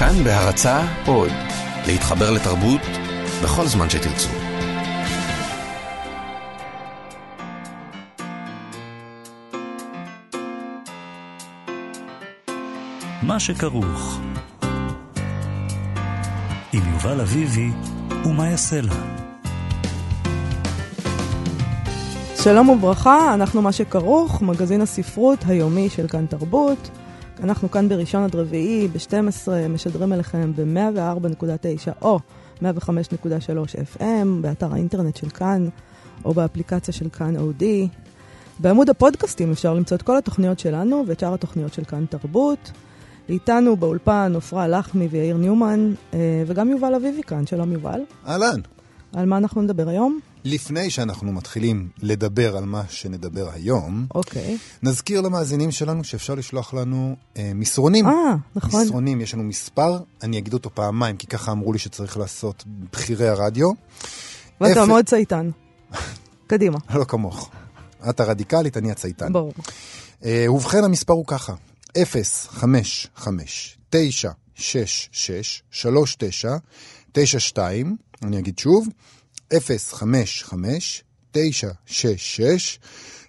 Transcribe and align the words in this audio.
כאן 0.00 0.24
בהרצה 0.24 0.80
עוד, 1.06 1.30
להתחבר 1.86 2.30
לתרבות 2.30 2.80
בכל 3.42 3.66
זמן 3.66 3.90
שתרצו. 3.90 4.28
מה 13.22 13.40
שכרוך 13.40 14.20
עם 16.72 16.82
יובל 16.92 17.20
אביבי 17.20 17.70
ומה 18.24 18.48
יעשה 18.48 18.80
לה. 18.80 18.94
שלום 22.42 22.68
וברכה, 22.68 23.34
אנחנו 23.34 23.62
מה 23.62 23.72
שכרוך, 23.72 24.42
מגזין 24.42 24.80
הספרות 24.80 25.38
היומי 25.46 25.88
של 25.90 26.08
כאן 26.08 26.26
תרבות. 26.26 26.90
אנחנו 27.42 27.70
כאן 27.70 27.88
בראשון 27.88 28.24
עד 28.24 28.36
רביעי, 28.36 28.88
ב-12, 28.88 29.48
משדרים 29.68 30.12
אליכם 30.12 30.52
ב-104.9 30.56 32.02
או 32.02 32.18
105.3 32.62 32.62
FM, 33.96 34.26
באתר 34.40 34.72
האינטרנט 34.72 35.16
של 35.16 35.28
כאן, 35.28 35.68
או 36.24 36.34
באפליקציה 36.34 36.94
של 36.94 37.08
כאן 37.08 37.36
אודי. 37.36 37.88
בעמוד 38.58 38.90
הפודקאסטים 38.90 39.50
אפשר 39.50 39.74
למצוא 39.74 39.96
את 39.96 40.02
כל 40.02 40.16
התוכניות 40.16 40.58
שלנו 40.58 41.04
ואת 41.06 41.20
שאר 41.20 41.34
התוכניות 41.34 41.74
של 41.74 41.84
כאן 41.84 42.04
תרבות. 42.06 42.70
איתנו 43.28 43.76
באולפן 43.76 44.32
עפרה 44.36 44.68
לחמי 44.68 45.06
ויאיר 45.06 45.36
ניומן, 45.36 45.92
אה, 46.14 46.42
וגם 46.46 46.70
יובל 46.70 46.94
אביבי 46.94 47.22
כאן. 47.22 47.46
שלום 47.46 47.72
יובל. 47.72 48.00
אהלן. 48.26 48.60
על 49.12 49.26
מה 49.26 49.36
אנחנו 49.36 49.62
נדבר 49.62 49.88
היום? 49.88 50.20
לפני 50.44 50.90
שאנחנו 50.90 51.32
מתחילים 51.32 51.88
לדבר 52.02 52.56
על 52.56 52.64
מה 52.64 52.82
שנדבר 52.88 53.50
היום, 53.52 54.06
אוקיי. 54.14 54.58
נזכיר 54.82 55.20
למאזינים 55.20 55.70
שלנו 55.70 56.04
שאפשר 56.04 56.34
לשלוח 56.34 56.74
לנו 56.74 57.16
אה, 57.36 57.52
מסרונים. 57.54 58.06
אה, 58.06 58.12
נכון. 58.56 58.82
מסרונים, 58.82 59.20
יש 59.20 59.34
לנו 59.34 59.42
מספר, 59.44 59.98
אני 60.22 60.38
אגיד 60.38 60.52
אותו 60.54 60.70
פעמיים, 60.74 61.16
כי 61.16 61.26
ככה 61.26 61.52
אמרו 61.52 61.72
לי 61.72 61.78
שצריך 61.78 62.16
לעשות 62.16 62.64
בכירי 62.92 63.28
הרדיו. 63.28 63.70
ואתה 64.60 64.82
אפס- 64.82 64.88
מאוד 64.88 65.04
צייתן. 65.06 65.50
קדימה. 66.46 66.78
לא 66.98 67.04
כמוך. 67.04 67.50
את 68.10 68.20
הרדיקלית, 68.20 68.76
אני 68.76 68.90
הצייתן. 68.90 69.32
ברור. 69.32 69.52
אה, 70.24 70.46
ובכן, 70.52 70.84
המספר 70.84 71.12
הוא 71.12 71.24
ככה, 71.26 71.54
0, 72.02 72.46
5, 72.50 73.08
5, 73.16 73.78
9, 73.90 74.30
6, 74.54 75.08
6, 75.12 75.62
3, 75.70 76.16
9, 76.18 76.56
9, 77.12 77.40
2, 77.40 77.96
אני 78.22 78.38
אגיד 78.38 78.58
שוב, 78.58 78.86
0, 78.88 78.94
5, 79.92 80.42
5, 80.42 81.04
9, 81.32 81.68
6, 81.86 82.06
6, 82.16 82.78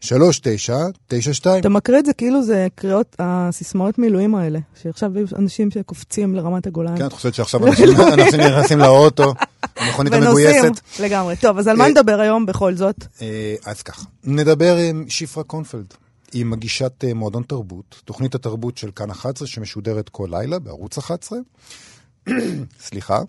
3, 0.02 0.40
9, 0.40 0.78
9, 1.08 1.34
2. 1.34 1.60
אתה 1.60 1.70
מקריא 1.70 2.00
את 2.00 2.06
זה 2.06 2.14
כאילו 2.14 2.44
זה 2.44 2.68
קריאות, 2.76 3.16
הסיסמאות 3.20 3.98
מילואים 3.98 4.36
האלה, 4.36 4.60
שעכשיו 4.82 5.20
יש 5.20 5.34
אנשים 5.34 5.72
שקופצים 5.72 6.36
לרמת 6.36 6.68
הגולן. 6.68 6.98
כן, 6.98 7.06
את 7.06 7.14
חושבת 7.14 7.34
שעכשיו 7.34 7.62
אנשים 7.68 8.40
נכנסים 8.40 8.80
לאוטו, 8.80 9.34
המכונית. 9.78 10.14
המגויסת? 10.14 10.82
לגמרי. 11.00 11.36
טוב, 11.36 11.58
אז 11.58 11.68
על 11.68 11.78
מה 11.78 11.84
אה, 11.84 11.90
נדבר 11.90 12.20
היום 12.20 12.46
בכל 12.46 12.76
זאת? 12.76 13.06
אה, 13.22 13.56
אז 13.66 13.82
ככה, 13.82 14.06
נדבר 14.24 14.78
עם 14.78 15.06
שפרה 15.10 15.44
קונפלד. 15.44 15.94
היא 16.34 16.46
מגישת 16.46 17.04
אה, 17.04 17.14
מועדון 17.14 17.44
תרבות, 17.44 18.02
תוכנית 18.06 18.36
התרבות 18.36 18.78
של 18.78 18.92
כאן 18.92 19.10
11 19.10 19.48
שמשודרת 19.48 20.10
כל 20.10 20.28
לילה 20.32 20.60
בערוץ 20.60 20.98
11. 20.98 21.40
סליחה. 22.88 23.20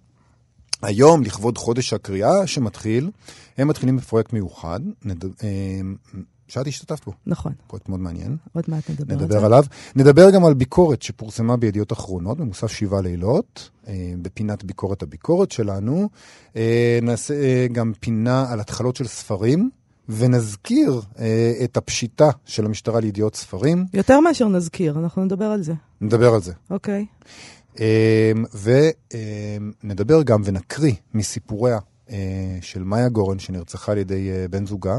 היום, 0.83 1.23
לכבוד 1.23 1.59
חודש 1.59 1.93
הקריאה 1.93 2.47
שמתחיל, 2.47 3.11
הם 3.59 3.69
מתחילים 3.69 3.97
בפרויקט 3.97 4.33
מיוחד, 4.33 4.81
נד... 5.05 5.25
אה, 5.25 5.81
שאת 6.49 6.67
השתתפת 6.67 7.05
בו, 7.05 7.13
נכון, 7.27 7.53
פרויקט 7.67 7.89
מאוד 7.89 8.01
מעניין, 8.01 8.37
עוד 8.53 8.65
מעט 8.69 8.91
נדבר 8.91 9.15
על 9.15 9.21
נדבר 9.21 9.41
זה. 9.41 9.47
עליו. 9.47 9.65
נדבר 9.97 10.31
גם 10.31 10.45
על 10.45 10.55
ביקורת 10.55 11.03
שפורסמה 11.03 11.57
בידיעות 11.57 11.93
אחרונות, 11.93 12.39
במוסף 12.39 12.67
שבעה 12.67 13.01
לילות, 13.01 13.71
אה, 13.89 14.13
בפינת 14.23 14.65
ביקורת 14.65 15.03
הביקורת 15.03 15.53
שלנו. 15.53 16.09
אה, 16.57 16.99
נעשה 17.03 17.67
גם 17.67 17.93
פינה 18.01 18.53
על 18.53 18.61
התחלות 18.61 18.97
של 18.97 19.07
ספרים, 19.07 19.71
ונזכיר 20.09 21.01
אה, 21.19 21.53
את 21.65 21.77
הפשיטה 21.77 22.31
של 22.45 22.65
המשטרה 22.65 23.01
לידיעות 23.01 23.37
ספרים. 23.37 23.87
יותר 23.95 24.21
מאשר 24.21 24.49
נזכיר, 24.49 24.99
אנחנו 24.99 25.25
נדבר 25.25 25.45
על 25.45 25.63
זה. 25.63 25.73
נדבר 26.01 26.35
על 26.35 26.41
זה. 26.41 26.53
אוקיי. 26.71 27.07
ונדבר 29.83 30.23
גם 30.23 30.43
ונקריא 30.45 30.95
מסיפוריה 31.15 31.79
אה, 32.11 32.59
של 32.61 32.83
מאיה 32.83 33.09
גורן, 33.09 33.39
שנרצחה 33.39 33.93
על 33.93 33.99
ידי 33.99 34.31
אה, 34.31 34.49
בן 34.49 34.67
זוגה. 34.67 34.99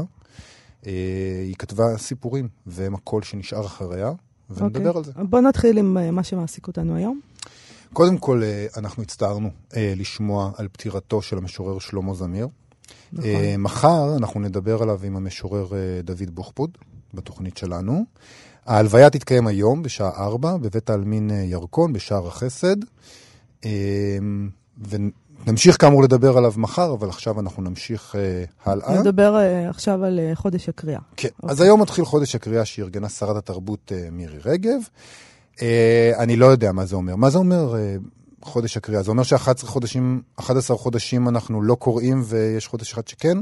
אה, 0.86 0.92
היא 1.44 1.54
כתבה 1.58 1.84
סיפורים, 1.96 2.48
והם 2.66 2.94
הקול 2.94 3.22
שנשאר 3.22 3.66
אחריה, 3.66 4.12
ונדבר 4.50 4.88
אוקיי. 4.88 4.98
על 4.98 5.04
זה. 5.04 5.12
בוא 5.30 5.40
נתחיל 5.40 5.78
עם 5.78 6.14
מה 6.14 6.22
שמעסיק 6.22 6.66
אותנו 6.66 6.96
היום. 6.96 7.20
קודם 7.92 8.18
כל, 8.18 8.42
אנחנו 8.76 9.02
הצטערנו 9.02 9.50
לשמוע 9.76 10.50
על 10.56 10.68
פטירתו 10.68 11.22
של 11.22 11.38
המשורר 11.38 11.78
שלמה 11.78 12.14
זמיר. 12.14 12.48
נכון. 13.12 13.30
מחר 13.58 14.16
אנחנו 14.16 14.40
נדבר 14.40 14.82
עליו 14.82 15.00
עם 15.04 15.16
המשורר 15.16 15.68
דוד 16.04 16.30
בוחפוד 16.30 16.70
בתוכנית 17.14 17.56
שלנו. 17.56 18.04
ההלוויה 18.66 19.10
תתקיים 19.10 19.46
היום 19.46 19.82
בשעה 19.82 20.10
4 20.16 20.56
בבית 20.56 20.90
העלמין 20.90 21.30
אה, 21.30 21.36
ירקון 21.36 21.92
בשער 21.92 22.26
החסד. 22.26 22.76
אה, 23.64 23.70
ונמשיך 24.88 25.80
כאמור 25.80 26.02
לדבר 26.02 26.38
עליו 26.38 26.52
מחר, 26.56 26.92
אבל 26.92 27.08
עכשיו 27.08 27.40
אנחנו 27.40 27.62
נמשיך 27.62 28.16
אה, 28.18 28.44
הלאה. 28.64 29.00
נדבר 29.00 29.36
עכשיו 29.68 30.04
על 30.04 30.20
חודש 30.34 30.68
הקריאה. 30.68 31.00
כן, 31.16 31.28
אז 31.42 31.60
היום 31.60 31.82
מתחיל 31.82 32.04
חודש 32.04 32.34
הקריאה 32.34 32.64
שארגנה 32.64 33.08
שרת 33.08 33.36
התרבות 33.36 33.92
מירי 34.12 34.38
רגב. 34.44 34.80
אני 36.18 36.36
לא 36.36 36.46
יודע 36.46 36.72
מה 36.72 36.84
זה 36.84 36.96
אומר. 36.96 37.16
מה 37.16 37.30
זה 37.30 37.38
אומר 37.38 37.74
חודש 38.42 38.76
הקריאה? 38.76 39.02
זה 39.02 39.10
אומר 39.10 39.22
ש-11 39.22 39.66
חודשים, 39.66 40.22
11 40.36 40.76
חודשים 40.76 41.28
אנחנו 41.28 41.62
לא 41.62 41.74
קוראים 41.74 42.22
ויש 42.24 42.66
חודש 42.66 42.92
אחד 42.92 43.08
שכן? 43.08 43.38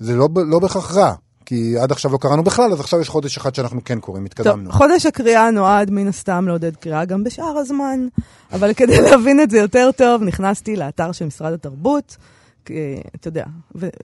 זה 0.00 0.16
לא, 0.16 0.28
לא 0.34 0.58
בהכרח 0.58 0.96
רע, 0.96 1.14
כי 1.46 1.78
עד 1.78 1.92
עכשיו 1.92 2.12
לא 2.12 2.18
קראנו 2.18 2.44
בכלל, 2.44 2.72
אז 2.72 2.80
עכשיו 2.80 3.00
יש 3.00 3.08
חודש 3.08 3.36
אחד 3.36 3.54
שאנחנו 3.54 3.80
כן 3.84 4.00
קוראים, 4.00 4.24
התקדמנו. 4.24 4.70
טוב, 4.70 4.78
חודש 4.78 5.06
הקריאה 5.06 5.50
נועד 5.50 5.90
מן 5.90 6.08
הסתם 6.08 6.48
לעודד 6.48 6.76
קריאה 6.76 7.04
גם 7.04 7.24
בשאר 7.24 7.58
הזמן, 7.58 8.06
אבל 8.52 8.74
כדי 8.74 9.00
להבין 9.10 9.40
את 9.40 9.50
זה 9.50 9.58
יותר 9.58 9.90
טוב, 9.96 10.22
נכנסתי 10.22 10.76
לאתר 10.76 11.12
של 11.12 11.24
משרד 11.24 11.52
התרבות, 11.52 12.16
כי, 12.64 12.74
אתה 13.14 13.28
יודע, 13.28 13.44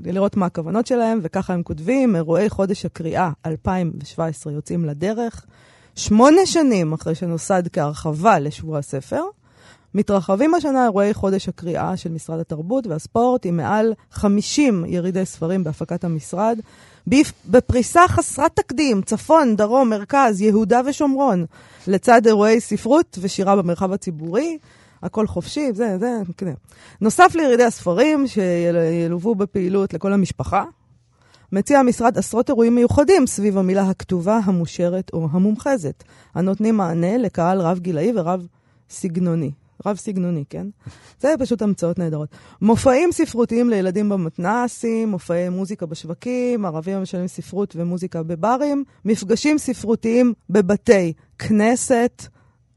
ולראות 0.01 0.37
מה 0.37 0.47
הכוונות 0.47 0.87
שלהם, 0.87 1.19
וככה 1.23 1.55
הם 1.55 1.63
כותבים, 1.63 2.17
אירועי 2.17 2.49
חודש 2.49 2.85
הקריאה 2.85 3.31
2017 3.47 4.53
יוצאים 4.53 4.85
לדרך, 4.85 5.45
שמונה 5.95 6.47
שנים 6.47 6.93
אחרי 6.93 7.15
שנוסד 7.15 7.63
כהרחבה 7.73 8.39
לשבוע 8.39 8.79
הספר, 8.79 9.23
מתרחבים 9.95 10.55
השנה 10.55 10.85
אירועי 10.85 11.15
חודש 11.15 11.49
הקריאה 11.49 11.97
של 11.97 12.11
משרד 12.11 12.41
התרבות 12.41 12.87
והספורט 12.87 13.47
עם 13.47 13.57
מעל 13.57 13.95
50 14.11 14.85
ירידי 14.89 15.25
ספרים 15.25 15.65
בהפקת 15.65 16.05
המשרד, 16.05 16.59
בפריסה 17.47 18.01
חסרת 18.09 18.57
תקדים, 18.57 19.03
צפון, 19.03 19.57
דרום, 19.57 19.91
מרכז, 19.91 20.41
יהודה 20.41 20.81
ושומרון, 20.87 21.47
לצד 21.87 22.27
אירועי 22.27 22.61
ספרות 22.61 23.19
ושירה 23.21 23.57
במרחב 23.57 23.93
הציבורי. 23.93 24.59
הכל 25.03 25.27
חופשי, 25.27 25.73
זה, 25.73 25.99
זה, 25.99 26.13
כן. 26.37 26.53
נוסף 27.01 27.35
לירידי 27.35 27.65
הספרים 27.65 28.27
שילוו 28.27 29.35
בפעילות 29.35 29.95
לכל 29.95 30.13
המשפחה, 30.13 30.65
מציע 31.53 31.79
המשרד 31.79 32.19
עשרות 32.19 32.49
אירועים 32.49 32.75
מיוחדים 32.75 33.27
סביב 33.27 33.59
המילה 33.59 33.91
הכתובה, 33.91 34.41
המושרת 34.45 35.11
או 35.13 35.29
המומחזת, 35.31 36.05
הנותנים 36.35 36.77
מענה 36.77 37.19
לקהל 37.19 37.61
רב 37.61 37.79
גילאי 37.79 38.13
ורב 38.17 38.47
סגנוני. 38.91 39.51
רב 39.87 39.97
סגנוני, 39.97 40.45
כן? 40.51 40.67
זה 41.23 41.35
פשוט 41.39 41.63
המצאות 41.63 41.99
נהדרות. 41.99 42.29
מופעים 42.63 43.13
ספרותיים 43.13 43.71
לילדים 43.71 44.09
במתנ"סים, 44.09 45.09
מופעי 45.09 45.49
מוזיקה 45.49 45.87
בשווקים, 45.87 46.65
ערבים 46.67 46.97
המשלמים 46.97 47.29
ספרות 47.29 47.75
ומוזיקה 47.79 48.23
בברים, 48.23 48.85
מפגשים 49.05 49.59
ספרותיים 49.59 50.33
בבתי 50.51 51.13
כנסת 51.39 52.23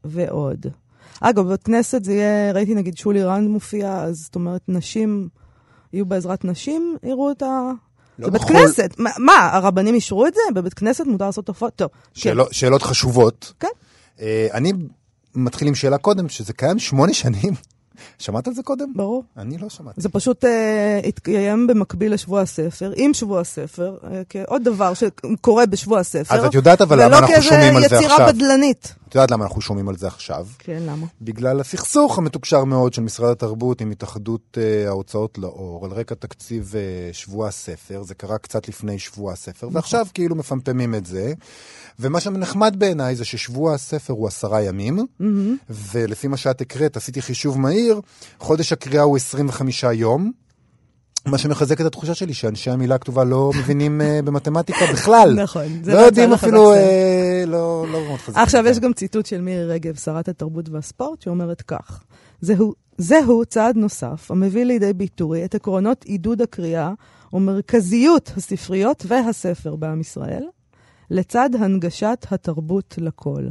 ועוד. 0.04 0.66
אגב, 1.20 1.46
בבית 1.46 1.62
כנסת 1.62 2.04
זה 2.04 2.12
יהיה, 2.12 2.52
ראיתי 2.52 2.74
נגיד 2.74 2.96
שולי 2.96 3.22
רנד 3.24 3.48
מופיע, 3.50 4.02
אז 4.02 4.16
זאת 4.16 4.34
אומרת, 4.34 4.62
נשים 4.68 5.28
יהיו 5.92 6.06
בעזרת 6.06 6.44
נשים, 6.44 6.96
יראו 7.02 7.30
את 7.30 7.42
ה... 7.42 7.70
לא 8.18 8.26
זה 8.26 8.32
בית 8.32 8.42
בכל- 8.42 8.52
כנסת. 8.54 8.94
מה, 8.98 9.10
מה, 9.18 9.50
הרבנים 9.52 9.94
אישרו 9.94 10.26
את 10.26 10.34
זה? 10.34 10.40
בבית 10.54 10.74
כנסת 10.74 11.06
מותר 11.06 11.26
לעשות 11.26 11.46
תופעות? 11.46 11.76
טוב, 11.76 11.88
כן. 12.14 12.34
שאלות, 12.50 12.82
חשובות. 12.82 13.52
כן. 13.60 13.68
אה, 14.20 14.46
אני 14.52 14.72
מתחיל 15.34 15.68
עם 15.68 15.74
שאלה 15.74 15.98
קודם, 15.98 16.28
שזה 16.28 16.52
קיים 16.52 16.78
שמונה 16.78 17.14
שנים. 17.14 17.54
שמעת 18.18 18.48
על 18.48 18.54
זה 18.54 18.62
קודם? 18.62 18.92
ברור. 18.96 19.24
אני 19.36 19.58
לא 19.58 19.68
שמעתי. 19.68 20.00
זה 20.00 20.08
פשוט 20.08 20.44
אה, 20.44 21.00
התקיים 21.04 21.66
במקביל 21.66 22.14
לשבוע 22.14 22.40
הספר, 22.40 22.92
עם 22.96 23.14
שבוע 23.14 23.40
הספר, 23.40 23.96
אה, 24.04 24.22
כעוד 24.28 24.64
דבר 24.64 24.92
שקורה 24.94 25.66
בשבוע 25.66 25.98
הספר. 25.98 26.34
אז 26.34 26.44
את 26.44 26.54
יודעת 26.54 26.80
אבל 26.80 27.04
למה 27.04 27.18
אנחנו 27.18 27.34
ולא 27.34 27.42
שומעים 27.42 27.76
על 27.76 27.82
זה 27.82 27.88
כאיזה 27.88 28.04
יצירה 28.04 28.16
עכשיו? 28.16 28.34
בדלנית. 28.34 28.94
את 29.12 29.14
יודעת 29.14 29.30
למה 29.30 29.44
אנחנו 29.44 29.60
שומעים 29.60 29.88
על 29.88 29.96
זה 29.96 30.06
עכשיו? 30.06 30.46
כן, 30.58 30.82
למה? 30.86 31.06
בגלל 31.22 31.60
הסכסוך 31.60 32.18
המתוקשר 32.18 32.64
מאוד 32.64 32.94
של 32.94 33.02
משרד 33.02 33.30
התרבות 33.30 33.80
עם 33.80 33.90
התאחדות 33.90 34.58
אה, 34.60 34.88
ההוצאות 34.88 35.38
לאור, 35.38 35.84
על 35.84 35.90
רקע 35.90 36.14
תקציב 36.14 36.74
אה, 36.76 37.12
שבוע 37.12 37.48
הספר, 37.48 38.02
זה 38.02 38.14
קרה 38.14 38.38
קצת 38.38 38.68
לפני 38.68 38.98
שבוע 38.98 39.32
הספר, 39.32 39.68
ועכשיו 39.72 40.06
כאילו 40.14 40.36
מפמפמים 40.36 40.94
את 40.94 41.06
זה. 41.06 41.32
ומה 42.00 42.20
שנחמד 42.20 42.74
בעיניי 42.78 43.16
זה 43.16 43.24
ששבוע 43.24 43.74
הספר 43.74 44.12
הוא 44.12 44.28
עשרה 44.28 44.62
ימים, 44.62 45.06
ולפי 45.70 46.28
מה 46.28 46.36
שאת 46.36 46.60
הקראת, 46.60 46.96
עשיתי 46.96 47.22
חישוב 47.22 47.60
מהיר, 47.60 47.91
חודש 48.38 48.72
הקריאה 48.72 49.02
הוא 49.02 49.16
25 49.16 49.84
יום. 49.92 50.32
מה 51.26 51.38
שמחזק 51.38 51.80
את 51.80 51.86
התחושה 51.86 52.14
שלי 52.14 52.34
שאנשי 52.34 52.70
המילה 52.70 52.94
הכתובה 52.94 53.24
לא 53.24 53.50
מבינים 53.58 54.00
אה, 54.00 54.20
במתמטיקה 54.24 54.86
בכלל. 54.92 55.34
נכון, 55.42 55.62
לא 55.84 55.94
לא 55.94 55.98
יודעים 55.98 56.32
אפילו. 56.32 56.74
אה, 56.74 57.44
לא 57.46 57.86
לא 57.92 58.04
מאוד 58.04 58.20
חזק. 58.20 58.38
עכשיו, 58.38 58.66
יש 58.66 58.78
גם 58.78 58.92
ציטוט 58.92 59.26
של 59.26 59.40
מירי 59.40 59.64
רגב, 59.64 59.96
שרת 59.96 60.28
התרבות 60.28 60.68
והספורט, 60.68 61.22
שאומרת 61.22 61.62
כך: 61.62 62.02
זהו, 62.40 62.74
זהו 62.98 63.44
צעד 63.44 63.76
נוסף 63.76 64.30
המביא 64.30 64.64
לידי 64.64 64.92
ביטוי 64.92 65.44
את 65.44 65.54
עקרונות 65.54 66.04
עידוד 66.04 66.42
הקריאה 66.42 66.92
ומרכזיות 67.32 68.32
הספריות 68.36 69.06
והספר 69.08 69.76
בעם 69.76 70.00
ישראל, 70.00 70.44
לצד 71.10 71.50
הנגשת 71.58 72.26
התרבות 72.30 72.94
לכל. 72.98 73.46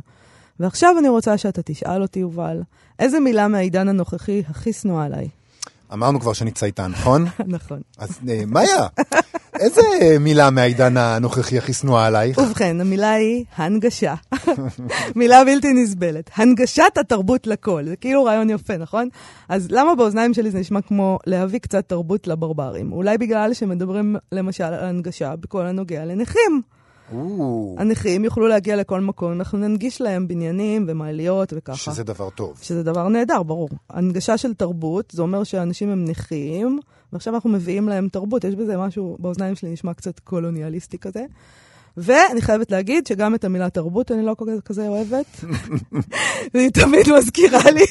ועכשיו 0.61 0.95
אני 0.99 1.09
רוצה 1.09 1.37
שאתה 1.37 1.61
תשאל 1.61 2.01
אותי, 2.01 2.19
יובל, 2.19 2.61
איזה 2.99 3.19
מילה 3.19 3.47
מהעידן 3.47 3.87
הנוכחי 3.87 4.43
הכי 4.49 4.73
שנואה 4.73 5.05
עליי? 5.05 5.27
אמרנו 5.93 6.19
כבר 6.19 6.33
שאני 6.33 6.51
צייתן, 6.51 6.91
נכון? 6.91 7.25
נכון. 7.47 7.81
אז 7.97 8.19
אה, 8.29 8.43
מאיה, 8.47 8.87
איזה 9.59 9.81
אה, 10.01 10.19
מילה 10.19 10.49
מהעידן 10.49 10.97
הנוכחי 10.97 11.57
הכי 11.57 11.73
שנואה 11.73 12.05
עלייך? 12.05 12.37
ובכן, 12.37 12.81
המילה 12.81 13.11
היא 13.11 13.45
הנגשה. 13.55 14.13
מילה 15.15 15.43
בלתי 15.45 15.73
נסבלת. 15.73 16.29
הנגשת 16.35 16.97
התרבות 16.99 17.47
לכל. 17.47 17.83
זה 17.87 17.95
כאילו 17.95 18.23
רעיון 18.23 18.49
יפה, 18.49 18.77
נכון? 18.77 19.09
אז 19.49 19.67
למה 19.71 19.95
באוזניים 19.95 20.33
שלי 20.33 20.51
זה 20.51 20.59
נשמע 20.59 20.81
כמו 20.81 21.19
להביא 21.27 21.59
קצת 21.59 21.89
תרבות 21.89 22.27
לברברים? 22.27 22.93
אולי 22.93 23.17
בגלל 23.17 23.53
שמדברים 23.53 24.15
למשל 24.31 24.63
על 24.63 24.85
הנגשה 24.85 25.35
בכל 25.35 25.65
הנוגע 25.65 26.05
לנכים. 26.05 26.61
הנכים 27.77 28.25
יוכלו 28.25 28.47
להגיע 28.47 28.75
לכל 28.75 29.01
מקום, 29.01 29.31
אנחנו 29.31 29.57
ננגיש 29.57 30.01
להם 30.01 30.27
בניינים 30.27 30.85
ומעליות 30.87 31.53
וככה. 31.55 31.77
שזה 31.77 32.03
דבר 32.03 32.29
טוב. 32.29 32.59
שזה 32.61 32.83
דבר 32.83 33.07
נהדר, 33.07 33.43
ברור. 33.43 33.69
הנגשה 33.89 34.37
של 34.37 34.53
תרבות, 34.53 35.11
זה 35.11 35.21
אומר 35.21 35.43
שאנשים 35.43 35.89
הם 35.89 36.05
נכים, 36.05 36.79
ועכשיו 37.13 37.35
אנחנו 37.35 37.49
מביאים 37.49 37.89
להם 37.89 38.07
תרבות. 38.09 38.43
יש 38.43 38.55
בזה 38.55 38.77
משהו, 38.77 39.17
באוזניים 39.19 39.55
שלי 39.55 39.69
נשמע 39.69 39.93
קצת 39.93 40.19
קולוניאליסטי 40.19 40.97
כזה. 40.97 41.25
ואני 41.97 42.41
חייבת 42.41 42.71
להגיד 42.71 43.07
שגם 43.07 43.35
את 43.35 43.43
המילה 43.43 43.69
תרבות 43.69 44.11
אני 44.11 44.25
לא 44.25 44.35
כזה 44.65 44.87
אוהבת. 44.87 45.25
והיא 46.53 46.69
תמיד 46.69 47.05
מזכירה 47.17 47.71
לי 47.71 47.85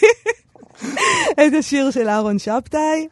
את 1.47 1.53
השיר 1.59 1.91
של 1.91 2.09
אהרון 2.09 2.39
שבתאי, 2.39 3.09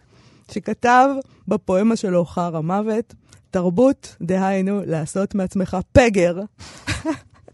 שכתב 0.50 1.08
בפואמה 1.48 1.96
שלו 1.96 2.24
חרא 2.24 2.60
מוות, 2.60 3.14
תרבות, 3.50 4.16
דהיינו, 4.22 4.80
לעשות 4.86 5.34
מעצמך 5.34 5.76
פגר, 5.92 6.40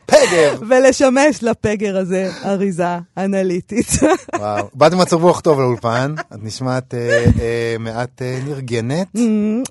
פגר! 0.06 0.54
ולשמש 0.68 1.42
לפגר 1.42 1.96
הזה 1.96 2.30
אריזה 2.44 2.98
אנליטית. 3.16 3.86
וואו, 4.38 4.68
באת 4.74 4.94
במצב 4.94 5.22
רוח 5.22 5.40
טוב 5.40 5.60
לאולפן, 5.60 6.14
את 6.34 6.42
נשמעת 6.42 6.94
אה, 6.94 7.24
אה, 7.40 7.76
מעט 7.80 8.22
אה, 8.22 8.40
נרגנת. 8.46 9.06
Mm, 9.16 9.20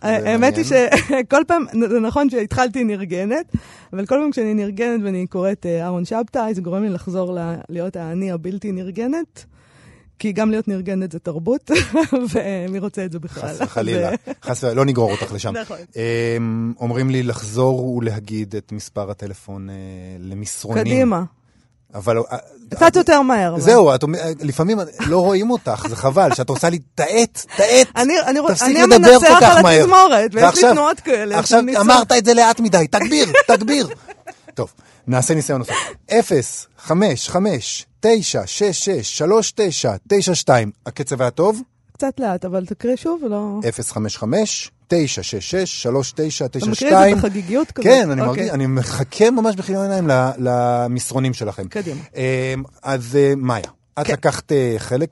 האמת 0.01 0.57
היא 0.57 0.65
שכל 0.65 1.41
פעם, 1.47 1.65
זה 1.89 1.99
נכון 1.99 2.29
שהתחלתי 2.29 2.83
נרגנת, 2.83 3.55
אבל 3.93 4.05
כל 4.05 4.15
פעם 4.21 4.31
כשאני 4.31 4.53
נרגנת 4.53 5.01
ואני 5.03 5.27
קוראת 5.27 5.65
אה, 5.65 5.83
אהרון 5.83 6.05
שבתאי, 6.05 6.53
זה 6.53 6.61
גורם 6.61 6.83
לי 6.83 6.89
לחזור 6.89 7.37
להיות 7.69 7.95
האני 7.95 8.31
הבלתי 8.31 8.71
נרגנת, 8.71 9.45
כי 10.19 10.31
גם 10.31 10.51
להיות 10.51 10.67
נרגנת 10.67 11.11
זה 11.11 11.19
תרבות, 11.19 11.71
ומי 12.33 12.79
רוצה 12.79 13.05
את 13.05 13.11
זה 13.11 13.19
בכלל? 13.19 13.49
חס 13.49 13.61
וחלילה, 13.65 14.09
חס 14.43 14.57
וחלילה, 14.57 14.73
לא 14.75 14.85
נגרור 14.85 15.11
אותך 15.11 15.31
לשם. 15.33 15.53
נכון. 15.57 15.77
אמ, 15.95 16.73
אומרים 16.79 17.09
לי 17.09 17.23
לחזור 17.23 17.95
ולהגיד 17.95 18.55
את 18.55 18.71
מספר 18.71 19.11
הטלפון 19.11 19.69
אה, 19.69 19.75
למסרונים. 20.19 20.83
קדימה, 20.83 21.23
אבל... 21.93 22.17
אה, 22.17 22.37
קצת 22.69 22.95
יותר 22.95 23.21
מהר. 23.21 23.59
זהו, 23.59 23.95
את 23.95 24.03
לפעמים 24.41 24.79
לא 25.07 25.19
רואים 25.19 25.51
אותך, 25.51 25.85
זה 25.89 25.95
חבל, 25.95 26.33
שאת 26.33 26.49
עושה 26.49 26.69
לי. 26.69 26.79
אני, 27.95 28.13
אני, 28.25 28.39
רוצ- 28.39 28.47
תפסיק 28.51 28.77
אני 28.77 28.87
לדבר 28.87 29.19
כל 29.19 29.25
כך 29.41 29.55
על 29.55 29.63
מהר. 29.63 29.79
התזמורת, 29.81 30.31
ויש 30.33 30.55
לי 30.63 30.71
תנועות 30.71 30.99
כאלה. 30.99 31.39
עכשיו. 31.39 31.63
אמרת 31.81 32.11
את 32.11 32.25
זה 32.25 32.33
לאט 32.33 32.59
מדי, 32.59 32.85
תגביר, 32.91 33.27
תגביר. 33.47 33.87
טוב, 34.53 34.73
נעשה 35.07 35.33
ניסיון 35.35 35.59
נוסף. 35.59 35.73
0, 36.11 36.67
5, 36.77 37.29
5, 37.29 37.85
9, 38.05 38.45
6, 38.45 38.63
6, 38.85 39.17
3, 39.17 39.51
9, 39.55 39.95
9, 40.07 40.35
2. 40.35 40.71
הקצב 40.85 41.21
היה 41.21 41.31
טוב? 41.31 41.61
קצת 41.93 42.19
לאט, 42.19 42.45
אבל 42.45 42.65
תקריא 42.65 42.95
שוב, 42.95 43.21
לא... 43.29 43.59
0, 43.69 43.91
5, 43.91 44.17
5, 44.17 44.71
9, 44.87 45.23
6, 45.23 45.35
6, 45.51 45.81
3, 45.83 46.11
9, 46.15 46.21
9, 46.21 46.45
אתה 46.45 46.59
מקריא 46.59 46.71
את 46.71 46.77
2. 46.77 47.15
זה 47.15 47.21
בחגיגיות 47.21 47.71
כזאת? 47.71 47.91
כן, 47.91 48.11
אני 48.11 48.21
אוקיי. 48.21 48.27
מרגיש, 48.27 48.49
אני 48.49 48.67
מחכה 48.67 49.31
ממש 49.31 49.55
בכיליון 49.55 49.91
עיניים 49.91 50.07
למסרונים 50.37 51.33
שלכם. 51.33 51.67
קדימה. 51.67 52.01
אמ, 52.15 52.63
אז 52.83 53.15
אה, 53.15 53.33
מאיה, 53.37 53.69
את 54.01 54.07
כן. 54.07 54.13
לקחת 54.13 54.51
אה, 54.51 54.75
חלק 54.77 55.09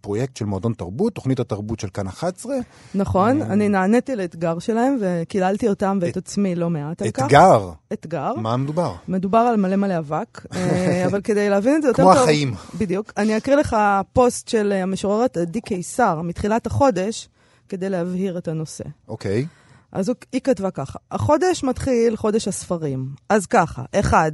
בפרויקט 0.00 0.36
של 0.36 0.44
מועדון 0.44 0.72
תרבות, 0.72 1.14
תוכנית 1.14 1.40
התרבות 1.40 1.80
של 1.80 1.88
כאן 1.88 2.06
11. 2.06 2.56
נכון, 2.94 3.42
אני 3.42 3.68
נעניתי 3.68 4.16
לאתגר 4.16 4.58
שלהם 4.58 4.96
וקיללתי 5.00 5.68
אותם 5.68 5.98
ואת 6.00 6.16
עצמי 6.16 6.54
לא 6.54 6.70
מעט 6.70 7.02
על 7.02 7.10
כך. 7.10 7.24
אתגר, 7.24 7.70
אתגר. 7.92 8.34
מה 8.34 8.56
מדובר? 8.56 8.94
מדובר 9.08 9.38
על 9.38 9.56
מלא 9.56 9.76
מלא 9.76 9.98
אבק, 9.98 10.46
אה, 10.54 11.04
אבל 11.06 11.20
כדי 11.20 11.48
להבין 11.50 11.76
את 11.76 11.82
זה 11.82 11.88
יותר 11.88 12.02
כמו 12.02 12.14
טוב... 12.14 12.22
החיים. 12.22 12.54
בדיוק. 12.78 13.12
אני 13.16 13.36
אקריא 13.36 13.56
לך 13.56 13.76
פוסט 14.12 14.48
של 14.48 14.72
אה, 14.72 14.82
המשוררת 14.82 15.36
עדי 15.36 15.60
קיסר 15.60 16.20
מתחילת 16.22 16.66
החודש, 16.66 17.28
כדי 17.68 17.88
להבהיר 17.88 18.38
את 18.38 18.48
הנושא. 18.48 18.84
אוקיי. 19.08 19.46
אז 19.92 20.12
היא 20.32 20.40
כתבה 20.40 20.70
ככה, 20.70 20.98
החודש 21.10 21.64
מתחיל 21.64 22.16
חודש 22.16 22.48
הספרים. 22.48 23.08
אז 23.28 23.46
ככה, 23.46 23.82
אחד, 23.94 24.32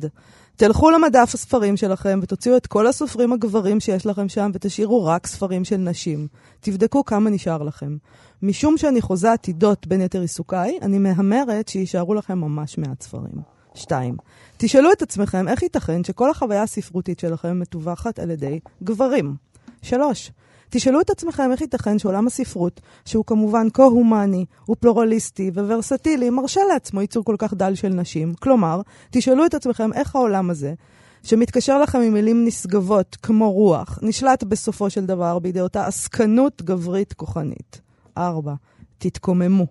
תלכו 0.57 0.91
למדף 0.91 1.31
הספרים 1.35 1.77
שלכם 1.77 2.21
ותוציאו 2.23 2.57
את 2.57 2.67
כל 2.67 2.87
הסופרים 2.87 3.33
הגברים 3.33 3.81
שיש 3.81 4.07
לכם 4.07 4.29
שם 4.29 4.51
ותשאירו 4.55 5.05
רק 5.05 5.27
ספרים 5.27 5.65
של 5.65 5.77
נשים. 5.77 6.29
תבדקו 6.61 7.05
כמה 7.05 7.31
נשאר 7.31 7.63
לכם. 7.63 7.97
משום 8.43 8.77
שאני 8.77 9.01
חוזה 9.01 9.33
עתידות 9.33 9.87
בין 9.87 10.01
יתר 10.01 10.21
עיסוקיי, 10.21 10.79
אני 10.83 10.99
מהמרת 10.99 11.69
שיישארו 11.69 12.15
לכם 12.15 12.39
ממש 12.39 12.79
מעט 12.79 13.03
ספרים. 13.03 13.57
שתיים, 13.75 14.17
תשאלו 14.57 14.93
את 14.93 15.03
עצמכם 15.03 15.49
איך 15.49 15.63
ייתכן 15.63 16.05
שכל 16.05 16.31
החוויה 16.31 16.63
הספרותית 16.63 17.19
שלכם 17.19 17.61
מתווכת 17.61 18.19
על 18.19 18.31
ידי 18.31 18.61
גברים. 18.83 19.35
שלוש, 19.83 20.31
תשאלו 20.71 21.01
את 21.01 21.11
עצמכם 21.11 21.53
איך 21.53 21.61
ייתכן 21.61 21.99
שעולם 21.99 22.27
הספרות, 22.27 22.81
שהוא 23.05 23.25
כמובן 23.25 23.67
כה-הומני, 23.75 24.45
הוא 24.65 24.77
פלורליסטי 24.81 25.51
וורסטילי, 25.51 26.31
מרשה 26.31 26.61
לעצמו 26.73 27.01
ייצור 27.01 27.25
כל 27.25 27.37
כך 27.39 27.55
דל 27.55 27.75
של 27.75 27.89
נשים. 27.89 28.35
כלומר, 28.35 28.81
תשאלו 29.11 29.47
את 29.47 29.55
עצמכם 29.55 29.93
איך 29.93 30.17
העולם 30.17 30.51
הזה, 30.51 30.75
שמתקשר 31.23 31.79
לכם 31.79 32.01
עם 32.01 32.13
מילים 32.13 32.45
נשגבות 32.45 33.17
כמו 33.23 33.53
רוח, 33.53 33.99
נשלט 34.03 34.45
בסופו 34.45 34.91
של 34.91 35.07
דבר 35.07 35.39
בידי 35.39 35.61
אותה 35.61 35.87
עסקנות 35.87 36.63
גברית 36.63 37.13
כוחנית. 37.13 37.81
ארבע, 38.19 38.55
תתקוממו. 38.99 39.67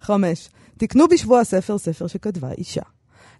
חמש, 0.00 0.48
תקנו 0.78 1.08
בשבוע 1.08 1.40
הספר 1.40 1.78
ספר 1.78 2.06
שכתבה 2.06 2.52
אישה. 2.52 2.82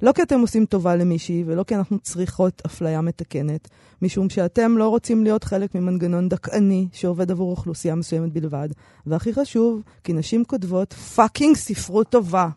לא 0.02 0.12
כי 0.12 0.22
אתם 0.22 0.40
עושים 0.40 0.66
טובה 0.66 0.96
למישהי, 0.96 1.44
ולא 1.46 1.62
כי 1.62 1.74
אנחנו 1.74 1.98
צריכות 1.98 2.62
אפליה 2.66 3.00
מתקנת, 3.00 3.68
משום 4.02 4.30
שאתם 4.30 4.78
לא 4.78 4.88
רוצים 4.88 5.24
להיות 5.24 5.44
חלק 5.44 5.74
ממנגנון 5.74 6.28
דכאני 6.28 6.88
שעובד 6.92 7.30
עבור 7.30 7.50
אוכלוסייה 7.50 7.94
מסוימת 7.94 8.32
בלבד, 8.32 8.68
והכי 9.06 9.34
חשוב, 9.34 9.82
כי 10.04 10.12
נשים 10.12 10.44
כותבות 10.44 10.92
פאקינג 10.92 11.56
ספרות 11.56 12.08
טובה. 12.08 12.48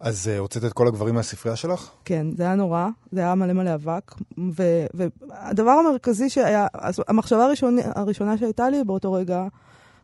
אז 0.00 0.28
אה, 0.28 0.38
הוצאת 0.38 0.64
את 0.64 0.72
כל 0.72 0.88
הגברים 0.88 1.14
מהספרייה 1.14 1.56
שלך? 1.56 1.90
כן, 2.04 2.26
זה 2.36 2.42
היה 2.42 2.54
נורא, 2.54 2.88
זה 3.12 3.20
היה 3.20 3.34
מלא 3.34 3.52
מלא 3.52 3.74
אבק, 3.74 4.14
ו- 4.38 4.86
והדבר 4.94 5.70
המרכזי 5.70 6.30
שהיה, 6.30 6.66
המחשבה 7.08 7.44
הראשונה, 7.44 7.82
הראשונה 7.84 8.38
שהייתה 8.38 8.70
לי 8.70 8.84
באותו 8.84 9.12
רגע, 9.12 9.46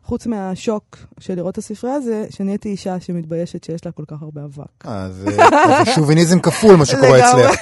חוץ 0.05 0.27
מהשוק 0.27 0.97
של 1.19 1.35
לראות 1.35 1.53
את 1.53 1.57
הספרייה, 1.57 2.01
זה 2.01 2.25
שנהייתי 2.29 2.69
אישה 2.69 2.99
שמתביישת 2.99 3.63
שיש 3.63 3.85
לה 3.85 3.91
כל 3.91 4.03
כך 4.07 4.21
הרבה 4.21 4.43
אבק. 4.43 4.85
אה, 4.85 4.91
אה, 4.91 5.11
זה 5.85 5.91
שוביניזם 5.95 6.39
כפול 6.39 6.75
מה 6.75 6.85
שקורה. 6.85 7.19
אצלך. 7.19 7.59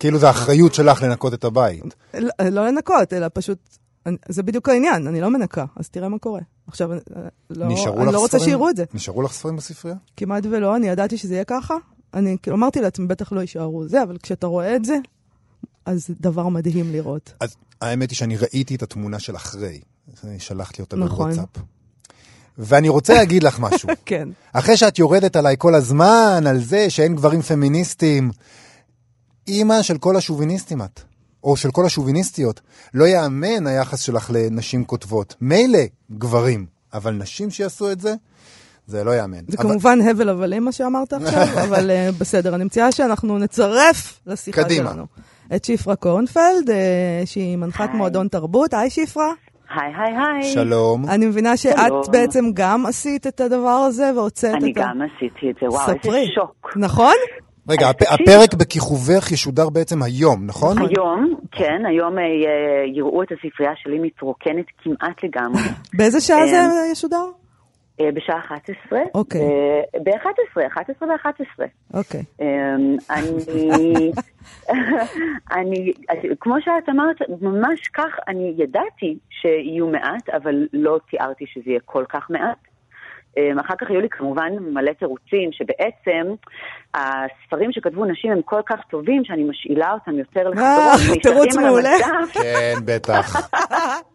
כאילו 0.00 0.18
זה 0.18 0.26
האחריות 0.26 0.74
שלך 0.74 1.02
לנקות 1.02 1.34
את 1.34 1.44
הבית. 1.44 1.94
לא, 2.14 2.30
לא 2.50 2.66
לנקות, 2.66 3.12
אלא 3.12 3.26
פשוט, 3.34 3.58
זה 4.28 4.42
בדיוק 4.42 4.68
העניין, 4.68 5.06
אני 5.06 5.20
לא 5.20 5.30
מנקה, 5.30 5.64
אז 5.76 5.88
תראה 5.88 6.08
מה 6.08 6.18
קורה. 6.18 6.40
עכשיו, 6.66 6.92
אני, 6.92 7.00
לא, 7.50 7.66
אני 7.66 8.12
לא 8.12 8.18
רוצה? 8.18 8.38
שיראו 8.38 8.70
את 8.70 8.76
זה. 8.76 8.84
נשארו 8.94 9.22
לך 9.22 9.32
ספרים 9.32 9.56
בספרייה? 9.56 9.96
כמעט 10.16 10.44
ולא, 10.50 10.76
אני 10.76 10.88
ידעתי 10.88 11.16
שזה 11.16 11.34
יהיה 11.34 11.44
ככה. 11.44 11.74
אני 12.14 12.36
כאילו 12.42 12.56
אמרתי 12.56 12.80
לעצמי, 12.80 13.06
בטח 13.06 13.32
לא 13.32 13.40
יישארו 13.40 13.88
זה, 13.88 14.02
אבל 14.02 14.16
כשאתה 14.22 14.46
רואה 14.46 14.76
את 14.76 14.84
זה, 14.84 14.96
אז 15.86 16.10
דבר 16.20 16.48
מדהים 16.48 16.92
לראות. 16.92 17.32
אז 17.40 17.56
האמת 17.80 18.10
היא 18.10 18.16
שאני 18.16 18.36
ראיתי 18.36 18.74
את 18.74 18.82
התמונה 18.82 19.18
של 19.18 19.36
אחרי. 19.36 19.80
אני 20.24 20.40
שלחתי 20.40 20.82
אותה 20.82 20.96
נכון. 20.96 21.30
בוואטסאפ. 21.30 21.62
ואני 22.58 22.88
רוצה 22.88 23.14
להגיד 23.14 23.42
לך 23.42 23.58
משהו. 23.60 23.88
כן. 24.06 24.28
אחרי 24.52 24.76
שאת 24.76 24.98
יורדת 24.98 25.36
עליי 25.36 25.54
כל 25.58 25.74
הזמן 25.74 26.44
על 26.46 26.60
זה 26.60 26.90
שאין 26.90 27.14
גברים 27.14 27.42
פמיניסטים, 27.42 28.30
אימא 29.48 29.82
של 29.82 29.98
כל 29.98 30.16
השוביניסטים 30.16 30.82
את, 30.82 31.00
או 31.44 31.56
של 31.56 31.70
כל 31.70 31.86
השוביניסטיות. 31.86 32.60
לא 32.94 33.04
יאמן 33.04 33.66
היחס 33.66 34.00
שלך 34.00 34.30
לנשים 34.34 34.84
כותבות. 34.84 35.34
מילא 35.40 35.82
גברים, 36.10 36.66
אבל 36.94 37.12
נשים 37.12 37.50
שיעשו 37.50 37.92
את 37.92 38.00
זה, 38.00 38.14
זה 38.86 39.04
לא 39.04 39.16
יאמן. 39.16 39.40
זה 39.48 39.56
אבל... 39.58 39.68
כמובן 39.68 40.00
הבל 40.00 40.28
הבלים 40.28 40.64
מה 40.64 40.72
שאמרת 40.72 41.12
עכשיו, 41.12 41.46
אבל 41.68 41.90
uh, 41.90 42.12
בסדר, 42.18 42.54
אני 42.54 42.64
מציעה 42.64 42.92
שאנחנו 42.92 43.38
נצרף 43.38 44.20
לשיחה 44.26 44.64
קדימה. 44.64 44.90
שלנו 44.90 45.06
את 45.56 45.64
שפרה 45.64 45.96
קורנפלד, 45.96 46.68
uh, 46.68 47.26
שהיא 47.26 47.56
מנחת 47.56 47.88
היי. 47.88 47.96
מועדון 47.96 48.28
תרבות. 48.28 48.74
היי 48.74 48.90
שפרה. 48.90 49.32
היי, 49.74 49.92
היי, 49.96 50.14
היי. 50.16 50.42
שלום. 50.42 51.04
אני 51.08 51.26
מבינה 51.26 51.56
שאת 51.56 51.76
שלום. 51.86 52.02
בעצם 52.12 52.44
גם 52.54 52.86
עשית 52.86 53.26
את 53.26 53.40
הדבר 53.40 53.68
הזה 53.68 54.10
והוצאת 54.16 54.50
את 54.50 54.62
ה... 54.62 54.64
אני 54.64 54.72
גם 54.72 54.98
עשיתי 55.02 55.50
את 55.50 55.54
זה, 55.60 55.66
וואו, 55.68 55.86
ספרי. 55.86 56.20
איזה 56.20 56.32
שוק. 56.34 56.72
נכון? 56.76 57.14
רגע, 57.68 57.88
הפ-. 57.88 58.02
הפרק 58.02 58.54
בכיכובך 58.54 59.32
ישודר 59.32 59.70
בעצם 59.70 60.02
היום, 60.02 60.46
נכון? 60.46 60.78
היום, 60.78 61.34
כן, 61.52 61.86
היום 61.88 62.18
אה, 62.18 62.22
אה, 62.22 62.28
יראו 62.94 63.22
את 63.22 63.28
הספרייה 63.32 63.72
שלי 63.76 63.98
מתרוקנת 63.98 64.66
כמעט 64.82 65.24
לגמרי. 65.24 65.62
באיזה 65.96 66.20
שעה 66.20 66.40
אה, 66.40 66.46
זה 66.46 66.92
ישודר? 66.92 67.41
אה, 68.00 68.12
בשעה 68.12 68.38
11. 68.38 69.00
אוקיי. 69.14 69.40
ב-11, 70.04 70.66
11 70.66 71.08
ו-11. 71.08 71.64
אוקיי. 71.94 72.22
אמ, 72.40 72.96
אני, 75.56 75.92
אני, 76.10 76.28
כמו 76.40 76.54
שאת 76.60 76.88
אמרת, 76.88 77.16
ממש 77.40 77.88
כך, 77.88 78.16
אני 78.28 78.54
ידעתי 78.58 79.18
שיהיו 79.30 79.86
מעט, 79.86 80.28
אבל 80.28 80.66
לא 80.72 80.98
תיארתי 81.10 81.44
שזה 81.46 81.70
יהיה 81.70 81.80
כל 81.84 82.04
כך 82.08 82.30
מעט. 82.30 82.58
אמ, 83.36 83.58
אחר 83.58 83.74
כך 83.80 83.90
היו 83.90 84.00
לי 84.00 84.08
כמובן 84.10 84.52
מלא 84.60 84.92
תירוצים, 84.92 85.52
שבעצם 85.52 86.34
הספרים 86.94 87.72
שכתבו 87.72 88.04
נשים 88.04 88.32
הם 88.32 88.42
כל 88.42 88.60
כך 88.66 88.80
טובים, 88.90 89.24
שאני 89.24 89.44
משאילה 89.44 89.92
אותם 89.92 90.18
יותר 90.18 90.48
לחברות, 90.48 91.16
אה, 91.16 91.20
תירוץ 91.22 91.56
מעולה. 91.56 91.90
כן, 92.32 92.74
בטח. 92.84 93.36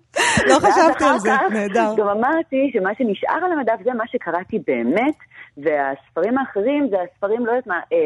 לא 0.48 0.56
חשבתי 0.56 1.04
על 1.04 1.20
זה, 1.20 1.32
נהדר. 1.54 1.94
גם 1.98 2.08
אמרתי 2.08 2.72
שמה 2.74 2.90
שנשאר 2.98 3.46
על 3.46 3.52
המדף 3.52 3.84
זה 3.84 3.94
מה 3.94 4.04
שקראתי 4.08 4.60
באמת, 4.68 5.16
והספרים 5.58 6.38
האחרים 6.38 6.88
זה 6.90 6.98
הספרים, 7.02 7.46
לא 7.46 7.52
יודעת 7.52 7.68
מה, 7.68 7.80
אה, 7.94 7.98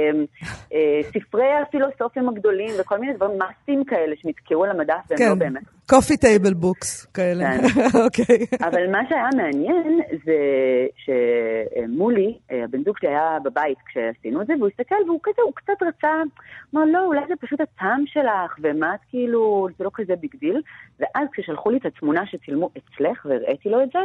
אה, 0.74 1.00
ספרי 1.04 1.54
הפילוסופים 1.62 2.30
הגדולים 2.30 2.70
וכל 2.80 2.98
מיני 2.98 3.14
דברים 3.14 3.40
מסים 3.40 3.84
כאלה 3.84 4.16
שנתקעו 4.22 4.64
על 4.64 4.72
המדף 4.72 5.04
והם 5.10 5.20
כן, 5.20 5.30
לא 5.30 5.36
באמת. 5.36 5.64
coffee 5.92 6.18
table 6.18 6.54
books 6.54 7.06
כאלה. 7.06 7.46
כן. 7.46 7.82
אוקיי. 8.04 8.46
אבל 8.62 8.92
מה 8.92 9.00
שהיה 9.10 9.30
מעניין 9.36 10.00
זה 10.26 10.38
שמולי, 11.04 12.38
אה, 12.52 12.64
הבן 12.64 12.84
זוג 12.84 12.98
שלי 13.00 13.10
היה 13.10 13.38
בבית 13.44 13.78
כשעשינו 13.86 14.42
את 14.42 14.48
זה, 14.48 14.54
והוא 14.60 14.68
הסתכל 14.68 14.96
והוא 15.08 15.20
כזה, 15.24 15.42
הוא 15.46 15.54
קצת 15.56 15.74
רצה, 15.88 16.08
אמר 16.76 16.86
לא, 16.86 17.06
אולי 17.06 17.22
זה 17.28 17.34
פשוט 17.42 17.62
הטעם 17.62 18.04
שלך, 18.06 18.56
ומה 18.64 18.96
את 18.96 19.00
כאילו, 19.10 19.68
זה 19.78 19.84
לא 19.84 19.92
כזה 19.94 20.14
big 20.16 20.36
deal. 20.40 20.62
ואז 21.00 21.28
כששלחו 21.34 21.70
לי 21.70 21.78
את 21.78 21.86
התמונה 21.86 22.22
שצילמו 22.26 22.70
אצלך 22.78 23.26
והראיתי 23.26 23.70
לו 23.70 23.84
את 23.84 23.90
זה, 23.94 24.00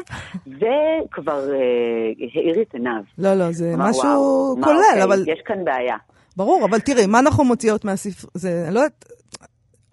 זה 0.60 0.76
כבר 1.10 1.42
האיר 2.34 2.62
את 2.62 2.74
עיניו. 2.74 3.02
לא, 3.18 3.34
לא, 3.34 3.52
זה 3.52 3.74
משהו 3.78 4.56
כולל, 4.62 4.76
אוקיי, 4.76 5.04
אבל 5.04 5.24
יש 5.26 5.40
כאן 5.44 5.64
בעיה. 5.64 5.96
ברור, 6.36 6.64
אבל 6.64 6.80
תראי, 6.80 7.06
מה 7.06 7.18
אנחנו 7.18 7.44
מוציאות 7.44 7.84
מהספר... 7.84 8.28
זה, 8.34 8.64
אני 8.66 8.74
לא 8.74 8.80
יודעת... 8.80 9.04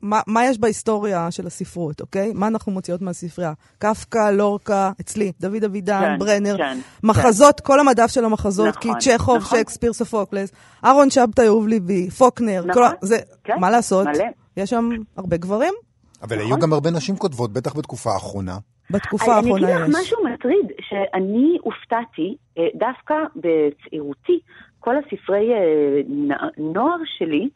מה, 0.04 0.22
מה 0.28 0.46
יש 0.46 0.60
בהיסטוריה 0.60 1.32
של 1.32 1.48
הספרות, 1.48 2.02
אוקיי? 2.02 2.32
מה 2.34 2.48
אנחנו 2.48 2.72
מוציאות 2.72 3.02
מהספרייה? 3.02 3.54
קפקא, 3.78 4.32
לורקה, 4.32 4.92
אצלי, 5.02 5.32
דוד 5.40 5.64
אבידן, 5.64 6.02
כן, 6.02 6.20
ברנר, 6.20 6.58
כן, 6.58 6.78
מחזות, 7.04 7.60
כל 7.60 7.80
המדף 7.80 8.08
של 8.08 8.26
המחזות, 8.26 8.68
נכון, 8.68 9.00
כי 9.00 9.10
צ'כוב, 9.10 9.38
נכון. 9.38 9.58
שייקספיר, 9.58 9.94
סופוקלס, 9.94 10.52
אהרון 10.86 11.10
שבתאי, 11.10 11.48
אהוב 11.48 11.68
ליבי, 11.68 12.10
פוקנר, 12.10 12.64
נכון, 12.68 12.84
כל, 12.84 12.96
זה, 13.02 13.18
כן, 13.44 13.60
מה 13.60 13.70
לעשות? 13.70 14.08
מלא. 14.08 14.26
יש 14.58 14.70
שם 14.70 14.90
הרבה 15.18 15.38
גברים? 15.38 15.74
אבל 16.22 16.36
נכון. 16.36 16.52
היו 16.52 16.60
גם 16.60 16.74
הרבה 16.74 16.92
נשים 16.92 17.16
כותבות, 17.16 17.54
בטח 17.54 17.76
בתקופה 17.76 18.14
האחרונה. 18.14 18.58
בתקופה 18.90 19.26
אני 19.26 19.36
האחרונה 19.36 19.68
אגיד 19.68 19.82
לך 19.82 19.90
יש. 19.90 19.96
משהו 20.02 20.18
מטריד, 20.34 20.72
שאני 20.82 21.58
הופתעתי, 21.62 22.36
אה, 22.58 22.64
דווקא 22.76 23.16
בצעירותי, 23.36 24.40
כל 24.80 24.96
הספרי 24.98 25.52
אה, 25.54 26.48
נוער 26.58 26.98
שלי, 27.18 27.50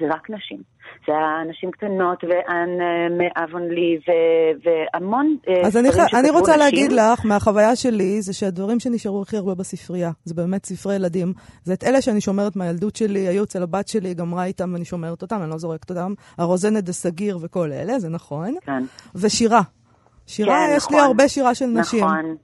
זה 0.00 0.06
רק 0.14 0.30
נשים. 0.30 0.62
זה 1.06 1.12
היה 1.12 1.50
נשים 1.50 1.70
קטנות, 1.70 2.24
ואן 2.24 2.68
אה, 2.80 3.06
מאבונלי, 3.18 3.98
ו- 4.08 4.68
והמון 4.94 5.36
אה, 5.48 5.66
אז 5.66 5.76
אני, 5.76 5.88
ספרים 5.92 6.08
ח- 6.08 6.14
אני 6.14 6.30
רוצה 6.30 6.50
נשים. 6.50 6.60
להגיד 6.60 6.92
לך, 6.92 7.24
מהחוויה 7.24 7.76
שלי, 7.76 8.22
זה 8.22 8.32
שהדברים 8.32 8.80
שנשארו 8.80 9.22
הכי 9.22 9.36
הרבה 9.36 9.54
בספרייה, 9.54 10.10
זה 10.24 10.34
באמת 10.34 10.66
ספרי 10.66 10.94
ילדים. 10.94 11.32
זה 11.64 11.72
את 11.74 11.84
אלה 11.84 12.02
שאני 12.02 12.20
שומרת 12.20 12.56
מהילדות 12.56 12.96
שלי, 12.96 13.20
היו 13.28 13.44
אצל 13.44 13.62
הבת 13.62 13.88
שלי, 13.88 14.14
גמרה 14.14 14.44
איתם 14.44 14.70
ואני 14.72 14.84
שומרת 14.84 15.22
אותם, 15.22 15.42
אני 15.42 15.50
לא 15.50 15.58
זורקת 15.58 15.90
אותם. 15.90 16.14
הרוזנת 16.38 16.84
דה 16.84 16.92
סגיר 16.92 17.38
וכל 17.42 17.72
אלה, 17.72 17.98
זה 17.98 18.08
נכון. 18.08 18.54
כן, 18.66 18.82
ושירה. 19.14 19.60
שירה, 20.26 20.54
כן, 20.66 20.76
יש 20.76 20.90
לי 20.90 20.96
נכון. 20.96 21.06
הרבה 21.08 21.28
שירה 21.28 21.54
של 21.54 21.66
נשים. 21.66 22.04
נכון. 22.04 22.36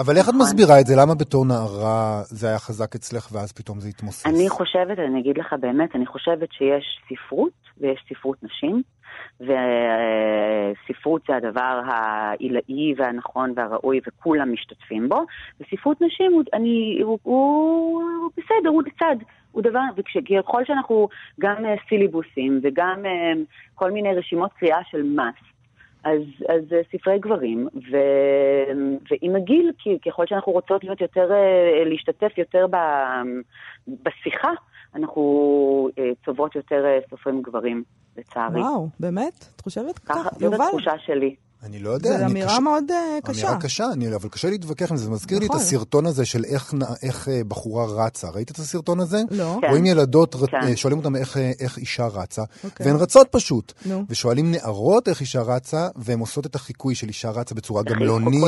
אבל 0.00 0.16
איך 0.16 0.28
את 0.28 0.34
נכון. 0.34 0.40
מסבירה 0.40 0.80
את 0.80 0.86
זה? 0.86 0.94
למה 0.96 1.14
בתור 1.14 1.46
נערה 1.46 2.22
זה 2.24 2.46
היה 2.48 2.58
חזק 2.58 2.94
אצלך 2.94 3.28
ואז 3.32 3.52
פתאום 3.52 3.80
זה 3.80 3.88
התמוסס? 3.88 4.26
אני 4.26 4.48
חושבת, 4.48 4.98
אני 4.98 5.20
אגיד 5.20 5.38
לך 5.38 5.54
באמת, 5.60 5.96
אני 5.96 6.06
חושבת 6.06 6.52
שיש 6.52 6.84
ספרות 7.08 7.52
ויש 7.78 8.04
ספרות 8.08 8.38
נשים, 8.42 8.82
וספרות 9.40 11.22
זה 11.28 11.36
הדבר 11.36 11.80
העילאי 11.86 12.94
והנכון 12.96 13.52
והראוי 13.56 14.00
וכולם 14.06 14.52
משתתפים 14.52 15.08
בו, 15.08 15.24
וספרות 15.60 16.00
נשים 16.00 16.32
הוא, 16.32 16.42
אני, 16.54 17.00
הוא, 17.02 17.18
הוא, 17.22 18.02
הוא 18.22 18.30
בסדר, 18.36 18.68
הוא 18.68 18.82
לצד. 18.86 19.16
הוא 19.52 19.62
דבר, 19.62 19.80
וככל 19.96 20.64
שאנחנו 20.64 21.08
גם 21.40 21.64
אה, 21.64 21.74
סילבוסים 21.88 22.60
וגם 22.62 23.02
אה, 23.06 23.32
כל 23.74 23.90
מיני 23.90 24.14
רשימות 24.14 24.52
קריאה 24.52 24.78
של 24.90 25.02
מס, 25.02 25.50
אז, 26.04 26.20
אז 26.48 26.62
ספרי 26.92 27.18
גברים, 27.18 27.68
ו, 27.74 27.96
ועם 29.10 29.36
הגיל, 29.36 29.72
כי 29.78 29.98
ככל 30.06 30.26
שאנחנו 30.26 30.52
רוצות 30.52 30.84
להיות 30.84 31.00
יותר, 31.00 31.32
אה, 31.32 31.84
להשתתף 31.84 32.38
יותר 32.38 32.66
ב, 32.70 32.76
בשיחה, 33.86 34.50
אנחנו 34.94 35.88
אה, 35.98 36.10
צוברות 36.24 36.54
יותר 36.54 36.84
אה, 36.84 36.98
סופרים 37.10 37.42
גברים, 37.42 37.84
לצערי. 38.16 38.60
וואו, 38.60 38.88
באמת? 39.00 39.44
את 39.56 39.60
חושבת 39.60 39.98
ככה, 39.98 40.28
יובל, 40.40 40.56
התחושה 40.62 40.98
שלי. 40.98 41.36
אני 41.62 41.78
לא 41.78 41.90
יודע. 41.90 42.10
זו 42.10 42.16
אני 42.16 42.24
אמירה 42.32 42.48
קשה- 42.48 42.60
מאוד 42.60 42.84
אה, 42.90 42.96
קשה. 43.24 43.46
אמירה 43.46 43.60
קשה, 43.60 43.84
אני, 43.92 44.14
אבל 44.14 44.28
קשה 44.28 44.50
להתווכח 44.50 44.90
עם 44.90 44.96
זה. 44.96 45.04
זה 45.04 45.10
מזכיר 45.10 45.38
לי 45.38 45.46
את 45.46 45.50
נכון. 45.50 45.60
הסרטון 45.62 46.06
הזה 46.06 46.24
של 46.24 46.44
איך, 46.44 46.74
איך 47.02 47.28
אה, 47.28 47.40
בחורה 47.48 48.06
רצה. 48.06 48.28
ראית 48.30 48.50
את 48.50 48.56
הסרטון 48.58 49.00
הזה? 49.00 49.22
לא. 49.30 49.58
כן. 49.60 49.68
רואים 49.68 49.86
ילדות, 49.86 50.34
כן. 50.34 50.56
אה, 50.62 50.76
שואלים 50.76 50.98
אותם 50.98 51.16
איך, 51.16 51.36
איך 51.60 51.78
אישה 51.78 52.06
רצה, 52.06 52.42
אוקיי. 52.64 52.86
והן 52.86 52.96
רצות 52.96 53.26
פשוט. 53.30 53.72
נו. 53.86 54.04
ושואלים 54.08 54.50
נערות 54.50 55.08
איך 55.08 55.20
אישה 55.20 55.42
רצה, 55.42 55.88
והן 55.96 56.18
עושות 56.18 56.46
את 56.46 56.54
החיקוי 56.54 56.94
של 56.94 57.08
אישה 57.08 57.30
רצה 57.30 57.54
בצורה 57.54 57.82
גמלונית. 57.82 58.44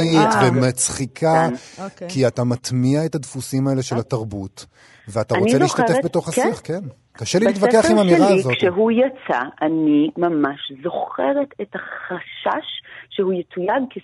ומצחיקה, 0.47 1.49
כן. 1.76 1.85
אוקיי. 1.85 2.09
כי 2.11 2.26
אתה 2.26 2.45
מטמיע 2.45 3.04
את 3.07 3.14
הדפוסים 3.14 3.69
האלה 3.69 3.83
של 3.83 3.97
התרבות, 3.99 4.66
ואתה 5.09 5.35
רוצה 5.38 5.59
להשתתף 5.59 5.87
זוכרת- 5.88 6.04
בתוך 6.04 6.31
כן. 6.31 6.42
השיח, 6.42 6.61
כן. 6.64 6.81
קשה 7.12 7.38
לי 7.38 7.47
להתווכח 7.47 7.75
עם 7.75 7.81
בספר 7.83 7.99
האמירה 7.99 8.28
שלי, 8.28 8.38
הזאת. 8.40 8.52
כשהוא 8.57 8.90
יצא, 8.90 9.38
אני 9.62 10.11
ממש 10.16 10.73
זוכרת 10.83 11.49
את 11.62 11.69
החשש 11.75 12.66
שהוא 13.14 13.33
יתויג 13.33 13.69
כס- 13.90 14.02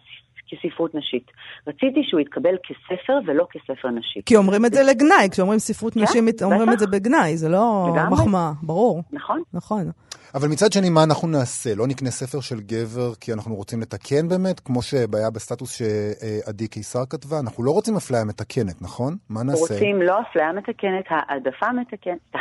כספרות 0.51 0.95
נשית. 0.95 1.27
רציתי 1.67 2.01
שהוא 2.09 2.21
יתקבל 2.21 2.55
כספר 2.69 3.19
ולא 3.27 3.47
כספר 3.53 3.89
נשי. 3.91 4.21
כי 4.27 4.37
אומרים 4.37 4.67
את 4.67 4.75
זה 4.75 4.83
לגנאי, 4.83 5.29
כשאומרים 5.31 5.59
ספרות 5.59 5.95
כן, 5.95 6.01
נשים, 6.03 6.29
אומרים. 6.43 6.73
את 6.73 6.79
זה 6.79 6.87
בגנאי, 6.87 7.37
זה 7.37 7.49
לא. 7.49 7.95
מחמאה, 8.11 8.53
ברור. 8.63 9.03
נכון? 9.13 9.43
נכון. 9.53 9.91
אבל 10.35 10.49
מצד 10.49 10.73
שני, 10.73 10.91
מה 10.91 11.03
אנחנו 11.05 11.29
נעשה? 11.29 11.75
לא 11.75 11.87
נקנה 11.87 12.11
ספר 12.11 12.41
של 12.41 12.61
גבר 12.61 13.15
כי 13.15 13.33
אנחנו 13.33 13.55
רוצים 13.55 13.81
לתקן 13.81 14.29
באמת? 14.29 14.61
כמו 14.61 14.83
שהיה 14.83 15.07
בסטטוס 15.35 15.79
שעדי 15.79 16.69
קיסר 16.69 17.03
כתבה, 17.11 17.39
אנחנו 17.39 17.65
לא 17.65 17.71
רוצים 17.71 17.97
אפליה 17.97 18.25
מתקנת, 18.25 18.83
נכון? 18.83 19.17
מה 19.29 19.43
נעשה? 19.43 19.61
רוצים 19.61 20.03
לא 20.03 20.21
אפליה 20.21 20.53
מתקנת, 20.53 21.05
העדפה 21.11 21.67
מתקנת. 21.73 22.33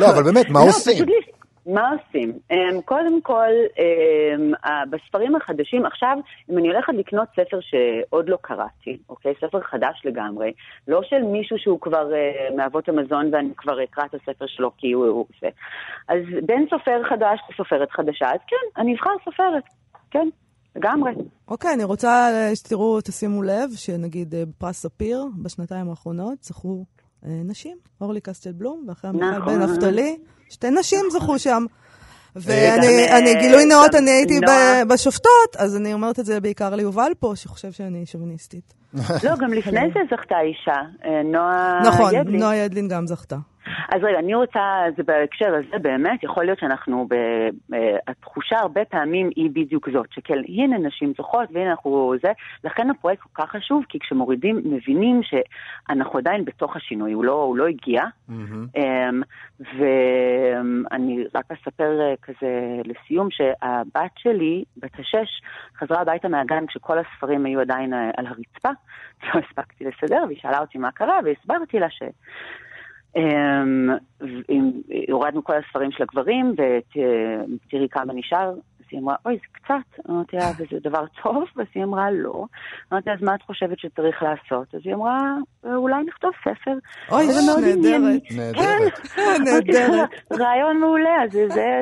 לא, 0.00 0.10
אבל 0.10 0.22
באמת, 0.22 0.48
מה 0.50 0.60
לא, 0.60 0.64
עושים? 0.68 1.04
מה 1.66 1.90
עושים? 1.90 2.32
Um, 2.52 2.82
קודם 2.84 3.22
כל, 3.22 3.50
um, 3.76 4.68
בספרים 4.90 5.36
החדשים, 5.36 5.86
עכשיו, 5.86 6.18
אם 6.50 6.58
אני 6.58 6.68
הולכת 6.68 6.92
לקנות 6.94 7.28
ספר 7.28 7.58
שעוד 7.60 8.28
לא 8.28 8.38
קראתי, 8.40 8.98
אוקיי? 9.08 9.34
ספר 9.40 9.60
חדש 9.60 10.02
לגמרי, 10.04 10.52
לא 10.88 11.00
של 11.02 11.22
מישהו 11.22 11.58
שהוא 11.58 11.80
כבר 11.80 12.10
uh, 12.10 12.54
מאבות 12.56 12.88
המזון 12.88 13.34
ואני 13.34 13.50
כבר 13.56 13.84
אקרא 13.84 14.04
את 14.04 14.14
הספר 14.14 14.46
שלו 14.46 14.70
כי 14.76 14.92
הוא... 14.92 15.26
זה. 15.40 15.48
אז 16.08 16.18
בין 16.46 16.66
סופר 16.70 17.02
חדש 17.08 17.40
לסופרת 17.50 17.90
חדשה, 17.90 18.26
אז 18.26 18.40
כן, 18.48 18.80
אני 18.82 18.94
אבחר 18.94 19.10
סופרת, 19.24 19.64
כן, 20.10 20.28
לגמרי. 20.76 21.12
אוקיי, 21.48 21.74
אני 21.74 21.84
רוצה 21.84 22.08
אה, 22.08 22.56
שתראו, 22.56 23.00
תשימו 23.00 23.42
לב, 23.42 23.70
שנגיד 23.76 24.34
אה, 24.34 24.42
בפרס 24.46 24.82
ספיר, 24.82 25.24
בשנתיים 25.42 25.90
האחרונות, 25.90 26.44
זכו 26.44 26.78
אה, 26.78 26.95
נשים, 27.22 27.76
אורלי 28.00 28.20
קסטל 28.20 28.52
בלום, 28.52 28.84
ואחרי 28.88 29.10
מיכל 29.10 29.38
נכון. 29.38 29.60
בן 29.60 29.62
נפתלי, 29.62 30.18
שתי 30.50 30.70
נשים 30.70 31.04
זכו 31.10 31.38
שם. 31.38 31.50
גם, 31.50 31.66
ואני 32.36 32.86
אה, 32.86 33.18
אני, 33.18 33.34
גילוי 33.34 33.64
נאות, 33.64 33.94
אני 33.94 34.10
הייתי 34.10 34.40
בשופטות, 34.88 35.56
אז 35.58 35.76
אני 35.76 35.92
אומרת 35.92 36.18
את 36.18 36.26
זה 36.26 36.40
בעיקר 36.40 36.74
ליובל 36.74 37.12
פה, 37.18 37.32
שחושב 37.34 37.72
שאני 37.72 38.06
שוביניסטית. 38.06 38.74
לא, 38.94 39.36
גם 39.38 39.52
לפני 39.52 39.80
זה 39.94 40.00
זכתה 40.10 40.34
אישה, 40.40 40.80
אה, 41.04 41.22
נועה 41.24 41.82
נכון, 41.86 42.14
ידלין. 42.14 42.40
נועה 42.40 42.56
ידלין 42.56 42.88
גם 42.88 43.06
זכתה. 43.06 43.36
אז 43.88 44.04
רגע, 44.04 44.18
אני 44.18 44.34
רוצה, 44.34 44.84
זה 44.96 45.02
בהקשר 45.02 45.54
הזה 45.54 45.78
באמת, 45.78 46.22
יכול 46.22 46.44
להיות 46.44 46.58
שאנחנו, 46.58 47.06
ב, 47.10 47.14
אה, 47.74 47.96
התחושה 48.08 48.58
הרבה 48.58 48.84
פעמים 48.84 49.30
היא 49.36 49.50
בדיוק 49.50 49.90
זאת, 49.90 50.06
שכן, 50.12 50.38
הנה 50.48 50.78
נשים 50.78 51.12
זוכות 51.16 51.48
והנה 51.52 51.70
אנחנו 51.70 52.14
זה, 52.22 52.32
לכן 52.64 52.90
הפרויקט 52.90 53.22
כל 53.22 53.42
כך 53.42 53.50
חשוב, 53.50 53.84
כי 53.88 53.98
כשמורידים, 53.98 54.60
מבינים 54.64 55.20
שאנחנו 55.22 56.18
עדיין 56.18 56.44
בתוך 56.44 56.76
השינוי, 56.76 57.12
הוא 57.12 57.24
לא, 57.24 57.32
הוא 57.32 57.56
לא 57.56 57.66
הגיע. 57.66 58.02
אמ, 58.76 59.22
ואני 59.60 61.24
רק 61.34 61.44
אספר 61.50 62.00
אה, 62.00 62.14
כזה 62.22 62.80
לסיום, 62.84 63.28
שהבת 63.30 64.10
שלי, 64.18 64.64
בת 64.76 64.98
השש, 64.98 65.42
חזרה 65.78 66.00
הביתה 66.00 66.28
מהגן 66.28 66.66
כשכל 66.66 66.98
הספרים 66.98 67.46
היו 67.46 67.60
עדיין 67.60 67.94
אה, 67.94 68.10
על 68.16 68.26
הרצפה, 68.26 68.68
לא 69.34 69.40
הספקתי 69.40 69.84
לסדר, 69.84 70.24
והיא 70.26 70.38
שאלה 70.42 70.58
אותי 70.58 70.78
מה 70.78 70.90
קרה, 70.90 71.18
והסברתי 71.24 71.78
לה 71.78 71.90
ש... 71.90 72.02
אמ, 73.16 73.88
הורדנו 75.12 75.44
כל 75.44 75.52
הספרים 75.66 75.90
של 75.92 76.02
הגברים, 76.02 76.52
ותראי 76.52 77.88
כמה 77.90 78.12
נשאר. 78.14 78.48
אז 78.50 78.90
היא 78.90 79.00
אמרה, 79.00 79.14
אוי, 79.26 79.34
זה 79.36 79.46
קצת. 79.52 80.08
אמרתי 80.10 80.36
לה, 80.36 80.50
וזה 80.58 80.80
דבר 80.90 81.04
טוב? 81.22 81.44
אז 81.56 81.66
היא 81.74 81.84
אמרה, 81.84 82.10
לא. 82.10 82.44
אמרתי, 82.92 83.10
אז 83.10 83.22
מה 83.22 83.34
את 83.34 83.42
חושבת 83.42 83.78
שצריך 83.78 84.22
לעשות? 84.22 84.74
אז 84.74 84.80
היא 84.84 84.94
אמרה, 84.94 85.18
אולי 85.64 86.02
נכתוב 86.08 86.30
ספר. 86.40 86.72
אוי. 87.10 87.26
נהדרת. 87.26 88.22
נהדרת. 88.36 89.00
נהדרת. 89.44 90.08
רעיון 90.32 90.80
מעולה, 90.80 91.22
אז 91.24 91.30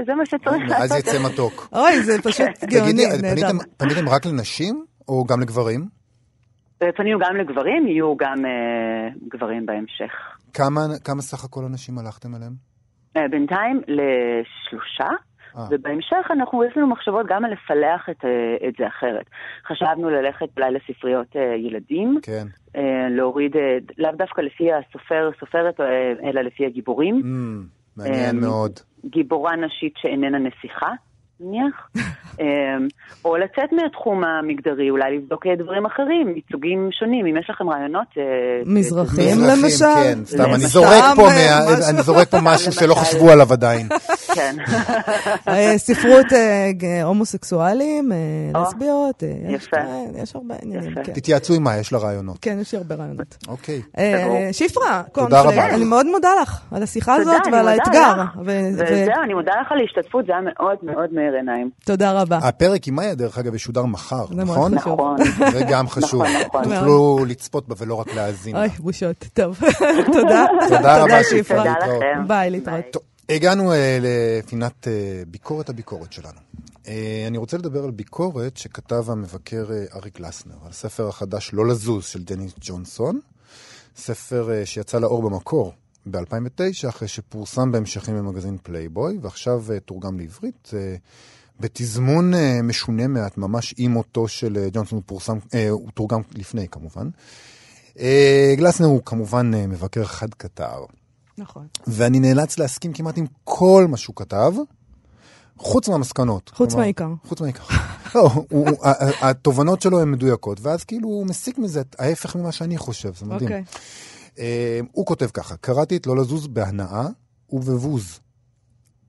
זה- 0.07 0.15
מה 0.15 0.27
שצריך 0.27 0.63
אז 0.65 0.71
לעשות. 0.71 0.99
יצא 0.99 1.19
מתוק. 1.33 1.69
אוי, 1.73 2.03
זה 2.03 2.23
פשוט 2.23 2.47
גאוני, 2.73 3.07
אז 3.07 3.23
נהדר. 3.23 3.49
פניתם- 3.77 4.09
רק 4.09 4.27
לנשים 4.27 4.85
או 5.09 5.25
גם 5.25 5.41
לגברים? 5.41 5.81
פנינו 6.97 7.19
גם 7.19 7.37
לגברים, 7.37 7.87
יהיו 7.87 8.17
גם 8.17 8.45
אה, 8.47 9.09
גברים 9.29 9.67
בהמשך. 9.67 10.13
כמה 10.55 10.81
כמה 11.05 11.23
סך 11.23 11.45
הכל 11.45 11.65
אנשים 11.65 11.99
הלכתם 11.99 12.35
אליהם? 12.35 12.53
אה, 13.17 13.29
בינתיים 13.31 13.81
לשלושה, 13.81 15.11
אה. 15.57 15.63
ובהמשך 15.71 16.31
אנחנו, 16.31 16.65
יש 16.65 16.77
לנו 16.77 16.87
מחשבות 16.87 17.27
גם 17.29 17.45
על 17.45 17.53
לפלח 17.53 18.09
את, 18.11 18.25
אה, 18.25 18.69
את 18.69 18.75
זה 18.79 18.87
אחרת. 18.87 19.27
חשבנו 19.67 20.11
ללכת 20.11 20.47
אולי 20.57 20.71
לספריות 20.71 21.37
ילדים, 21.59 22.19
כן. 22.23 22.47
להוריד, 23.11 23.53
לאו 23.99 24.11
דווקא 24.13 24.41
לפי 24.41 24.65
הסופר, 24.73 25.31
סופרת, 25.41 25.81
אלא 26.25 26.41
לפי 26.41 26.67
הגיבורים. 26.67 27.21
Mm, 27.21 27.97
מעניין 27.97 28.41
מאוד. 28.41 28.73
גיבורה 29.07 29.57
נשית 29.57 29.95
שאיננה 29.97 30.39
נסיכה, 30.39 30.91
נניח. 31.41 31.89
אמ, 32.41 32.89
או 33.25 33.37
לצאת 33.37 33.73
מהתחום 33.73 34.25
המגדרי, 34.25 34.91
אולי 34.91 35.17
לבדוק 35.17 35.47
אה, 35.47 35.57
דברים 35.57 35.87
אחרים, 35.87 36.35
ייצוגים 36.37 36.89
שונים, 36.93 37.27
אם 37.27 37.37
יש 37.37 37.51
לכם 37.51 37.69
רעיונות. 37.69 38.07
אה, 38.19 38.23
מזרחים 38.67 39.39
מזרחים, 39.39 39.65
למשל. 39.65 39.85
כן, 39.85 40.19
סתם, 40.25 40.43
אני 40.45 40.53
למשל, 40.53 40.67
זורק 40.67 41.05
פה 41.17 41.29
אה. 41.29 41.91
אני 41.91 42.03
זורק 42.03 42.29
פה 42.29 42.37
משהו 42.43 42.73
שלא. 42.73 42.95
חשבו 42.95 43.31
עליו 43.31 43.53
עדיין. 43.53 43.89
כן. 44.35 44.57
אה, 45.49 45.79
ספרות 45.79 46.33
אה, 46.33 47.03
הומוסקסואלים, 47.03 48.13
אה, 48.13 48.63
לסביות, 48.63 49.23
אה, 49.23 49.29
יש-. 49.49 49.69
אה, 49.75 49.83
הרבה 50.35 50.55
עניינים. 50.63 50.95
כן. 50.95 51.13
תתייעצו 51.13 51.55
עם 51.55 51.63
מה, 51.63 51.77
יש 51.77 51.93
לה 51.93 51.99
רעיונות. 51.99 52.39
כן, 52.43 52.59
יש 52.61 52.73
לי 52.73 52.79
הרבה 52.79 52.95
רעיונות. 52.95 53.37
אוקיי. 53.49 53.83
אה. 53.99 54.49
שפרה. 54.53 55.03
אני 55.75 55.85
מאוד 55.85 56.07
מודה 56.07 56.29
לך 56.43 56.61
על 56.73 56.83
השיחה 56.83 57.15
הזאת 57.15 57.43
ועל 57.53 57.69
האתגר. 57.69 58.23
וזהו, 58.45 59.23
אני 59.25 59.35
מודה 59.35 59.53
לך 59.61 59.73
על 59.73 59.79
ההשתתפות, 59.79 60.27
זה 60.27 60.33
היה 60.33 60.41
מאוד 60.41 60.77
מאוד 60.83 61.11
מאיר 61.25 61.37
עיניים. 61.37 61.71
תודה 61.85 62.21
רבה. 62.21 62.39
הפרק 62.39 62.89
עם 62.89 62.95
מאיה, 62.95 63.15
דרך 63.15 63.39
אגב, 63.39 63.55
ישודר 63.55 63.85
מחר, 63.85 64.25
נכון? 64.31 64.75
נכון. 64.75 65.17
זה 65.53 65.65
גם 65.71 65.89
חשוב. 65.89 66.23
נכון, 66.23 66.61
נכון. 66.61 66.75
תוכלו 66.75 67.25
לצפות 67.29 67.69
בה 67.69 67.75
ולא 67.79 67.95
רק 67.95 68.15
להאזין. 68.15 68.57
לה. 68.57 68.61
אוי, 68.61 68.69
בושות. 68.69 69.25
טוב, 69.35 69.61
תודה. 70.13 70.47
תודה 70.69 71.03
רבה, 71.03 71.25
שפרה. 71.25 71.43
שפרה. 71.43 71.75
תודה. 71.81 71.97
לכם. 71.97 72.29
ביי, 72.29 72.51
להתראות. 72.51 72.97
הגענו 73.29 73.73
אה, 73.73 73.99
לפינת 74.01 74.89
אה, 74.89 75.23
ביקורת 75.29 75.69
הביקורת 75.69 76.13
שלנו. 76.13 76.39
אה, 76.89 77.25
אני 77.27 77.39
רוצה 77.39 77.59
לדבר 77.59 77.85
על 77.85 77.91
ביקורת 77.91 78.57
שכתב 78.57 79.05
המבקר 79.11 79.65
אריק 79.97 80.21
גלסנר, 80.21 80.55
על 80.65 80.71
הספר 80.71 81.09
החדש 81.09 81.51
לא 81.53 81.67
לזוז 81.67 82.05
של 82.05 82.23
דניס 82.23 82.53
ג'ונסון, 82.61 83.21
ספר 83.97 84.65
שיצא 84.65 84.99
לאור 84.99 85.23
במקור 85.23 85.73
ב-2009, 86.07 86.89
אחרי 86.89 87.09
שפורסם 87.09 87.73
בהמשכים 87.73 88.17
במגזין 88.17 88.57
פלייבוי, 88.63 89.19
ועכשיו 89.23 89.65
אה, 89.73 89.81
תורגם 89.81 90.19
לעברית. 90.19 90.71
אה, 90.75 90.97
בתזמון 91.61 92.35
אה, 92.35 92.63
משונה 92.63 93.07
מעט, 93.07 93.39
ממש 93.39 93.75
עם 93.79 93.91
מותו 93.91 94.29
של 94.29 94.69
ג'ונסון, 94.73 94.97
הוא 94.97 95.03
פורסם, 95.07 95.39
הוא 95.71 95.91
תורגם 95.95 96.21
לפני 96.35 96.69
כמובן. 96.69 97.09
גלסנר 98.57 98.87
הוא 98.87 99.03
כמובן 99.05 99.51
מבקר 99.69 100.05
חד 100.05 100.35
קטר. 100.35 100.85
נכון. 101.39 101.67
ואני 101.87 102.21
נאלץ 102.21 102.59
להסכים 102.59 102.93
כמעט 102.93 103.19
עם 103.19 103.27
כל 103.45 103.87
מה 103.91 103.97
שהוא 103.97 104.17
כתב, 104.17 104.53
חוץ 105.59 105.89
מהמסקנות. 105.89 106.51
חוץ 106.55 106.69
כלומר, 106.69 106.83
מהעיקר. 106.83 107.09
חוץ 107.29 107.41
מהעיקר. 107.41 107.63
לא, 108.15 108.31
הוא, 108.51 108.69
התובנות 109.21 109.83
שלו 109.83 110.01
הן 110.01 110.11
מדויקות, 110.11 110.61
ואז 110.61 110.85
כאילו 110.85 111.09
הוא 111.09 111.27
מסיק 111.27 111.59
מזה 111.59 111.83
ההפך 111.99 112.37
ממה 112.37 112.53
שאני 112.53 112.79
חושב, 112.79 113.15
זה 113.15 113.27
מדהים. 113.27 113.43
אוקיי. 113.43 113.65
אה, 114.39 114.81
הוא 114.93 115.07
כותב 115.07 115.29
ככה, 115.33 115.57
קראתי 115.57 115.97
את 115.97 116.07
לא 116.07 116.17
לזוז 116.17 116.47
בהנאה 116.47 117.07
ובבוז, 117.51 118.21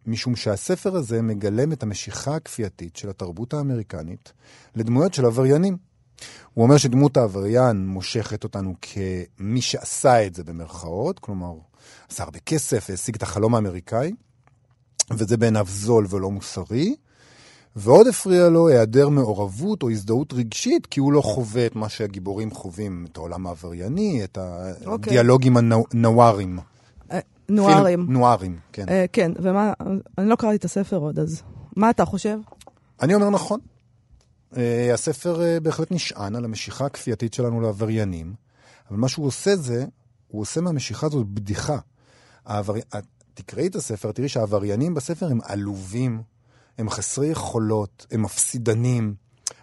משום 0.06 0.36
שהספר 0.36 0.96
הזה 0.96 1.22
מגלם 1.22 1.72
את 1.72 1.84
המשיכה 1.84 2.36
הכפייתית 2.36 2.96
של 2.96 3.10
התרבות 3.10 3.54
האמריקנית 3.54 4.34
לדמויות 4.76 5.14
של 5.14 5.26
עבריינים. 5.26 5.78
הוא 6.54 6.64
אומר 6.64 6.78
שדמות 6.78 7.18
העבריין 7.18 7.88
מושכת 7.88 8.44
אותנו 8.44 8.76
כמי 8.82 9.62
שעשה 9.62 10.26
את 10.26 10.36
זה 10.36 10.44
במרכאות, 10.44 11.20
כלומר, 11.20 11.54
עשה 12.10 12.24
הרבה 12.24 12.40
כסף 12.40 12.86
והשיג 12.90 13.16
את 13.16 13.24
החלום 13.24 13.56
האמריקאי, 13.56 14.12
וזה 15.12 15.38
בעיניו 15.38 15.66
זול 15.70 16.08
ולא 16.10 16.32
מוסרי. 16.32 16.96
ועוד 17.76 18.08
הפריע 18.08 18.50
לו 18.50 18.68
היעדר 18.68 19.10
מעורבות 19.10 19.84
או 19.84 19.90
הזדהות 19.90 20.34
רגשית, 20.34 20.86
כי 20.86 21.00
הוא 21.00 21.14
לא 21.14 21.22
חווה 21.22 21.66
את 21.66 21.76
מה 21.76 21.90
שהגיבורים 21.90 22.52
חווים, 22.52 23.06
את 23.12 23.18
העולם 23.18 23.48
העברייני, 23.48 24.24
את 24.24 24.38
אוקיי. 24.86 25.12
הדיאלוגים 25.12 25.58
הנוארים. 25.58 26.60
אה, 27.12 27.20
נוארים. 27.50 28.06
נוארים, 28.10 28.60
כן. 28.74 28.90
אה, 28.90 29.06
כן, 29.14 29.32
ומה, 29.42 29.74
אני 30.18 30.30
לא 30.30 30.36
קראתי 30.36 30.56
את 30.56 30.66
הספר 30.66 30.98
עוד, 30.98 31.20
אז 31.20 31.42
מה 31.76 31.90
אתה 31.90 32.06
חושב? 32.06 32.38
אני 33.02 33.16
אומר 33.16 33.30
נכון. 33.30 33.60
אה, 34.58 34.94
הספר 34.94 35.60
בהחלט 35.64 35.92
נשען 35.92 36.36
על 36.36 36.46
המשיכה 36.46 36.86
הכפייתית 36.86 37.34
שלנו 37.34 37.62
לעבריינים, 37.62 38.34
אבל 38.90 38.98
מה 38.98 39.08
שהוא 39.08 39.26
עושה 39.26 39.56
זה, 39.56 39.86
הוא 40.28 40.42
עושה 40.42 40.62
מהמשיכה 40.62 41.08
הזאת 41.08 41.28
בדיחה. 41.28 41.78
העבר... 42.46 42.74
תקראי 43.34 43.68
את 43.68 43.76
הספר, 43.76 44.12
תראי 44.12 44.30
שהעבריינים 44.30 44.94
בספר 44.94 45.26
הם 45.32 45.40
עלובים, 45.44 46.22
הם 46.78 46.90
חסרי 46.90 47.28
יכולות, 47.28 48.06
הם 48.12 48.22
מפסידנים. 48.22 49.16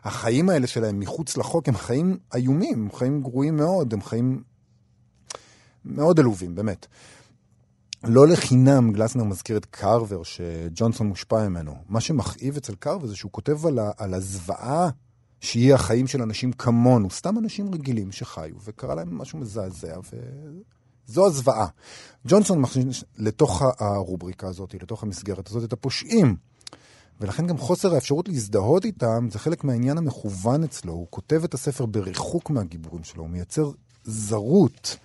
החיים 0.04 0.48
האלה 0.48 0.66
שלהם 0.66 1.00
מחוץ 1.00 1.36
לחוק 1.36 1.68
הם 1.68 1.76
חיים 1.76 2.18
איומים, 2.34 2.82
הם 2.82 2.92
חיים 2.92 3.22
גרועים 3.22 3.56
מאוד, 3.56 3.94
הם 3.94 4.02
חיים 4.02 4.42
מאוד 5.84 6.20
עלובים, 6.20 6.54
באמת. 6.54 6.86
לא 8.04 8.28
לחינם 8.28 8.92
גלסנר 8.92 9.24
מזכיר 9.24 9.56
את 9.56 9.64
קרבר, 9.64 10.22
שג'ונסון 10.22 11.06
מושפע 11.06 11.48
ממנו. 11.48 11.74
מה 11.88 12.00
שמכאיב 12.00 12.56
אצל 12.56 12.74
קרבר 12.74 13.06
זה 13.06 13.16
שהוא 13.16 13.32
כותב 13.32 13.66
על, 13.66 13.78
על 13.96 14.14
הזוועה 14.14 14.90
שיהיה 15.40 15.74
החיים 15.74 16.06
של 16.06 16.22
אנשים 16.22 16.52
כמונו, 16.52 17.10
סתם 17.10 17.38
אנשים 17.38 17.74
רגילים 17.74 18.12
שחיו, 18.12 18.54
וקרה 18.64 18.94
להם 18.94 19.18
משהו 19.18 19.38
מזעזע, 19.38 19.96
וזו 21.08 21.26
הזוועה. 21.26 21.66
ג'ונסון 22.26 22.60
מכניס 22.60 23.04
לתוך 23.18 23.62
הרובריקה 23.78 24.48
הזאת, 24.48 24.74
לתוך 24.74 25.02
המסגרת 25.02 25.48
הזאת, 25.48 25.64
את 25.64 25.72
הפושעים. 25.72 26.36
ולכן 27.20 27.46
גם 27.46 27.58
חוסר 27.58 27.94
האפשרות 27.94 28.28
להזדהות 28.28 28.84
איתם 28.84 29.28
זה 29.30 29.38
חלק 29.38 29.64
מהעניין 29.64 29.98
המכוון 29.98 30.64
אצלו. 30.64 30.92
הוא 30.92 31.06
כותב 31.10 31.44
את 31.44 31.54
הספר 31.54 31.86
בריחוק 31.86 32.50
מהגיבורים 32.50 33.04
שלו, 33.04 33.22
הוא 33.22 33.30
מייצר 33.30 33.70
זרות. 34.04 34.96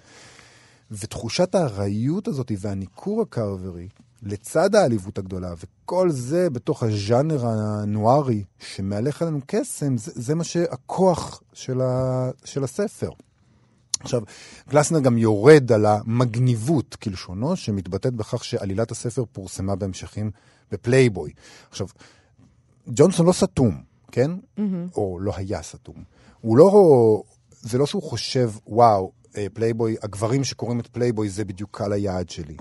ותחושת 0.92 1.56
הארעיות 1.56 2.28
הזאת 2.28 2.52
והניכור 2.60 3.22
הקרברי, 3.22 3.88
לצד 4.24 4.76
העליבות 4.76 5.18
הגדולה, 5.18 5.54
וכל 5.58 6.10
זה 6.10 6.50
בתוך 6.50 6.84
הז'אנר 6.84 7.46
הנוארי 7.48 8.44
שמהלך 8.60 9.22
עלינו 9.22 9.40
קסם, 9.48 9.98
זה, 9.98 10.12
זה 10.16 10.36
מה 10.36 10.44
שהכוח 10.44 11.42
של, 11.54 11.82
ה, 11.82 12.30
של 12.46 12.64
הספר. 12.64 13.10
עכשיו, 14.00 14.22
גלסנר 14.70 15.00
גם 15.00 15.18
יורד 15.18 15.72
על 15.72 15.86
המגניבות, 15.86 16.96
כלשונו, 16.96 17.56
שמתבטאת 17.56 18.14
בכך 18.14 18.44
שעלילת 18.44 18.92
הספר 18.92 19.24
פורסמה 19.32 19.76
בהמשכים 19.76 20.32
בפלייבוי. 20.72 21.32
עכשיו, 21.70 21.88
ג'ונסון 22.88 23.26
לא 23.26 23.34
סתום, 23.34 23.82
כן? 24.12 24.32
Mm-hmm. 24.32 24.96
או 24.96 25.20
לא 25.20 25.34
היה 25.36 25.62
סתום. 25.62 26.04
הוא 26.42 26.58
לא... 26.58 26.72
זה 27.62 27.78
לא 27.78 27.86
שהוא 27.86 28.04
חושב, 28.04 28.52
וואו, 28.68 29.12
אה, 29.38 29.48
פלייבוי, 29.54 29.96
הגברים 30.04 30.44
שקוראים 30.44 30.80
את 30.80 30.88
פלייבוי 30.88 31.30
זה 31.30 31.46
בדיוק 31.46 31.78
קהל 31.78 31.94
היעד 31.94 32.30
שלי. 32.30 32.58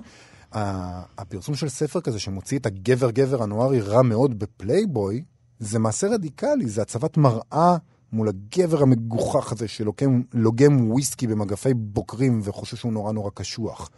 הפרסום 1.19 1.55
של 1.55 1.69
ספר 1.69 2.01
כזה 2.01 2.19
שמוציא 2.19 2.59
את 2.59 2.66
הגבר-גבר 2.66 3.42
הנוארי 3.42 3.81
רע 3.81 4.03
מאוד 4.03 4.38
בפלייבוי, 4.38 5.25
זה 5.59 5.79
מעשה 5.79 6.07
רדיקלי, 6.07 6.69
זה 6.69 6.83
הצבת 6.83 7.16
מראה 7.16 7.77
מול 8.12 8.29
הגבר 8.29 8.83
המגוחך 8.83 9.53
הזה 9.53 9.69
שלוגם 9.69 10.23
לוגם 10.33 10.90
וויסקי 10.90 11.27
במגפי 11.27 11.75
בוקרים 11.75 12.40
וחושב 12.45 12.77
שהוא 12.77 12.92
נורא 12.92 13.12
נורא 13.12 13.31
קשוח. 13.35 13.90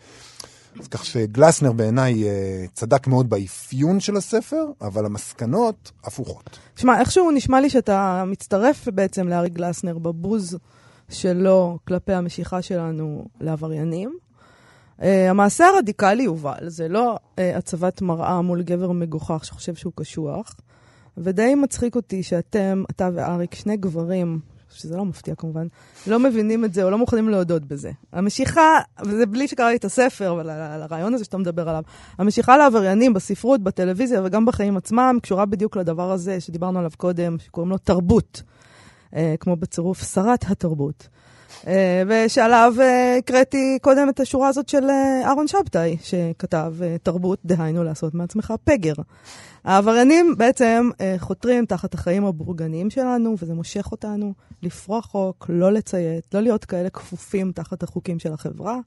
אז 0.80 0.88
כך 0.88 1.04
שגלסנר 1.04 1.72
בעיניי 1.72 2.24
אה, 2.24 2.64
צדק 2.72 3.06
מאוד 3.06 3.30
באפיון 3.30 4.00
של 4.00 4.16
הספר, 4.16 4.64
אבל 4.80 5.06
המסקנות 5.06 5.92
הפוכות. 6.04 6.58
תשמע, 6.74 7.00
איכשהו 7.00 7.30
נשמע 7.30 7.60
לי 7.60 7.70
שאתה 7.70 8.24
מצטרף 8.26 8.88
בעצם 8.88 9.28
לארי 9.28 9.48
גלסנר 9.48 9.98
בבוז 9.98 10.58
שלו 11.08 11.78
כלפי 11.88 12.12
המשיכה 12.12 12.62
שלנו 12.62 13.24
לעבריינים. 13.40 14.18
Uh, 15.00 15.04
המעשה 15.30 15.66
הרדיקלי, 15.66 16.22
יובל, 16.22 16.68
זה 16.68 16.88
לא 16.88 17.16
uh, 17.16 17.40
הצבת 17.56 18.02
מראה 18.02 18.42
מול 18.42 18.62
גבר 18.62 18.92
מגוחך 18.92 19.44
שחושב 19.44 19.74
שהוא 19.74 19.92
קשוח, 19.96 20.54
ודי 21.16 21.54
מצחיק 21.54 21.96
אותי 21.96 22.22
שאתם, 22.22 22.84
אתה 22.90 23.08
ואריק, 23.14 23.54
שני 23.54 23.76
גברים, 23.76 24.40
שזה 24.74 24.96
לא 24.96 25.04
מפתיע 25.04 25.34
כמובן, 25.34 25.66
לא 26.06 26.18
מבינים 26.18 26.64
את 26.64 26.74
זה 26.74 26.84
או 26.84 26.90
לא 26.90 26.98
מוכנים 26.98 27.28
להודות 27.28 27.64
בזה. 27.64 27.90
המשיכה, 28.12 28.78
וזה 29.06 29.26
בלי 29.26 29.48
שקראתי 29.48 29.76
את 29.76 29.84
הספר, 29.84 30.32
אבל 30.32 30.50
על 30.50 30.82
הרעיון 30.82 31.14
הזה 31.14 31.24
שאתה 31.24 31.38
מדבר 31.38 31.68
עליו, 31.68 31.82
המשיכה 32.18 32.56
לעבריינים 32.56 33.14
בספרות, 33.14 33.62
בטלוויזיה 33.62 34.20
וגם 34.24 34.46
בחיים 34.46 34.76
עצמם, 34.76 35.18
קשורה 35.22 35.46
בדיוק 35.46 35.76
לדבר 35.76 36.12
הזה 36.12 36.40
שדיברנו 36.40 36.78
עליו 36.78 36.90
קודם, 36.96 37.36
שקוראים 37.38 37.70
לו 37.70 37.78
תרבות, 37.78 38.42
אה, 39.16 39.34
כמו 39.40 39.56
בצירוף 39.56 40.02
שרת 40.12 40.44
התרבות. 40.48 41.08
אה, 41.66 42.02
ושעליו 42.08 42.74
אה, 42.80 43.16
הקראתי 43.16 43.78
קודם 43.82 44.08
את 44.08 44.20
השורה 44.20 44.48
הזאת 44.48 44.68
של 44.68 44.84
אה, 44.90 45.20
אהרון 45.24 45.48
שבתאי, 45.48 45.96
שכתב 46.02 46.74
תרבות, 47.02 47.38
דהיינו 47.44 47.84
לעשות 47.84 48.14
מעצמך 48.14 48.54
פגר. 48.64 48.92
העבריינים 49.64 50.34
בעצם 50.38 50.90
חותרים 51.18 51.66
תחת 51.66 51.94
החיים 51.94 52.24
הבורגניים 52.24 52.90
שלנו, 52.90 53.34
וזה 53.42 53.54
מושך 53.54 53.92
אותנו 53.92 54.32
לפרוע 54.62 55.02
חוק, 55.02 55.46
לא 55.48 55.72
לציית, 55.72 56.34
לא 56.34 56.40
להיות 56.40 56.64
כאלה 56.64 56.90
כפופים 56.90 57.52
תחת 57.52 57.82
החוקים 57.82 58.18
של 58.18 58.32
החברה. 58.32 58.78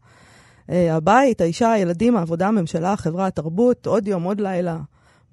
הבית, 0.69 1.41
האישה, 1.41 1.71
הילדים, 1.71 2.17
העבודה, 2.17 2.47
הממשלה, 2.47 2.93
החברה, 2.93 3.27
התרבות, 3.27 3.87
עוד 3.87 4.07
יום, 4.07 4.23
עוד 4.23 4.41
לילה. 4.41 4.77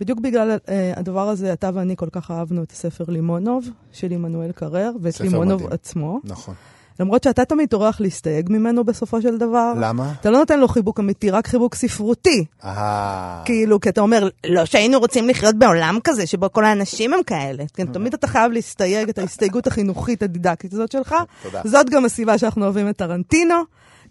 בדיוק 0.00 0.20
בגלל 0.20 0.58
אה, 0.68 0.92
הדבר 0.96 1.28
הזה, 1.28 1.52
אתה 1.52 1.70
ואני 1.74 1.96
כל 1.96 2.08
כך 2.12 2.30
אהבנו 2.30 2.62
את 2.62 2.70
הספר 2.70 3.04
לימונוב 3.08 3.68
של 3.92 4.10
עמנואל 4.10 4.52
קרר, 4.52 4.90
ואת 5.00 5.20
לימונוב 5.20 5.60
מדהים. 5.60 5.72
עצמו. 5.72 6.20
נכון. 6.24 6.54
למרות 7.00 7.22
שאתה 7.22 7.44
תמיד 7.44 7.68
טורח 7.68 8.00
להסתייג 8.00 8.52
ממנו 8.52 8.84
בסופו 8.84 9.22
של 9.22 9.38
דבר. 9.38 9.72
למה? 9.80 10.12
אתה 10.20 10.30
לא 10.30 10.38
נותן 10.38 10.60
לו 10.60 10.68
חיבוק 10.68 11.00
אמיתי, 11.00 11.30
רק 11.30 11.46
חיבוק 11.46 11.74
ספרותי. 11.74 12.44
אה... 12.64 13.42
כאילו, 13.44 13.80
כי 13.80 13.88
אתה 13.88 14.00
אומר, 14.00 14.28
לא 14.46 14.64
שהיינו 14.64 14.98
רוצים 14.98 15.28
לחיות 15.28 15.54
בעולם 15.54 15.98
כזה, 16.04 16.26
שבו 16.26 16.52
כל 16.52 16.64
האנשים 16.64 17.14
הם 17.14 17.22
כאלה. 17.22 17.64
כן, 17.74 17.86
תמיד 17.86 18.14
אתה 18.14 18.26
חייב 18.26 18.52
להסתייג 18.52 19.08
את 19.08 19.18
ההסתייגות 19.18 19.66
החינוכית 19.66 20.22
הדידקטית 20.22 20.72
הזאת 20.72 20.92
שלך. 20.92 21.14
תודה. 21.42 21.60
זאת 21.64 21.90
גם 21.90 22.04
הסיבה 22.04 22.38
שאנחנו 22.38 22.64
אוהבים 22.64 22.88
את 22.88 22.96
טרנטינו, 22.96 23.54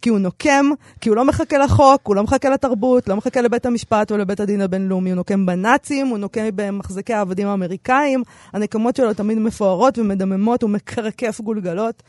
כי 0.01 0.09
הוא 0.09 0.19
נוקם, 0.19 0.65
כי 1.01 1.09
הוא 1.09 1.15
לא 1.15 1.25
מחכה 1.25 1.57
לחוק, 1.57 2.01
הוא 2.03 2.15
לא 2.15 2.23
מחכה 2.23 2.49
לתרבות, 2.49 3.07
לא 3.09 3.15
מחכה 3.15 3.41
לבית 3.41 3.65
המשפט 3.65 4.11
או 4.11 4.17
לבית 4.17 4.39
הדין 4.39 4.61
הבינלאומי, 4.61 5.09
הוא 5.09 5.15
נוקם 5.15 5.45
בנאצים, 5.45 6.07
הוא 6.07 6.17
נוקם 6.17 6.41
במחזקי 6.55 7.13
העבדים 7.13 7.47
האמריקאים, 7.47 8.23
הנקמות 8.53 8.95
שלו 8.95 9.13
תמיד 9.13 9.37
מפוארות 9.37 9.97
ומדממות, 9.99 10.61
הוא 10.61 10.69
מקרקף 10.69 11.41
גולגלות. 11.41 12.03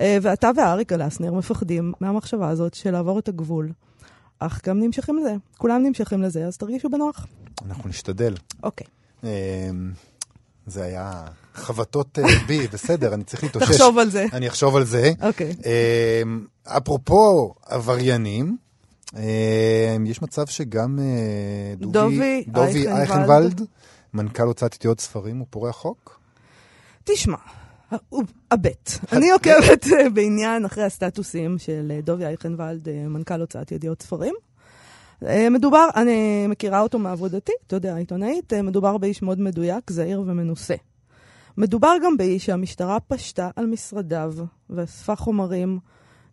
אה, 0.00 0.18
ואתה 0.22 0.50
ואריק 0.56 0.92
גלסנר 0.92 1.32
מפחדים 1.32 1.92
מהמחשבה 2.00 2.48
הזאת 2.48 2.74
של 2.74 2.90
לעבור 2.90 3.18
את 3.18 3.28
הגבול. 3.28 3.72
אך 4.38 4.60
גם 4.66 4.80
נמשכים 4.80 5.18
לזה. 5.18 5.34
כולם 5.58 5.82
נמשכים 5.82 6.22
לזה, 6.22 6.46
אז 6.46 6.56
תרגישו 6.56 6.88
בנוח. 6.90 7.26
אנחנו 7.66 7.88
נשתדל. 7.88 8.34
אוקיי. 8.62 8.86
אמ, 9.24 9.28
זה 10.66 10.84
היה 10.84 11.24
חבטות 11.54 12.18
אה, 12.18 12.24
בי, 12.46 12.66
בסדר, 12.72 13.14
אני 13.14 13.24
צריך 13.24 13.42
להתאושש. 13.42 13.68
תחשוב 13.68 13.98
על 13.98 14.10
זה. 14.10 14.26
אני 14.32 14.48
אחשוב 14.48 14.76
על 14.76 14.84
זה. 14.84 15.12
אוקיי. 15.22 15.52
אמ, 16.22 16.46
אפרופו 16.64 17.54
עבריינים, 17.66 18.56
אמ, 19.16 19.20
יש 20.06 20.22
מצב 20.22 20.46
שגם 20.46 20.98
אה, 20.98 21.74
דובי 21.76 22.44
דובי 22.48 22.88
אייכנוולד. 22.88 23.60
מנכ"ל 24.14 24.42
הוצאת 24.42 24.74
ידיעות 24.74 25.00
ספרים, 25.00 25.38
הוא 25.38 25.46
פורע 25.50 25.72
חוק? 25.72 26.20
תשמע, 27.04 27.36
הבט. 28.50 28.90
אני 29.12 29.30
עוקבת 29.30 29.86
אה, 29.92 30.10
בעניין 30.10 30.64
אחרי 30.64 30.84
הסטטוסים 30.84 31.58
של 31.58 31.92
אה, 31.94 32.00
דובי 32.00 32.24
אייכנוולד, 32.24 32.88
אה, 32.88 33.08
מנכ"ל 33.08 33.40
הוצאת 33.40 33.72
ידיעות 33.72 34.02
ספרים. 34.02 34.34
מדובר, 35.50 35.88
אני 35.96 36.46
מכירה 36.46 36.80
אותו 36.80 36.98
מעבודתי, 36.98 37.52
אתה 37.66 37.76
יודע, 37.76 37.96
עיתונאית, 37.96 38.52
מדובר 38.52 38.98
באיש 38.98 39.22
מאוד 39.22 39.40
מדויק, 39.40 39.90
זהיר 39.90 40.20
ומנוסה. 40.20 40.74
מדובר 41.56 41.94
גם 42.04 42.16
באיש 42.16 42.46
שהמשטרה 42.46 43.00
פשטה 43.00 43.50
על 43.56 43.66
משרדיו 43.66 44.34
ואספה 44.70 45.16
חומרים 45.16 45.78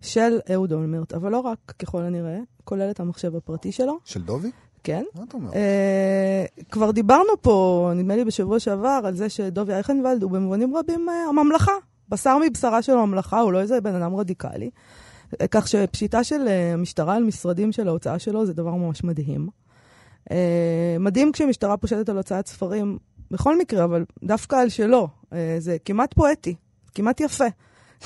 של 0.01 0.39
אהוד 0.53 0.73
אולמרט, 0.73 1.13
אבל 1.13 1.31
לא 1.31 1.39
רק, 1.39 1.73
ככל 1.79 2.01
הנראה, 2.01 2.39
כולל 2.63 2.91
את 2.91 2.99
המחשב 2.99 3.35
הפרטי 3.35 3.71
שלו, 3.71 3.99
של 4.05 4.21
דובי? 4.21 4.51
כן. 4.83 5.03
מה 5.15 5.23
אתה 5.23 5.37
אומר? 5.37 5.53
אה, 5.53 6.45
כבר 6.71 6.91
דיברנו 6.91 7.41
פה, 7.41 7.91
נדמה 7.95 8.15
לי 8.15 8.25
בשבוע 8.25 8.59
שעבר, 8.59 9.01
על 9.05 9.15
זה 9.15 9.29
שדובי 9.29 9.73
אייכנוולד 9.73 10.23
הוא 10.23 10.31
במובנים 10.31 10.77
רבים 10.77 11.09
אה, 11.09 11.29
הממלכה. 11.29 11.71
בשר 12.09 12.37
מבשרה 12.45 12.81
של 12.81 12.91
הממלכה, 12.91 13.39
הוא 13.39 13.51
לא 13.53 13.59
איזה 13.59 13.81
בן 13.81 13.95
אדם 13.95 14.15
רדיקלי. 14.15 14.69
כך 15.51 15.67
שפשיטה 15.67 16.23
של 16.23 16.47
אה, 16.47 16.73
המשטרה 16.73 17.15
על 17.15 17.23
משרדים 17.23 17.71
של 17.71 17.87
ההוצאה 17.87 18.19
שלו 18.19 18.45
זה 18.45 18.53
דבר 18.53 18.71
ממש 18.71 19.03
מדהים. 19.03 19.47
מדהים 20.99 21.31
כשמשטרה 21.31 21.77
פושטת 21.77 22.09
על 22.09 22.17
הוצאת 22.17 22.47
ספרים, 22.47 22.97
בכל 23.31 23.57
מקרה, 23.57 23.83
אבל 23.83 24.05
דווקא 24.23 24.55
על 24.55 24.69
שלו. 24.69 25.07
זה 25.57 25.77
כמעט 25.85 26.13
פואטי, 26.13 26.55
כמעט 26.95 27.21
יפה. 27.21 27.45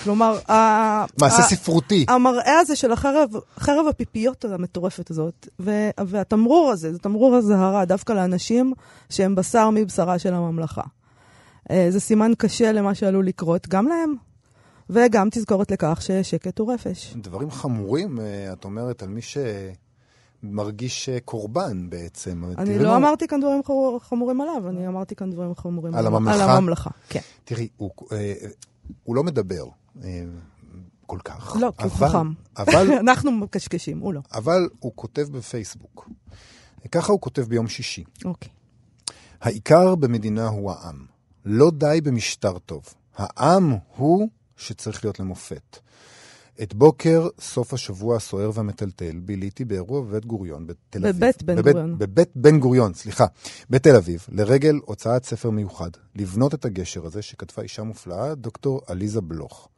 כלומר, 0.03 0.39
ה- 0.51 1.05
מעשה 1.21 1.41
ספרותי. 1.43 2.05
המראה 2.09 2.59
הזה 2.59 2.75
של 2.75 2.91
החרב, 2.91 3.29
חרב 3.59 3.87
הפיפיות 3.89 4.45
המטורפת 4.45 5.11
הזאת, 5.11 5.47
ו- 5.59 5.89
והתמרור 6.05 6.71
הזה, 6.71 6.93
זה 6.93 6.99
תמרור 6.99 7.37
אזהרה 7.37 7.85
דווקא 7.85 8.13
לאנשים 8.13 8.73
שהם 9.09 9.35
בשר 9.35 9.69
מבשרה 9.69 10.19
של 10.19 10.33
הממלכה. 10.33 10.81
אה, 11.71 11.87
זה 11.89 11.99
סימן 11.99 12.31
קשה 12.37 12.71
למה 12.71 12.95
שעלול 12.95 13.27
לקרות, 13.27 13.67
גם 13.67 13.87
להם, 13.87 14.15
וגם 14.89 15.27
תזכורת 15.31 15.71
לכך 15.71 15.99
ששקט 16.01 16.59
הוא 16.59 16.73
רפש. 16.73 17.13
דברים 17.15 17.51
חמורים, 17.51 18.19
אה, 18.19 18.53
את 18.53 18.65
אומרת, 18.65 19.03
על 19.03 19.09
מי 19.09 19.21
שמרגיש 20.43 21.09
אה, 21.09 21.17
קורבן 21.25 21.89
בעצם. 21.89 22.43
אני 22.57 22.79
לא 22.79 22.89
מה- 22.89 22.95
אמרתי 22.95 23.27
כאן 23.27 23.39
דברים 23.41 23.63
חמור- 23.63 23.99
חמורים 24.03 24.41
עליו, 24.41 24.69
אני 24.69 24.87
אמרתי 24.87 25.15
כאן 25.15 25.31
דברים 25.31 25.55
חמורים 25.55 25.93
על 25.93 25.99
על 25.99 26.13
הממלכה? 26.13 26.53
הממלכה, 26.57 26.89
כן. 27.09 27.19
תראי, 27.45 27.67
הוא, 27.77 27.91
הוא 29.03 29.15
לא 29.15 29.23
מדבר 29.23 29.63
כל 31.05 31.19
כך. 31.23 31.55
לא, 31.59 31.71
כי 31.77 31.83
הוא 31.83 31.91
חכם. 31.91 32.31
אבל, 32.57 32.93
אנחנו 33.03 33.31
מקשקשים, 33.31 33.99
הוא 33.99 34.13
לא. 34.13 34.21
אבל 34.33 34.69
הוא 34.79 34.91
כותב 34.95 35.27
בפייסבוק. 35.31 36.09
ככה 36.91 37.11
הוא 37.11 37.21
כותב 37.21 37.41
ביום 37.41 37.67
שישי. 37.67 38.03
אוקיי. 38.25 38.49
העיקר 39.41 39.95
במדינה 39.95 40.47
הוא 40.47 40.71
העם. 40.71 41.05
לא 41.45 41.71
די 41.71 42.01
במשטר 42.03 42.57
טוב. 42.59 42.83
העם 43.15 43.75
הוא 43.95 44.27
שצריך 44.57 45.05
להיות 45.05 45.19
למופת. 45.19 45.77
את 46.63 46.73
בוקר 46.73 47.27
סוף 47.39 47.73
השבוע 47.73 48.15
הסוער 48.15 48.51
והמטלטל 48.53 49.19
ביליתי 49.19 49.65
באירוע 49.65 50.01
בבית 50.01 50.25
גוריון 50.25 50.67
בתל 50.67 51.07
אביב. 51.07 51.15
בבית 51.15 51.43
בן 51.43 51.55
בבית, 51.55 51.73
גוריון. 51.73 51.97
בבית 51.97 52.29
בן 52.35 52.59
גוריון, 52.59 52.93
סליחה. 52.93 53.25
בתל 53.69 53.95
אביב, 53.95 54.25
לרגל 54.29 54.79
הוצאת 54.85 55.25
ספר 55.25 55.49
מיוחד, 55.49 55.89
לבנות 56.15 56.53
את 56.53 56.65
הגשר 56.65 57.05
הזה 57.05 57.21
שכתבה 57.21 57.63
אישה 57.63 57.83
מופלאה, 57.83 58.35
דוקטור 58.35 58.81
עליזה 58.87 59.21
בלוך. 59.21 59.69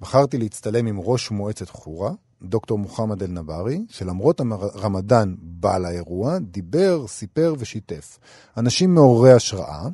בחרתי 0.00 0.38
להצטלם 0.38 0.86
עם 0.86 0.98
ראש 1.00 1.30
מועצת 1.30 1.68
חורה, 1.68 2.10
דוקטור 2.42 2.78
מוחמד 2.78 3.22
אל-נבארי, 3.22 3.84
שלמרות 3.88 4.40
הרמדאן 4.40 5.34
בא 5.38 5.78
לאירוע, 5.78 6.38
דיבר, 6.38 7.06
סיפר 7.06 7.54
ושיתף. 7.58 8.18
אנשים 8.56 8.94
מעוררי 8.94 9.32
השראה, 9.32 9.88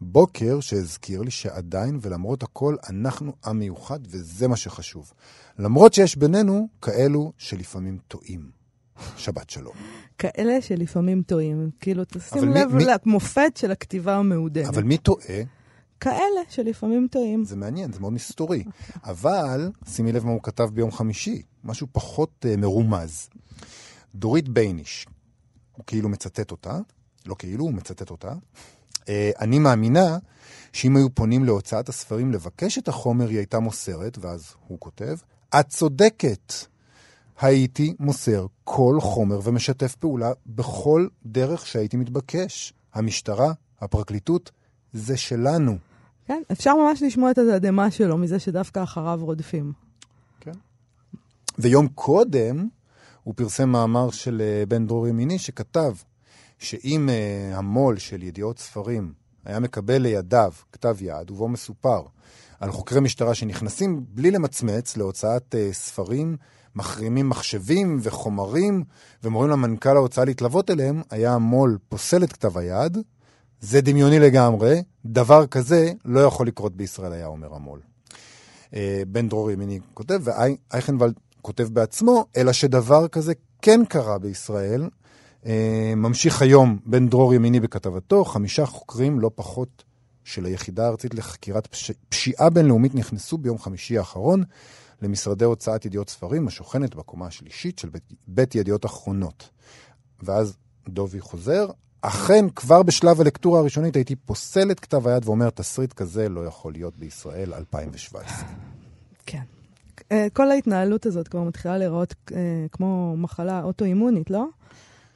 בוקר 0.00 0.60
שהזכיר 0.60 1.22
לי 1.22 1.30
שעדיין 1.30 1.98
ולמרות 2.02 2.42
הכל 2.42 2.76
אנחנו 2.90 3.32
עם 3.46 3.58
מיוחד 3.58 3.98
וזה 4.08 4.48
מה 4.48 4.56
שחשוב. 4.56 5.12
למרות 5.58 5.94
שיש 5.94 6.16
בינינו 6.16 6.68
כאלו 6.82 7.32
שלפעמים 7.38 7.98
טועים. 8.08 8.62
שבת 9.16 9.50
שלום. 9.50 9.74
כאלה 10.18 10.60
שלפעמים 10.60 11.22
טועים. 11.22 11.70
כאילו, 11.80 12.02
תשים 12.04 12.52
לב 12.52 12.74
מי- 12.74 12.84
למופת 13.06 13.56
של 13.56 13.70
הכתיבה 13.70 14.16
המעודנת. 14.16 14.66
אבל 14.66 14.82
מי 14.82 14.98
טועה? 14.98 15.42
כאלה 16.02 16.40
שלפעמים 16.48 17.08
טועים. 17.10 17.44
זה 17.44 17.56
מעניין, 17.56 17.92
זה 17.92 18.00
מאוד 18.00 18.12
מסתורי. 18.12 18.64
אבל, 19.04 19.70
שימי 19.88 20.12
לב 20.12 20.24
מה 20.24 20.32
הוא 20.32 20.42
כתב 20.42 20.68
ביום 20.72 20.92
חמישי, 20.92 21.42
משהו 21.64 21.86
פחות 21.92 22.44
uh, 22.44 22.56
מרומז. 22.60 23.28
דורית 24.14 24.48
בייניש, 24.48 25.06
הוא 25.76 25.84
כאילו 25.86 26.08
מצטט 26.08 26.50
אותה, 26.50 26.78
לא 27.26 27.34
כאילו, 27.38 27.64
הוא 27.64 27.74
מצטט 27.74 28.10
אותה. 28.10 28.32
Uh, 28.94 29.04
אני 29.40 29.58
מאמינה 29.58 30.18
שאם 30.72 30.96
היו 30.96 31.14
פונים 31.14 31.44
להוצאת 31.44 31.88
הספרים 31.88 32.32
לבקש 32.32 32.78
את 32.78 32.88
החומר, 32.88 33.28
היא 33.28 33.36
הייתה 33.38 33.58
מוסרת, 33.58 34.18
ואז 34.20 34.54
הוא 34.68 34.78
כותב, 34.80 35.16
את 35.60 35.68
צודקת. 35.68 36.52
הייתי 37.40 37.94
מוסר 37.98 38.46
כל 38.64 38.98
חומר 39.00 39.40
ומשתף 39.44 39.94
פעולה 39.94 40.32
בכל 40.46 41.08
דרך 41.26 41.66
שהייתי 41.66 41.96
מתבקש. 41.96 42.72
המשטרה, 42.94 43.52
הפרקליטות, 43.80 44.50
זה 44.92 45.16
שלנו. 45.16 45.91
כן, 46.26 46.42
אפשר 46.52 46.74
ממש 46.76 47.02
לשמוע 47.02 47.30
את 47.30 47.38
התדהמה 47.38 47.90
שלו 47.90 48.18
מזה 48.18 48.38
שדווקא 48.38 48.82
אחריו 48.82 49.20
רודפים. 49.22 49.72
ויום 51.58 51.88
קודם 51.88 52.68
הוא 53.22 53.34
פרסם 53.36 53.68
מאמר 53.68 54.10
של 54.10 54.42
אה, 54.44 54.66
בן 54.66 54.86
דרור 54.86 55.08
ימיני 55.08 55.38
שכתב 55.38 55.94
שאם 56.58 57.08
uh, 57.08 57.56
המו"ל 57.56 57.98
של 57.98 58.22
ידיעות 58.22 58.58
ספרים 58.58 59.12
היה 59.44 59.60
מקבל 59.60 59.98
לידיו 59.98 60.52
כתב 60.72 60.96
יד, 61.00 61.30
ובו 61.30 61.48
מסופר 61.48 62.02
על 62.60 62.70
חוקרי 62.70 63.00
משטרה 63.00 63.34
שנכנסים 63.34 64.04
בלי 64.08 64.30
למצמץ 64.30 64.96
להוצאת 64.96 65.54
uh, 65.54 65.74
ספרים, 65.74 66.36
מחרימים 66.74 67.28
מחשבים 67.28 67.98
וחומרים, 68.02 68.84
ומורים 69.24 69.50
למנכ"ל 69.50 69.96
ההוצאה 69.96 70.24
להתלוות 70.24 70.70
אליהם, 70.70 71.02
היה 71.10 71.34
המו"ל 71.34 71.78
פוסל 71.88 72.24
את 72.24 72.32
כתב 72.32 72.58
היד. 72.58 72.98
זה 73.62 73.80
דמיוני 73.80 74.18
לגמרי, 74.18 74.82
דבר 75.06 75.46
כזה 75.46 75.92
לא 76.04 76.20
יכול 76.20 76.46
לקרות 76.46 76.76
בישראל, 76.76 77.12
היה 77.12 77.26
אומר 77.26 77.54
המו"ל. 77.54 77.80
Uh, 78.70 78.74
בן 79.08 79.28
דרור 79.28 79.50
ימיני 79.50 79.78
כותב, 79.94 80.20
ואייכנוולד 80.24 81.14
כותב 81.42 81.68
בעצמו, 81.72 82.26
אלא 82.36 82.52
שדבר 82.52 83.08
כזה 83.08 83.32
כן 83.62 83.80
קרה 83.88 84.18
בישראל. 84.18 84.88
אה, 85.46 85.92
ממשיך 85.96 86.42
היום 86.42 86.78
בן 86.86 87.08
דרור 87.08 87.34
ימיני 87.34 87.60
בכתבתו, 87.60 88.24
חמישה 88.24 88.66
חוקרים, 88.66 89.20
לא 89.20 89.30
פחות, 89.34 89.84
של 90.24 90.44
היחידה 90.44 90.86
הארצית 90.86 91.14
לחקירת 91.14 91.66
פש... 91.66 91.90
פשיעה 92.08 92.50
בינלאומית 92.50 92.94
נכנסו 92.94 93.38
ביום 93.38 93.58
חמישי 93.58 93.98
האחרון 93.98 94.44
למשרדי 95.02 95.44
הוצאת 95.44 95.84
ידיעות 95.84 96.10
ספרים, 96.10 96.48
השוכנת 96.48 96.94
בקומה 96.94 97.26
השלישית 97.26 97.78
של 97.78 97.88
בית, 97.88 98.02
בית 98.28 98.54
ידיעות 98.54 98.86
אחרונות. 98.86 99.48
ואז 100.22 100.56
דובי 100.88 101.20
חוזר, 101.20 101.66
אכן, 102.02 102.44
כבר 102.56 102.82
בשלב 102.82 103.20
הלקטורה 103.20 103.60
הראשונית 103.60 103.96
הייתי 103.96 104.16
פוסל 104.16 104.70
את 104.70 104.80
כתב 104.80 105.08
היד 105.08 105.26
ואומר, 105.26 105.50
תסריט 105.50 105.92
כזה 105.92 106.28
לא 106.28 106.46
יכול 106.46 106.72
להיות 106.72 106.98
בישראל 106.98 107.54
2017. 107.54 108.48
כן. 109.26 109.42
אה, 110.12 110.26
כל 110.32 110.50
ההתנהלות 110.50 111.06
הזאת 111.06 111.28
כבר 111.28 111.42
מתחילה 111.42 111.78
להיראות 111.78 112.14
אה, 112.32 112.38
כמו 112.72 113.16
מחלה 113.16 113.62
אוטואימונית, 113.62 114.30
לא? 114.30 114.44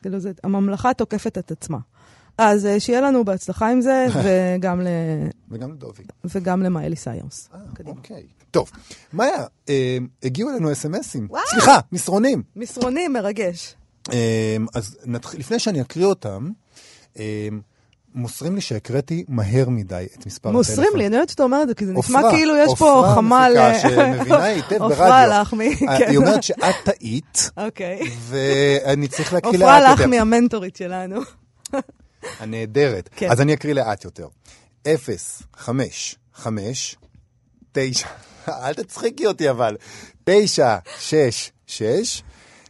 כאילו, 0.03 0.19
הממלכה 0.45 0.95
תוקפת 0.95 1.39
את 1.39 1.51
עצמה. 1.51 1.79
אז 2.39 2.67
אה, 2.67 2.81
שיהיה 2.81 3.01
לנו 3.01 3.25
בהצלחה 3.25 3.71
עם 3.71 3.81
זה, 3.81 4.07
וגם 4.25 4.81
ל... 4.81 4.87
וגם 5.51 5.73
לדובי. 5.73 6.03
וגם 6.25 6.63
למאלי 6.63 6.97
סייונס. 6.97 7.49
אה, 7.55 7.61
אוקיי. 7.87 8.27
טוב, 8.51 8.71
מאיה, 9.13 9.45
אה, 9.69 9.99
הגיעו 10.23 10.51
אלינו 10.51 10.73
אס.אם.אסים. 10.73 11.29
סליחה, 11.47 11.79
מסרונים. 11.93 12.43
מסרונים, 12.57 13.13
מרגש. 13.13 13.75
אה, 14.13 14.57
אז 14.75 14.99
נתחיל, 15.05 15.41
לפני 15.41 15.59
שאני 15.59 15.81
אקריא 15.81 16.07
אותם, 16.07 16.51
מוסרים 18.17 18.55
לי 18.55 18.61
שהקראתי 18.61 19.25
מהר 19.29 19.69
מדי 19.69 20.07
את 20.15 20.27
מספר 20.27 20.49
הטלפון. 20.49 20.53
מוסרים 20.53 20.97
לי, 20.97 21.07
אני 21.07 21.15
יודעת 21.15 21.29
שאתה 21.29 21.43
אומר 21.43 21.63
את 21.63 21.69
זה, 21.69 21.75
כי 21.75 21.87
זה 21.87 21.93
נשמע 21.93 22.19
עופרה, 22.19 22.31
כאילו 22.31 22.57
יש 22.57 22.73
פה 22.79 22.93
עופרה 22.93 23.15
חמ"ל... 23.15 23.53
מפיקה 23.57 23.79
שמבינה 23.79 24.45
היטב 24.55 24.69
ברדיו. 24.69 24.85
עופרה 24.85 25.27
לחמי, 25.27 25.69
אה, 25.89 25.99
כן. 25.99 26.09
היא 26.09 26.19
אומרת 26.19 26.43
שאת 26.43 26.75
טעית, 26.85 27.51
אוקיי. 27.57 28.01
ואני 28.21 29.09
צריך 29.09 29.33
להקריא 29.33 29.55
עופרה 29.55 29.81
לאט 29.81 29.91
יותר. 29.91 30.03
לחמי 30.03 30.19
המנטורית 30.19 30.77
שלנו. 30.77 31.21
הנהדרת. 32.41 33.09
כן. 33.17 33.31
אז 33.31 33.41
אני 33.41 33.55
אקריא 33.55 33.75
לאט 33.75 34.05
יותר. 34.05 34.29
0, 34.87 35.43
5, 35.57 36.17
5, 36.35 36.97
9, 37.73 38.09
אל 38.49 38.75
תצחיקי 38.75 39.27
אותי 39.27 39.51
אבל. 39.51 39.77
9, 40.25 40.77
6, 40.99 41.51
6, 41.67 42.23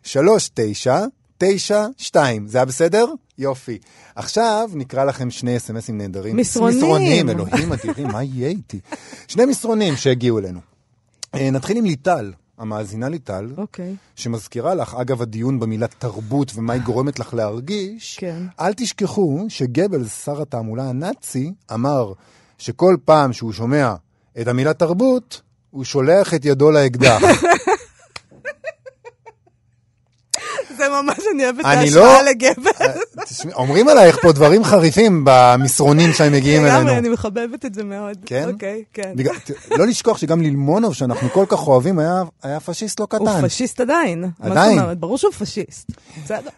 3, 0.03 0.51
9, 0.55 1.05
9, 1.39 1.87
2. 1.97 2.49
זה 2.49 2.59
היה 2.59 2.65
בסדר? 2.65 3.07
יופי. 3.39 3.79
עכשיו 4.15 4.71
נקרא 4.75 5.05
לכם 5.05 5.31
שני 5.31 5.57
אס.אם.אסים 5.57 5.99
נהדרים. 5.99 6.37
מסרונים. 6.37 6.77
מסרונים, 6.79 7.31
אלוהים 7.31 7.73
אדירים, 7.73 8.07
מה 8.07 8.23
יהיה 8.23 8.49
איתי? 8.49 8.81
שני 9.29 9.45
מסרונים 9.45 9.97
שהגיעו 9.97 10.39
אלינו. 10.39 10.61
אה, 11.35 11.51
נתחיל 11.51 11.77
עם 11.77 11.85
ליטל, 11.85 12.33
המאזינה 12.59 13.09
ליטל, 13.09 13.49
אוקיי. 13.57 13.95
שמזכירה 14.15 14.75
לך, 14.75 14.95
אגב 14.95 15.23
הדיון 15.23 15.61
במילה 15.61 15.87
תרבות 15.87 16.53
ומה 16.55 16.73
היא 16.73 16.83
גורמת 16.83 17.19
לך 17.19 17.35
להרגיש, 17.35 18.17
כן. 18.19 18.43
אל 18.61 18.73
תשכחו 18.73 19.47
שגבלס, 19.49 20.25
שר 20.25 20.43
התעמולה 20.43 20.89
הנאצי, 20.89 21.53
אמר 21.75 22.13
שכל 22.59 22.97
פעם 23.05 23.33
שהוא 23.33 23.53
שומע 23.53 23.95
את 24.41 24.49
המילה 24.49 24.75
תרבות, 24.75 25.43
הוא 25.71 25.85
שולח 25.85 26.35
את 26.35 26.45
ידו 26.45 26.71
לאקדח. 26.71 27.23
זה 30.77 30.85
ממש, 31.03 31.19
אני 31.35 31.45
אוהבת 31.45 31.61
את 31.61 31.65
ההשוואה 31.65 32.23
לא- 32.23 32.31
לגבר. 32.31 32.71
תשמעי, 33.25 33.55
אומרים 33.55 33.89
עלייך 33.89 34.19
פה 34.23 34.33
דברים 34.33 34.65
חריפים 34.65 35.23
במסרונים 35.27 36.13
שהם 36.13 36.33
מגיעים 36.33 36.65
לגמרי, 36.65 36.81
אלינו. 36.83 36.99
אני 36.99 37.09
מחבבת 37.09 37.65
את 37.65 37.75
זה 37.75 37.85
מאוד. 37.85 38.17
כן? 38.27 38.49
אוקיי, 38.53 38.83
כן. 38.93 39.13
בגלל- 39.17 39.37
ת- 39.39 39.51
לא 39.79 39.87
לשכוח 39.87 40.19
שגם 40.19 40.41
לילמונוב, 40.41 40.95
שאנחנו 40.95 41.29
כל 41.31 41.45
כך 41.49 41.67
אוהבים, 41.69 41.99
היה- 41.99 42.23
היה 42.43 42.61
פשיסט 42.61 43.01
לא 43.01 43.07
הוא 43.13 43.29
קטן. 43.29 43.43
פשיסט 43.49 43.81
עדיין. 43.81 44.25
עדיין. 44.41 44.79
אומרת? 44.79 44.99
ברור 44.99 45.19
שהוא 45.19 45.33
פשיסט. 45.33 45.91
בסדר. 46.25 46.51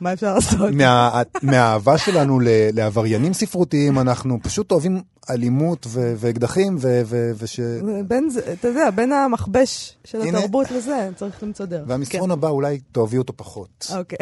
מה 0.00 0.12
אפשר 0.12 0.34
לעשות? 0.34 0.70
מה- 0.72 1.22
מהאהבה 1.42 1.98
שלנו 1.98 2.40
לעבריינים 2.72 3.32
ספרותיים, 3.32 3.98
אנחנו 3.98 4.38
פשוט 4.42 4.72
אוהבים 4.72 5.02
אלימות 5.30 5.86
ו- 5.88 6.14
ואקדחים, 6.16 6.76
ו- 6.80 7.02
ו- 7.04 7.30
וש... 7.38 7.60
בין 8.08 8.30
זה, 8.30 8.52
אתה 8.52 8.68
יודע, 8.68 8.90
בין 8.90 9.12
המכבש 9.12 9.96
של 10.04 10.20
הנה. 10.22 10.38
התרבות 10.38 10.70
לזה, 10.70 11.08
צריך 11.16 11.42
למצוא 11.42 11.66
דרך. 11.66 11.84
והמסרון 11.86 12.30
הבא 12.30 12.48
אולי 12.48 12.80
תאהבי 12.92 13.18
אותו 13.18 13.32
פחות. 13.36 13.86
כן. 13.88 13.96
אוקיי. 13.98 14.18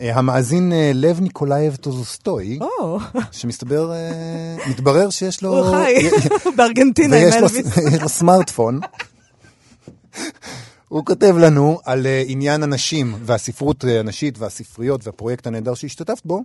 אה, 0.00 0.16
המאזין 0.18 0.72
אה, 0.72 0.90
לב 0.94 1.20
ניקולאייביץ' 1.20 1.76
טולסטוי, 1.76 2.58
או, 2.80 2.98
שמסתבר, 3.32 3.92
אה, 3.92 4.56
מתברר 4.70 5.10
שיש 5.10 5.42
לו... 5.42 5.58
הוא 5.58 5.76
חי 5.76 5.94
בארגנטינה 6.56 7.16
עם 7.16 7.22
ויש 7.24 7.34
לו- 7.34 7.40
אלוויס. 7.40 7.76
יש 7.94 8.02
לו 8.02 8.08
סמארטפון. 8.08 8.80
הוא 10.88 11.04
כותב 11.06 11.34
לנו 11.38 11.78
על 11.84 12.06
עניין 12.26 12.62
הנשים 12.62 13.14
והספרות 13.24 13.84
הנשית 13.84 14.38
והספריות 14.38 15.06
והפרויקט 15.06 15.46
הנהדר 15.46 15.74
שהשתתפת 15.74 16.26
בו. 16.26 16.42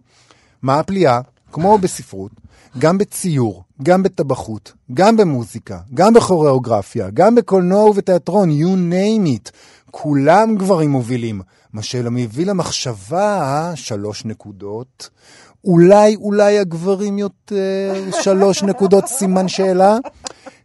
מה 0.61 0.79
הפליאה? 0.79 1.19
כמו 1.51 1.77
בספרות, 1.77 2.31
גם 2.77 2.97
בציור, 2.97 3.63
גם 3.83 4.03
בטבחות, 4.03 4.73
גם 4.93 5.17
במוזיקה, 5.17 5.79
גם 5.93 6.13
בכוריאוגרפיה, 6.13 7.09
גם 7.13 7.35
בקולנוע 7.35 7.89
ובתיאטרון, 7.89 8.49
you 8.49 8.93
name 8.93 9.27
it. 9.27 9.51
כולם 9.91 10.55
גברים 10.55 10.89
מובילים. 10.89 11.41
מה 11.73 11.83
שמביא 11.83 12.45
למחשבה, 12.45 13.71
שלוש 13.75 14.25
נקודות. 14.25 15.09
אולי, 15.65 16.15
אולי 16.15 16.59
הגברים 16.59 17.17
יותר, 17.17 17.93
שלוש 18.23 18.63
נקודות 18.63 19.07
סימן 19.07 19.47
שאלה. 19.47 19.97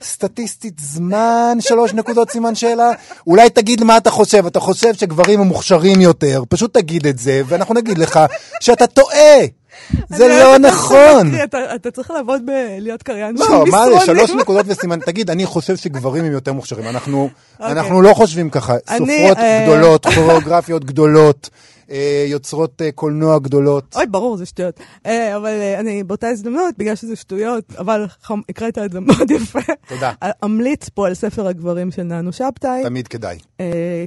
סטטיסטית 0.02 0.78
זמן, 0.80 1.58
שלוש 1.60 1.94
נקודות 1.94 2.30
סימן 2.30 2.54
שאלה. 2.54 2.90
אולי 3.26 3.50
תגיד 3.50 3.84
מה 3.84 3.96
אתה 3.96 4.10
חושב, 4.10 4.46
אתה 4.46 4.60
חושב 4.60 4.94
שגברים 4.94 5.40
הם 5.40 5.46
מוכשרים 5.46 6.00
יותר, 6.00 6.42
פשוט 6.48 6.74
תגיד 6.74 7.06
את 7.06 7.18
זה, 7.18 7.42
ואנחנו 7.46 7.74
נגיד 7.74 7.98
לך 7.98 8.20
שאתה 8.60 8.86
טועה. 8.86 9.61
זה 10.08 10.28
לא 10.28 10.58
נכון. 10.58 11.32
אתה- 11.74 11.90
צריך 11.90 12.10
לעבוד 12.10 12.42
בלהיות 12.46 13.02
קריין 13.02 13.36
של 13.36 13.42
לא, 13.42 13.64
מה 13.70 13.84
זה, 13.84 13.90
מסרונים. 13.94 14.26
שלוש 14.26 14.30
נקודות 14.30 14.66
וסימן, 14.68 15.00
תגיד, 15.00 15.30
אני 15.30 15.46
חושב 15.46 15.76
שגברים 15.76 16.24
הם 16.24 16.32
יותר 16.32 16.52
מוכשרים. 16.52 16.88
אנחנו. 16.88 17.28
אנחנו 17.70 18.02
לא 18.02 18.14
חושבים 18.14 18.50
ככה. 18.50 18.74
סופרות 18.78 19.36
אה, 19.38 19.62
גדולות, 19.66 20.06
כוריאוגרפיות 20.14 20.84
גדולות, 20.84 21.50
אה, 21.90 22.24
יוצרות 22.28 22.82
אה, 22.82 22.92
קולנוע 22.92 23.38
גדולות. 23.38 23.96
אוי, 23.96 24.06
ברור, 24.06 24.36
זה 24.36 24.46
שטויות. 24.46 24.80
אבל 25.06 25.50
אני 25.78 26.02
באותה 26.04 26.28
הזדמנות, 26.28 26.74
בגלל 26.78 26.94
שזה 26.94 27.16
שטויות, 27.16 27.64
אבל 27.78 28.06
הקראת 28.48 28.78
את 28.78 28.92
זה 28.92 29.00
מאוד 29.00 29.30
יפה. 29.30 29.58
תודה. 29.88 30.12
אמליץ 30.44 30.88
פה 30.88 31.06
על 31.06 31.14
ספר 31.14 31.46
הגברים 31.46 31.90
של 31.90 32.02
ננו 32.02 32.32
שבתאי, 32.32 32.82
תמיד 32.84 33.08
כדאי. 33.08 33.38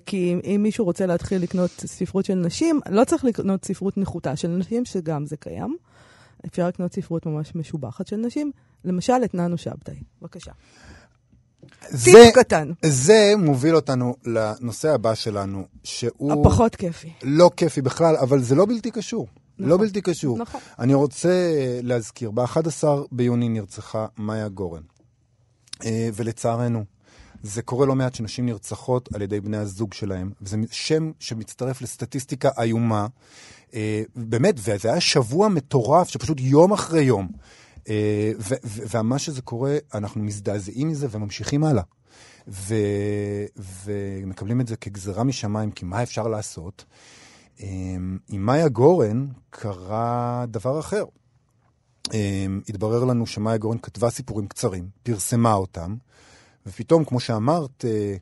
כי 0.05 0.33
אם- 0.33 0.39
אם 0.55 0.63
מישהו 0.63 0.85
רוצה 0.85 1.05
להתחיל 1.05 1.41
לקנות 1.41 1.69
ספרות 1.85 2.25
של 2.25 2.35
נשים, 2.35 2.79
לא 2.89 3.03
צריך 3.03 3.25
לקנות 3.25 3.65
ספרות 3.65 3.97
נחותה 3.97 4.35
של 4.35 4.47
נשים, 4.47 4.85
שגם 4.85 5.25
זה 5.25 5.37
קיים. 5.37 5.75
אפשר 6.47 6.67
לקנות 6.67 6.93
ספרות 6.93 7.25
ממש 7.25 7.51
משובחת 7.55 8.07
של 8.07 8.15
נשים, 8.15 8.51
למשל 8.85 9.13
את 9.25 9.33
ננו 9.33 9.57
שבתאי. 9.57 9.95
בבקשה. 10.21 10.51
זה- 11.89 12.11
טיפ 12.11 12.35
קטן, 12.35 12.71
זה 12.85 13.33
מוביל 13.37 13.75
אותנו 13.75 14.15
לנושא 14.25 14.93
הבא 14.93 15.15
שלנו, 15.15 15.65
שהוא 15.83 16.33
הפחות 16.33 16.75
כיפי. 16.75 17.11
לא 17.23 17.51
כיפי 17.57 17.81
בכלל, 17.81 18.15
אבל 18.15 18.41
זה 18.41 18.55
לא 18.55 18.65
בלתי 18.65 18.91
קשור. 18.91 19.27
נכון. 19.59 19.69
לא 19.69 19.77
בלתי 19.77 20.01
קשור. 20.01 20.37
נכון. 20.37 20.61
אני 20.79 20.93
רוצה 20.93 21.29
אה, 21.29 21.79
להזכיר, 21.83 22.31
ב-11 22.31 22.83
ביוני 23.11 23.49
נרצחה 23.49 24.05
מאיה 24.17 24.47
גורן. 24.47 24.81
אה, 25.85 26.09
ולצערנו, 26.13 26.83
זה 27.43 27.61
קורה 27.61 27.85
לא 27.85 27.95
מעט 27.95 28.15
שנשים 28.15 28.45
נרצחות 28.45 29.09
על 29.15 29.21
ידי 29.21 29.39
בני 29.39 29.57
הזוג 29.57 29.93
שלהם, 29.93 30.31
וזה 30.41 30.57
שם 30.71 31.11
שמצטרף 31.19 31.81
לסטטיסטיקה 31.81 32.49
איומה. 32.61 33.07
אה, 33.73 34.03
באמת, 34.15 34.55
וזה 34.57 34.91
היה 34.91 35.01
שבוע 35.01 35.47
מטורף, 35.47 36.09
שפשוט 36.09 36.37
יום 36.39 36.73
אחרי 36.73 37.03
יום. 37.03 37.27
אה, 37.89 38.31
ומה 38.63 39.19
שזה 39.19 39.41
קורה, 39.41 39.77
אנחנו 39.93 40.23
מזדעזעים 40.23 40.87
מזה 40.87 41.07
וממשיכים 41.11 41.63
הלאה. 41.63 41.83
ו, 42.47 42.75
ומקבלים 43.85 44.61
את 44.61 44.67
זה 44.67 44.75
כגזרה 44.75 45.23
משמיים, 45.23 45.71
כי 45.71 45.85
מה 45.85 46.03
אפשר 46.03 46.27
לעשות? 46.27 46.85
עם 47.59 48.17
מאיה 48.31 48.67
גורן 48.67 49.27
קרה 49.49 50.45
דבר 50.47 50.79
אחר. 50.79 51.03
התברר 52.69 53.03
לנו 53.03 53.27
שמאיה 53.27 53.57
גורן 53.57 53.77
כתבה 53.77 54.09
סיפורים 54.09 54.47
קצרים, 54.47 54.89
פרסמה 55.03 55.53
אותם, 55.53 55.95
ופתאום, 56.65 57.05
כמו 57.05 57.19
שאמרת, 57.19 57.85
אה, 57.85 58.15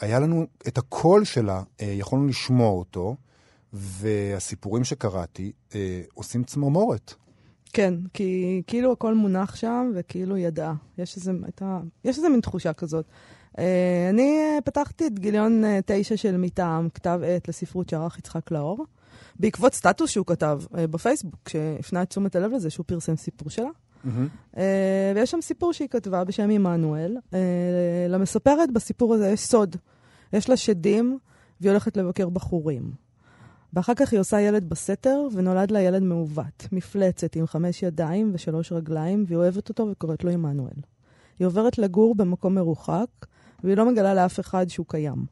היה 0.00 0.20
לנו 0.20 0.46
את 0.68 0.78
הקול 0.78 1.24
שלה, 1.24 1.62
אה, 1.80 1.86
יכולנו 1.86 2.26
לשמוע 2.26 2.70
אותו, 2.70 3.16
והסיפורים 3.72 4.84
שקראתי 4.84 5.52
אה, 5.74 6.02
עושים 6.14 6.44
צמרמורת. 6.44 7.14
כן, 7.76 7.94
כי 8.12 8.62
כאילו 8.66 8.92
הכל 8.92 9.14
מונח 9.14 9.56
שם, 9.56 9.90
וכאילו 9.94 10.36
ידעה. 10.36 10.74
יש 10.98 11.16
איזה, 11.16 11.32
הייתה, 11.42 11.80
יש 12.04 12.16
איזה 12.16 12.28
מין 12.28 12.40
תחושה 12.40 12.72
כזאת. 12.72 13.04
אני 14.10 14.40
פתחתי 14.64 15.06
את 15.06 15.18
גיליון 15.18 15.62
תשע 15.86 16.16
של 16.16 16.36
מטעם, 16.36 16.88
כתב 16.88 17.20
עת 17.26 17.48
לספרות 17.48 17.88
שערך 17.88 18.18
יצחק 18.18 18.50
לאור, 18.50 18.86
בעקבות 19.40 19.74
סטטוס 19.74 20.10
שהוא 20.10 20.26
כתב 20.26 20.60
בפייסבוק, 20.72 21.48
שהפנה 21.48 22.02
את 22.02 22.08
תשומת 22.08 22.36
הלב 22.36 22.52
לזה 22.52 22.70
שהוא 22.70 22.84
פרסם 22.86 23.16
סיפור 23.16 23.50
שלה. 23.50 23.68
Mm-hmm. 24.04 24.58
ויש 25.14 25.30
שם 25.30 25.40
סיפור 25.40 25.72
שהיא 25.72 25.88
כתבה 25.88 26.24
בשם 26.24 26.50
עמנואל. 26.50 27.16
Uh, 27.16 27.34
למספרת 28.08 28.72
בסיפור 28.72 29.14
הזה 29.14 29.28
יש 29.28 29.40
סוד. 29.40 29.76
יש 30.32 30.48
לה 30.48 30.56
שדים, 30.56 31.18
והיא 31.60 31.70
הולכת 31.70 31.96
לבקר 31.96 32.28
בחורים. 32.28 33.05
ואחר 33.76 33.94
כך 33.94 34.12
היא 34.12 34.20
עושה 34.20 34.40
ילד 34.40 34.68
בסתר, 34.68 35.20
ונולד 35.32 35.70
לה 35.70 35.80
ילד 35.80 36.02
מעוות. 36.02 36.68
מפלצת 36.72 37.36
עם 37.36 37.46
חמש 37.46 37.82
ידיים 37.82 38.30
ושלוש 38.34 38.72
רגליים, 38.72 39.24
והיא 39.26 39.36
אוהבת 39.36 39.68
אותו 39.68 39.88
וקוראת 39.92 40.24
לו 40.24 40.30
עמנואל. 40.30 40.76
היא 41.38 41.46
עוברת 41.46 41.78
לגור 41.78 42.14
במקום 42.14 42.54
מרוחק, 42.54 43.06
והיא 43.64 43.76
לא 43.76 43.90
מגלה 43.90 44.14
לאף 44.14 44.40
אחד 44.40 44.68
שהוא 44.68 44.86
קיים. 44.88 45.24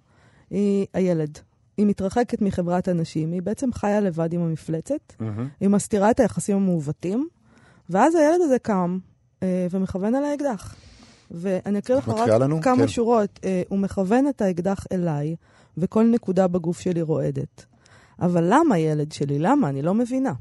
היא 0.51 0.87
הילד. 0.95 1.39
היא 1.77 1.87
מתרחקת 1.87 2.43
מחברת 2.43 2.89
הנשים, 2.89 3.33
היא 3.33 3.43
בעצם 3.43 3.73
חיה 3.73 4.01
לבד 4.01 4.33
עם 4.33 4.41
המפלצת, 4.41 5.13
mm-hmm. 5.13 5.23
היא 5.61 5.69
מסתירה 5.69 6.11
את 6.11 6.21
היחסים 6.21 6.57
המעוותים, 6.57 7.29
ואז 7.91 8.15
הילד 8.15 8.41
הזה 8.41 8.59
קם 8.59 8.99
אה, 9.43 9.67
ומכוון 9.71 10.15
על 10.15 10.25
האקדח. 10.25 10.75
ואני 11.31 11.79
אקריא 11.79 11.99
לך 11.99 12.09
רק 12.09 12.29
לנו? 12.29 12.61
כמה 12.63 12.77
כן. 12.77 12.89
שורות. 12.89 13.41
אה, 13.45 13.63
הוא 13.69 13.79
מכוון 13.79 14.29
את 14.29 14.43
האקדח 14.43 14.87
אליי, 14.93 15.37
וכל 15.79 16.05
נקודה 16.05 16.49
בגוף 16.49 16.81
שלי 16.81 17.03
רועדת. 17.03 17.74
אבל 18.21 18.45
למה, 18.49 18.79
ילד 18.79 19.13
שלי? 19.13 19.39
למה? 19.39 19.69
אני 19.69 19.83
לא 19.83 19.95
מבינה. 19.95 20.33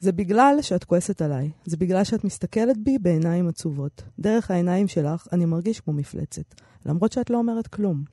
זה 0.00 0.12
בגלל 0.12 0.58
שאת 0.60 0.84
כועסת 0.84 1.22
עליי. 1.22 1.50
זה 1.64 1.76
בגלל 1.76 2.04
שאת 2.04 2.24
מסתכלת 2.24 2.76
בי 2.78 2.98
בעיניים 2.98 3.48
עצובות. 3.48 4.02
דרך 4.18 4.50
העיניים 4.50 4.88
שלך 4.88 5.26
אני 5.32 5.44
מרגיש 5.44 5.80
כמו 5.80 5.94
מפלצת, 5.94 6.54
למרות 6.86 7.12
שאת 7.12 7.30
לא 7.30 7.38
אומרת 7.38 7.66
כלום. 7.66 8.04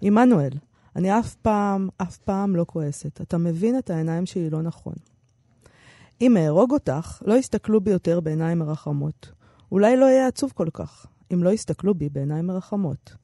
עמנואל, 0.00 0.52
אני 0.96 1.18
אף 1.18 1.34
פעם, 1.34 1.88
אף 1.96 2.16
פעם 2.16 2.56
לא 2.56 2.64
כועסת. 2.68 3.20
אתה 3.20 3.38
מבין 3.38 3.78
את 3.78 3.90
העיניים 3.90 4.26
שלי 4.26 4.50
לא 4.50 4.62
נכון. 4.62 4.94
אם 6.20 6.36
אהרוג 6.36 6.72
אותך, 6.72 7.22
לא 7.26 7.34
יסתכלו 7.34 7.80
בי 7.80 7.90
יותר 7.90 8.20
בעיניים 8.20 8.58
מרחמות. 8.58 9.32
אולי 9.72 9.96
לא 9.96 10.04
אהיה 10.04 10.26
עצוב 10.26 10.52
כל 10.54 10.68
כך, 10.72 11.06
אם 11.32 11.42
לא 11.42 11.50
יסתכלו 11.50 11.94
בי 11.94 12.08
בעיניים 12.08 12.46
מרחמות. 12.46 13.16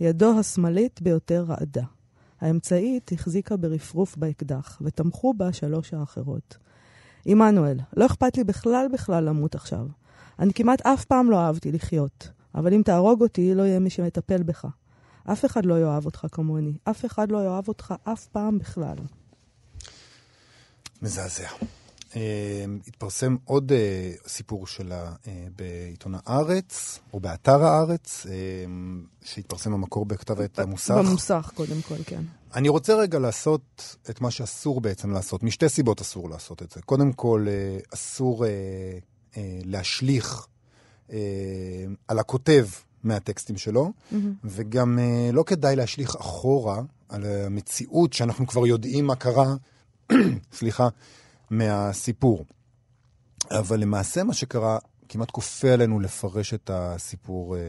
ידו 0.00 0.38
השמאלית 0.38 1.02
ביותר 1.02 1.44
רעדה. 1.48 1.84
האמצעית 2.40 3.12
החזיקה 3.12 3.56
ברפרוף 3.56 4.16
באקדח, 4.16 4.78
ותמכו 4.84 5.34
בה 5.34 5.52
שלוש 5.52 5.94
האחרות. 5.94 6.56
עמנואל, 7.24 7.78
לא 7.96 8.06
אכפת 8.06 8.36
לי 8.36 8.44
בכלל 8.44 8.86
בכלל 8.92 9.24
למות 9.24 9.54
עכשיו. 9.54 9.86
אני 10.38 10.52
כמעט 10.54 10.86
אף 10.86 11.04
פעם 11.04 11.30
לא 11.30 11.38
אהבתי 11.38 11.72
לחיות, 11.72 12.28
אבל 12.54 12.74
אם 12.74 12.82
תהרוג 12.84 13.22
אותי, 13.22 13.54
לא 13.54 13.62
יהיה 13.62 13.78
מי 13.78 13.90
שמטפל 13.90 14.42
בך. 14.42 14.66
אף 15.32 15.44
אחד 15.44 15.66
לא 15.66 15.80
יאהב 15.80 16.06
אותך 16.06 16.26
כמוני. 16.32 16.72
אף 16.84 17.04
אחד 17.04 17.30
לא 17.30 17.44
יאהב 17.44 17.68
אותך 17.68 17.94
אף 18.04 18.26
פעם 18.26 18.58
בכלל. 18.58 18.96
מזעזע. 21.02 21.48
אה, 22.16 22.64
התפרסם 22.86 23.36
עוד 23.44 23.72
אה, 23.72 24.12
סיפור 24.26 24.66
שלה 24.66 25.12
אה, 25.26 25.46
בעיתון 25.56 26.14
הארץ, 26.14 26.98
או 27.12 27.20
באתר 27.20 27.64
הארץ, 27.64 28.26
שהתפרסם 29.24 29.72
במקור 29.72 30.06
בכתב 30.06 30.40
עת 30.40 30.58
המוסך. 30.58 30.94
במוסך, 30.94 31.50
קודם 31.54 31.82
כל, 31.88 31.94
כן. 32.06 32.22
אני 32.54 32.68
רוצה 32.68 32.94
רגע 32.94 33.18
לעשות 33.18 33.96
את 34.10 34.20
מה 34.20 34.30
שאסור 34.30 34.80
בעצם 34.80 35.10
לעשות. 35.10 35.42
משתי 35.42 35.68
סיבות 35.68 36.00
אסור 36.00 36.30
לעשות 36.30 36.62
את 36.62 36.70
זה. 36.70 36.82
קודם 36.82 37.12
כל, 37.12 37.46
אסור 37.94 38.44
להשליך 39.64 40.46
על 42.08 42.18
הכותב 42.18 42.66
מהטקסטים 43.02 43.56
שלו, 43.56 43.92
mm-hmm. 44.12 44.16
וגם 44.44 44.98
לא 45.32 45.42
כדאי 45.42 45.76
להשליך 45.76 46.16
אחורה 46.16 46.80
על 47.08 47.24
המציאות 47.24 48.12
שאנחנו 48.12 48.46
כבר 48.46 48.66
יודעים 48.66 49.06
מה 49.06 49.16
קרה, 49.16 49.54
סליחה, 50.58 50.88
מהסיפור. 51.50 52.44
אבל 53.50 53.80
למעשה 53.80 54.24
מה 54.24 54.34
שקרה 54.34 54.78
כמעט 55.08 55.30
כופה 55.30 55.72
עלינו 55.72 56.00
לפרש 56.00 56.54
את 56.54 56.70
הסיפור 56.74 57.56
אה, 57.56 57.60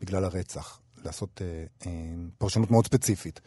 בגלל 0.00 0.24
הרצח, 0.24 0.80
לעשות 1.04 1.42
אה, 1.42 1.64
אה, 1.86 1.92
פרשנות 2.38 2.70
מאוד 2.70 2.86
ספציפית. 2.86 3.40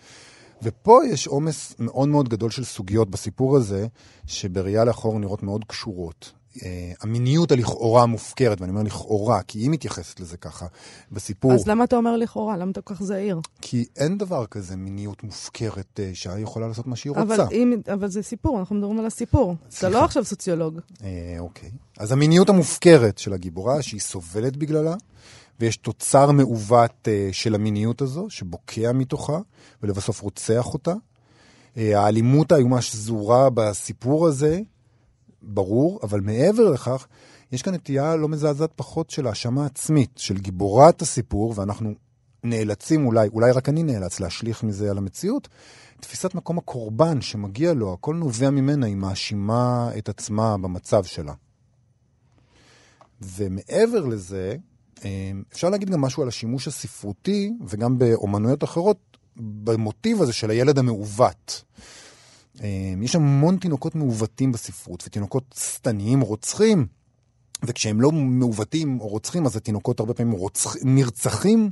ופה 0.63 1.01
יש 1.09 1.27
עומס 1.27 1.75
מאוד 1.79 2.09
מאוד 2.09 2.29
גדול 2.29 2.51
של 2.51 2.63
סוגיות 2.63 3.09
בסיפור 3.09 3.57
הזה, 3.57 3.87
שבראייה 4.27 4.85
לאחור 4.85 5.19
נראות 5.19 5.43
מאוד 5.43 5.65
קשורות. 5.65 6.31
Uh, 6.55 6.61
המיניות 7.01 7.51
הלכאורה 7.51 8.03
המופקרת, 8.03 8.61
ואני 8.61 8.71
אומר 8.71 8.83
לכאורה, 8.83 9.41
כי 9.43 9.59
היא 9.59 9.69
מתייחסת 9.69 10.19
לזה 10.19 10.37
ככה 10.37 10.65
בסיפור. 11.11 11.53
אז 11.53 11.67
למה 11.67 11.83
אתה 11.83 11.95
אומר 11.95 12.17
לכאורה? 12.17 12.57
למה 12.57 12.71
אתה 12.71 12.81
כל 12.81 12.95
כך 12.95 13.03
זהיר? 13.03 13.39
כי 13.61 13.85
אין 13.97 14.17
דבר 14.17 14.45
כזה 14.45 14.75
מיניות 14.75 15.23
מופקרת 15.23 15.99
uh, 15.99 16.15
שהיא 16.15 16.43
יכולה 16.43 16.67
לעשות 16.67 16.87
מה 16.87 16.95
שהיא 16.95 17.13
אבל 17.13 17.41
רוצה. 17.41 17.55
אם, 17.55 17.81
אבל 17.93 18.07
זה 18.07 18.23
סיפור, 18.23 18.59
אנחנו 18.59 18.75
מדברים 18.75 18.99
על 18.99 19.05
הסיפור. 19.05 19.55
סליחה. 19.69 19.87
אתה 19.87 19.99
לא 19.99 20.05
עכשיו 20.05 20.25
סוציולוג. 20.25 20.79
Uh, 20.79 21.03
אוקיי. 21.39 21.69
אז 21.97 22.11
המיניות 22.11 22.49
המופקרת 22.49 23.17
של 23.17 23.33
הגיבורה, 23.33 23.81
שהיא 23.81 24.01
סובלת 24.01 24.57
בגללה, 24.57 24.95
ויש 25.59 25.77
תוצר 25.77 26.31
מעוות 26.31 27.07
uh, 27.07 27.33
של 27.33 27.55
המיניות 27.55 28.01
הזו, 28.01 28.25
שבוקע 28.29 28.91
מתוכה, 28.91 29.39
ולבסוף 29.83 30.21
רוצח 30.21 30.73
אותה. 30.73 30.93
Uh, 31.75 31.79
האלימות 31.95 32.51
האיומה 32.51 32.81
שזורה 32.81 33.49
בסיפור 33.49 34.27
הזה, 34.27 34.59
ברור, 35.41 35.99
אבל 36.03 36.21
מעבר 36.21 36.69
לכך, 36.69 37.07
יש 37.51 37.61
כאן 37.61 37.73
נטייה 37.73 38.15
לא 38.15 38.29
מזעזעת 38.29 38.71
פחות 38.75 39.09
של 39.09 39.27
האשמה 39.27 39.65
עצמית, 39.65 40.11
של 40.17 40.37
גיבורת 40.37 41.01
הסיפור, 41.01 41.53
ואנחנו 41.55 41.93
נאלצים 42.43 43.05
אולי, 43.05 43.27
אולי 43.27 43.51
רק 43.51 43.69
אני 43.69 43.83
נאלץ 43.83 44.19
להשליך 44.19 44.63
מזה 44.63 44.91
על 44.91 44.97
המציאות, 44.97 45.47
תפיסת 45.99 46.35
מקום 46.35 46.57
הקורבן 46.57 47.21
שמגיע 47.21 47.73
לו, 47.73 47.93
הכל 47.93 48.15
נובע 48.15 48.49
ממנה, 48.49 48.85
היא 48.85 48.95
מאשימה 48.95 49.89
את 49.97 50.09
עצמה 50.09 50.57
במצב 50.57 51.03
שלה. 51.03 51.33
ומעבר 53.21 54.05
לזה, 54.05 54.55
אה, 55.05 55.31
אפשר 55.53 55.69
להגיד 55.69 55.89
גם 55.89 56.01
משהו 56.01 56.23
על 56.23 56.27
השימוש 56.27 56.67
הספרותי, 56.67 57.51
וגם 57.67 57.97
באומנויות 57.97 58.63
אחרות, 58.63 58.97
במוטיב 59.37 60.21
הזה 60.21 60.33
של 60.33 60.49
הילד 60.49 60.79
המעוות. 60.79 61.63
אמ, 62.59 63.03
יש 63.03 63.15
המון 63.15 63.57
תינוקות 63.57 63.95
מעוותים 63.95 64.51
בספרות, 64.51 65.03
ותינוקות 65.07 65.55
שטניים 65.59 66.21
רוצחים, 66.21 66.87
וכשהם 67.63 68.01
לא 68.01 68.11
מעוותים 68.11 68.99
או 68.99 69.07
רוצחים, 69.07 69.45
אז 69.45 69.55
התינוקות 69.55 69.99
הרבה 69.99 70.13
פעמים 70.13 70.31
רוצח, 70.31 70.75
נרצחים. 70.83 71.69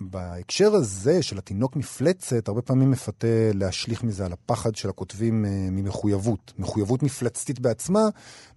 ובהקשר 0.00 0.74
הזה 0.74 1.22
של 1.22 1.38
התינוק 1.38 1.76
מפלצת, 1.76 2.48
הרבה 2.48 2.62
פעמים 2.62 2.90
מפתה 2.90 3.26
להשליך 3.54 4.04
מזה 4.04 4.26
על 4.26 4.32
הפחד 4.32 4.74
של 4.74 4.88
הכותבים 4.88 5.44
אה, 5.44 5.50
ממחויבות. 5.70 6.52
מחויבות 6.58 7.02
מפלצתית 7.02 7.60
בעצמה, 7.60 8.08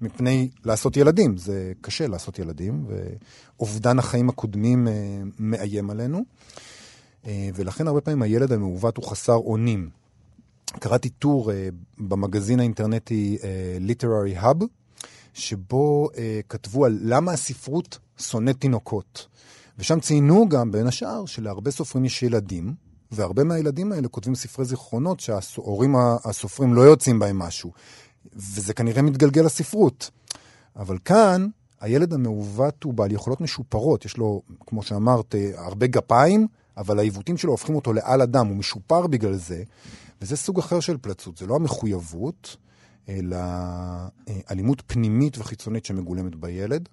מפני 0.01 0.49
לעשות 0.65 0.97
ילדים. 0.97 1.37
זה 1.37 1.73
קשה 1.81 2.07
לעשות 2.07 2.39
ילדים, 2.39 2.85
ואובדן 2.87 3.99
החיים 3.99 4.29
הקודמים 4.29 4.87
אה, 4.87 4.93
מאיים 5.39 5.89
עלינו. 5.89 6.23
אה, 7.27 7.49
ולכן 7.53 7.87
הרבה 7.87 8.01
פעמים 8.01 8.21
הילד 8.21 8.51
המעוות 8.51 8.97
הוא 8.97 9.05
חסר 9.05 9.35
אונים. 9.35 9.89
קראתי 10.79 11.09
טור 11.09 11.51
אה, 11.51 11.69
במגזין 11.97 12.59
האינטרנטי 12.59 13.37
אה, 13.43 13.77
Literary 13.87 14.43
Hub, 14.43 14.65
שבו 15.33 16.09
כתבו 16.49 16.85
על 16.85 16.99
למה 17.01 17.31
הספרות 17.31 17.99
שונאת 18.17 18.59
תינוקות. 18.59 19.27
ושם 19.79 19.99
ציינו 19.99 20.49
גם, 20.49 20.71
בין 20.71 20.87
השאר, 20.87 21.25
שלהרבה 21.25 21.71
סופרים 21.71 22.05
יש 22.05 22.23
ילדים, 22.23 22.73
והרבה 23.11 23.43
מהילדים 23.43 23.91
האלה 23.91 24.07
כותבים 24.07 24.35
ספרי 24.35 24.65
זיכרונות 24.65 25.19
שההורים 25.19 25.95
הסופרים 26.25 26.73
לא 26.73 26.81
יוצאים 26.81 27.19
בהם 27.19 27.39
משהו. 27.39 27.71
וזה 28.35 28.73
כנראה 28.73 29.01
מתגלגל 29.01 29.45
לספרות. 29.45 30.11
אבל 30.75 30.97
כאן, 31.05 31.47
הילד 31.81 32.13
המעוות 32.13 32.83
הוא 32.83 32.93
בעל 32.93 33.11
יכולות 33.11 33.41
משופרות. 33.41 34.05
יש 34.05 34.17
לו, 34.17 34.41
כמו 34.67 34.83
שאמרת, 34.83 35.35
הרבה 35.55 35.87
גפיים, 35.87 36.47
אבל 36.77 36.99
העיוותים 36.99 37.37
שלו 37.37 37.51
הופכים 37.51 37.75
אותו 37.75 37.93
לעל 37.93 38.21
אדם, 38.21 38.47
הוא 38.47 38.57
משופר 38.57 39.07
בגלל 39.07 39.35
זה, 39.35 39.63
וזה 40.21 40.37
סוג 40.37 40.59
אחר 40.59 40.79
של 40.79 40.97
פלצות, 41.01 41.37
זה 41.37 41.47
לא 41.47 41.55
המחויבות, 41.55 42.57
אלא 43.09 43.35
אה, 43.37 44.07
אלימות 44.51 44.81
פנימית 44.87 45.37
וחיצונית 45.37 45.85
שמגולמת 45.85 46.35
בילד. 46.35 46.89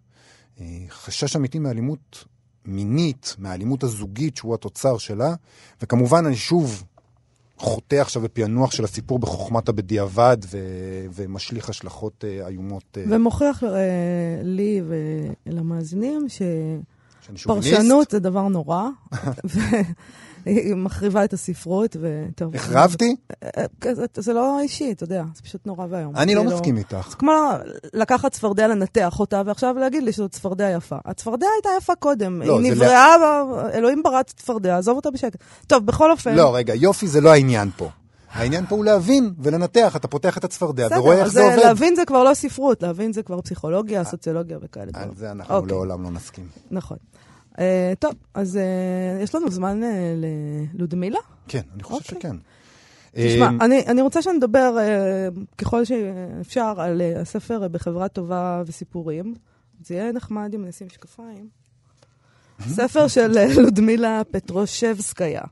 אה, 0.60 0.64
חשש 0.88 1.36
אמיתי 1.36 1.58
מאלימות 1.58 2.24
מינית, 2.64 3.36
מהאלימות 3.38 3.82
הזוגית 3.82 4.36
שהוא 4.36 4.54
התוצר 4.54 4.98
שלה, 4.98 5.34
וכמובן 5.82 6.26
אני 6.26 6.36
שוב 6.36 6.84
חוטא 7.56 7.96
עכשיו 7.96 8.22
בפענוח 8.22 8.70
של 8.70 8.84
הסיפור 8.84 9.18
בחוכמת 9.18 9.68
הבדיעבד 9.68 10.36
ו- 10.46 11.06
ומשליך 11.14 11.68
השלכות 11.68 12.24
אה, 12.24 12.48
איומות. 12.48 12.98
ומוכיח 13.10 13.62
לי 14.42 14.82
ולמאזינים 15.46 16.26
שאני 17.28 17.38
שוביניסט. 17.38 17.68
שפרשנות 17.68 18.10
זה 18.10 18.18
דבר 18.18 18.48
נורא, 18.48 18.82
והיא 20.44 20.74
מחריבה 20.74 21.24
את 21.24 21.32
הספרות, 21.32 21.96
וטוב. 22.00 22.56
החרבתי? 22.56 23.16
אה, 23.44 23.48
אה, 23.86 23.94
זה- 23.94 24.04
זה 24.16 24.32
לא 24.32 24.60
אישי, 24.60 24.92
אתה 24.92 25.04
יודע, 25.04 25.22
זה 25.34 25.42
פשוט 25.42 25.66
נורא 25.66 25.86
ואיום. 25.90 26.16
אני 26.16 26.34
לא 26.34 26.40
כאילו, 26.40 26.56
מסכים 26.56 26.76
איתך. 26.76 27.06
זה 27.10 27.16
כמו 27.16 27.32
לקחת 27.94 28.32
צפרדע, 28.32 28.68
לנתח 28.68 29.20
אותה, 29.20 29.42
ועכשיו 29.46 29.74
להגיד 29.78 30.02
לי 30.02 30.12
שזאת 30.12 30.32
צפרדע 30.32 30.70
יפה. 30.70 30.96
הצפרדע 31.04 31.46
הייתה 31.56 31.68
יפה 31.78 31.94
קודם, 31.94 32.42
לא, 32.42 32.58
היא 32.60 32.68
זה 32.74 32.74
נבראה, 32.74 33.14
אלוהים 33.74 34.02
ברא 34.02 34.22
צפרדע, 34.22 34.78
עזוב 34.78 34.96
אותה 34.96 35.10
בשקט. 35.10 35.36
טוב, 35.66 35.86
בכל 35.86 36.10
אופן... 36.10 36.34
לא, 36.34 36.56
רגע, 36.56 36.74
יופי 36.74 37.08
זה 37.08 37.20
לא 37.20 37.32
העניין 37.32 37.70
פה. 37.76 37.88
העניין 38.38 38.66
פה 38.66 38.74
הוא 38.76 38.84
להבין 38.84 39.34
ולנתח. 39.38 39.96
אתה 39.96 40.08
פותח 40.08 40.38
את 40.38 40.44
הצפרדע 40.44 40.88
ורואה 40.96 41.16
איך 41.18 41.26
אז 41.26 41.32
זה 41.32 41.42
עובד. 41.42 41.56
להבין 41.56 41.94
זה 41.94 42.04
כבר 42.04 42.24
לא 42.24 42.34
ספרות, 42.34 42.82
להבין 42.82 43.12
זה 43.12 43.22
כבר 43.22 43.40
פסיכולוגיה, 43.40 44.04
סוציולוגיה 44.04 44.58
וכאלה 44.62 44.84
על 44.84 44.90
דברים. 44.90 45.10
זה 45.16 45.30
אנחנו 45.30 45.54
אוקיי. 45.54 45.68
לעולם 45.72 46.02
לא 46.02 46.10
נסכים. 46.10 46.48
נכון. 46.70 46.96
אה, 47.58 47.92
טוב, 47.98 48.14
אז 48.34 48.56
אה, 48.56 49.22
יש 49.22 49.34
לנו 49.34 49.50
זמן 49.50 49.82
אה, 49.82 50.14
ללודמילה? 50.74 51.18
כן, 51.48 51.60
אני 51.74 51.82
חושב 51.82 52.14
אוקיי. 52.14 52.18
שכן. 52.20 52.36
תשמע, 53.14 53.46
אה, 53.46 53.64
אני, 53.64 53.84
אני 53.86 54.02
רוצה 54.02 54.22
שנדבר 54.22 54.78
אה, 54.78 55.28
ככל 55.58 55.84
שאפשר 55.84 56.74
על 56.80 57.00
אה, 57.00 57.20
הספר 57.20 57.62
אה, 57.62 57.68
בחברה 57.68 58.08
טובה 58.08 58.62
וסיפורים. 58.66 59.34
זה 59.84 59.94
יהיה 59.94 60.12
נחמד 60.12 60.54
אם 60.54 60.64
נשים 60.64 60.86
משקפיים. 60.86 61.48
ספר 62.68 63.08
של 63.08 63.38
אה, 63.38 63.46
לודמילה 63.62 64.22
פטרושבסקיה. 64.30 65.42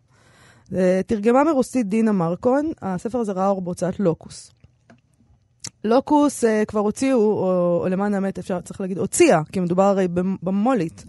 אה, 0.74 1.00
תרגמה 1.06 1.44
מרוסית 1.44 1.88
דינה 1.88 2.12
מרקון, 2.12 2.70
הספר 2.82 3.18
הזה 3.18 3.32
ראה 3.32 3.48
אור 3.48 3.62
בהוצאת 3.62 4.00
לוקוס. 4.00 4.50
לוקוס 5.84 6.44
אה, 6.44 6.64
כבר 6.64 6.80
הוציאו, 6.80 7.18
או, 7.18 7.80
או 7.82 7.88
למען 7.88 8.14
האמת 8.14 8.38
אפשר, 8.38 8.60
צריך 8.60 8.80
להגיד, 8.80 8.98
הוציאה, 8.98 9.40
כי 9.52 9.60
מדובר 9.60 9.82
הרי 9.82 10.08
במ- 10.08 10.36
במולית. 10.42 11.04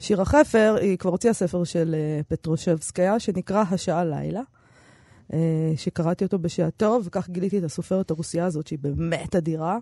שירה 0.00 0.24
חפר, 0.24 0.76
היא 0.80 0.98
כבר 0.98 1.10
הוציאה 1.10 1.32
ספר 1.32 1.64
של 1.64 1.94
אה, 1.98 2.20
פטרושבסקיה, 2.28 3.20
שנקרא 3.20 3.64
השעה 3.70 4.04
לילה. 4.04 4.40
אה, 5.32 5.38
שקראתי 5.76 6.24
אותו 6.24 6.38
בשעתו, 6.38 7.00
וכך 7.04 7.28
גיליתי 7.28 7.58
את 7.58 7.64
הסופרת 7.64 8.10
הרוסייה 8.10 8.44
הזאת, 8.46 8.66
שהיא 8.66 8.78
באמת 8.82 9.36
אדירה, 9.36 9.78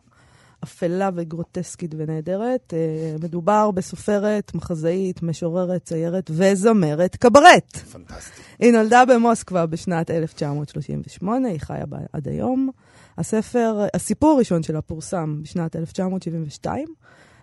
אפלה 0.64 1.10
וגרוטסקית 1.14 1.94
ונהדרת. 1.98 2.74
אה, 2.76 3.16
מדובר 3.22 3.70
בסופרת, 3.70 4.54
מחזאית, 4.54 5.22
משוררת, 5.22 5.84
ציירת 5.84 6.30
וזמרת 6.34 7.16
קברט. 7.16 7.76
פנטסטי. 7.76 8.42
היא 8.58 8.72
נולדה 8.72 9.04
במוסקבה 9.04 9.66
בשנת 9.66 10.10
1938, 10.10 11.48
היא 11.48 11.60
חיה 11.60 11.86
בה 11.86 11.98
עד 12.12 12.28
היום. 12.28 12.70
הספר, 13.18 13.86
הסיפור 13.94 14.32
הראשון 14.32 14.62
שלה 14.62 14.82
פורסם 14.82 15.42
בשנת 15.42 15.76
1972. 15.76 16.88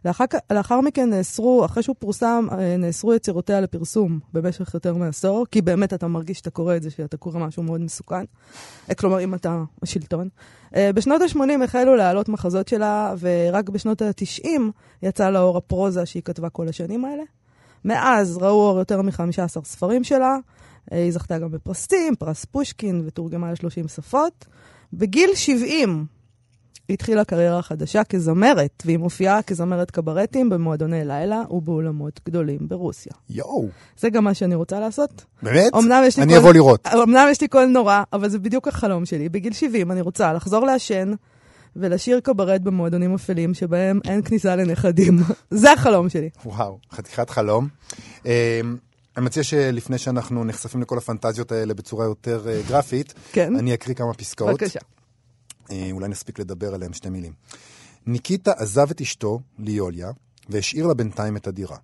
לאחר, 0.06 0.26
לאחר 0.51 0.82
מכן 0.82 1.10
נאסרו, 1.10 1.66
אחרי 1.66 1.84
שהוא 1.84 1.95
פורסם, 1.99 2.47
אה, 2.51 2.78
נאסרו 2.78 3.14
יצירותיה 3.14 3.62
לפרסום 3.62 4.20
במשך 4.34 4.74
יותר 4.74 4.93
מעשור, 4.93 5.45
כי 5.51 5.62
באמת 5.62 5.93
אתה 5.93 6.08
מרגיש 6.08 6.38
שאתה 6.38 6.49
קורא 6.49 6.76
את 6.76 6.84
זה, 6.84 6.89
שאתה 6.89 7.18
קורא 7.18 7.39
משהו 7.39 7.64
מאוד 7.64 7.82
מסוכן. 7.82 8.24
אה, 8.89 8.95
כלומר, 8.95 9.24
אם 9.24 9.34
אתה 9.34 9.64
השלטון. 9.84 10.30
אה, 10.76 10.93
בשנות 10.93 11.22
ה-80 11.22 11.64
החלו 11.64 11.95
להעלות 11.95 12.30
מחזות 12.30 12.68
שלה, 12.68 13.14
ורק 13.20 13.70
בשנות 13.70 14.01
ה-90 14.01 14.47
יצא 15.04 15.30
לאור 15.30 15.58
הפרוזה 15.58 16.06
שהיא 16.06 16.24
כתבה 16.24 16.49
כל 16.49 16.68
השנים 16.68 17.06
האלה. 17.06 17.24
מאז 17.86 18.38
ראו 18.38 18.70
אור 18.70 18.80
יותר 18.80 19.01
מ-15 19.01 19.64
ספרים 19.64 20.04
שלה. 20.04 20.38
היא 20.91 21.12
זכתה 21.12 21.39
גם 21.39 21.51
בפרסים, 21.51 22.16
פרס 22.16 22.45
פושקין, 22.45 23.04
ותורגמה 23.06 23.51
ל-30 23.51 23.88
שפות. 23.88 24.45
בגיל 24.93 25.30
70 25.36 25.89
היא 25.89 26.06
התחילה 26.90 27.26
קריירה 27.26 27.62
חדשה 27.62 28.04
כזמרת, 28.04 28.84
והיא 28.86 28.98
מופיעה 28.98 29.42
כזמרת 29.42 29.92
קברטים 29.92 30.50
במועדוני 30.50 31.06
לילה 31.06 31.42
ובאולמות 31.50 32.20
גדולים 32.26 32.60
ברוסיה. 32.62 33.12
יואו, 33.30 33.68
זה 33.98 34.10
גם 34.10 34.24
מה 34.24 34.34
שאני 34.34 34.56
רוצה 34.56 34.80
לעשות. 34.80 35.26
באמת? 35.44 35.74
אני 36.18 36.28
קול- 36.28 36.38
אבוא 36.38 36.54
לראות. 36.54 36.88
אמנם 36.88 37.28
יש 37.32 37.42
לי 37.42 37.48
קול 37.48 37.66
נורא, 37.66 38.04
אבל 38.14 38.30
זה 38.30 38.40
בדיוק 38.40 38.68
החלום 38.68 39.06
שלי. 39.06 39.30
בגיל 39.30 39.54
70 39.54 39.92
אני 39.92 40.02
רוצה 40.02 40.34
לחזור 40.34 40.66
לעשן 40.66 41.12
ולשיר 41.76 42.20
קברט 42.20 42.62
במועדונים 42.62 43.14
אפלים 43.16 43.54
שבהם 43.54 44.00
אין 44.06 44.22
כניסה 44.22 44.56
לנכדים. 44.56 45.18
זה 45.52 45.72
החלום 45.74 46.10
שלי. 46.10 46.30
וואו, 46.46 46.78
חתיכת 46.92 47.30
חלום. 47.30 47.68
אה, 48.26 48.62
אני 49.18 49.26
מציע 49.26 49.44
שלפני 49.44 49.98
שאנחנו 49.98 50.44
נחשפים 50.44 50.82
לכל 50.82 50.98
הפנטזיות 50.98 51.52
האלה 51.52 51.74
בצורה 51.74 52.06
יותר 52.06 52.46
אה, 52.50 52.62
גרפית, 52.68 53.14
כן. 53.32 53.56
אני 53.56 53.74
אקריא 53.74 53.96
כמה 53.96 54.14
פסקאות. 54.14 54.50
בבקשה. 54.50 54.80
אה, 55.72 55.89
אולי 55.91 56.07
נספיק 56.07 56.39
לדבר 56.39 56.74
עליהם 56.74 56.93
שתי 56.93 57.09
מילים. 57.09 57.34
ניקיטה 58.05 58.51
עזב 58.51 58.89
את 58.91 59.01
אשתו, 59.01 59.39
ליוליה, 59.59 60.11
והשאיר 60.49 60.88
לה 60.88 60.93
בינתיים 60.93 61.38
את 61.38 61.47
הדירה. 61.47 61.78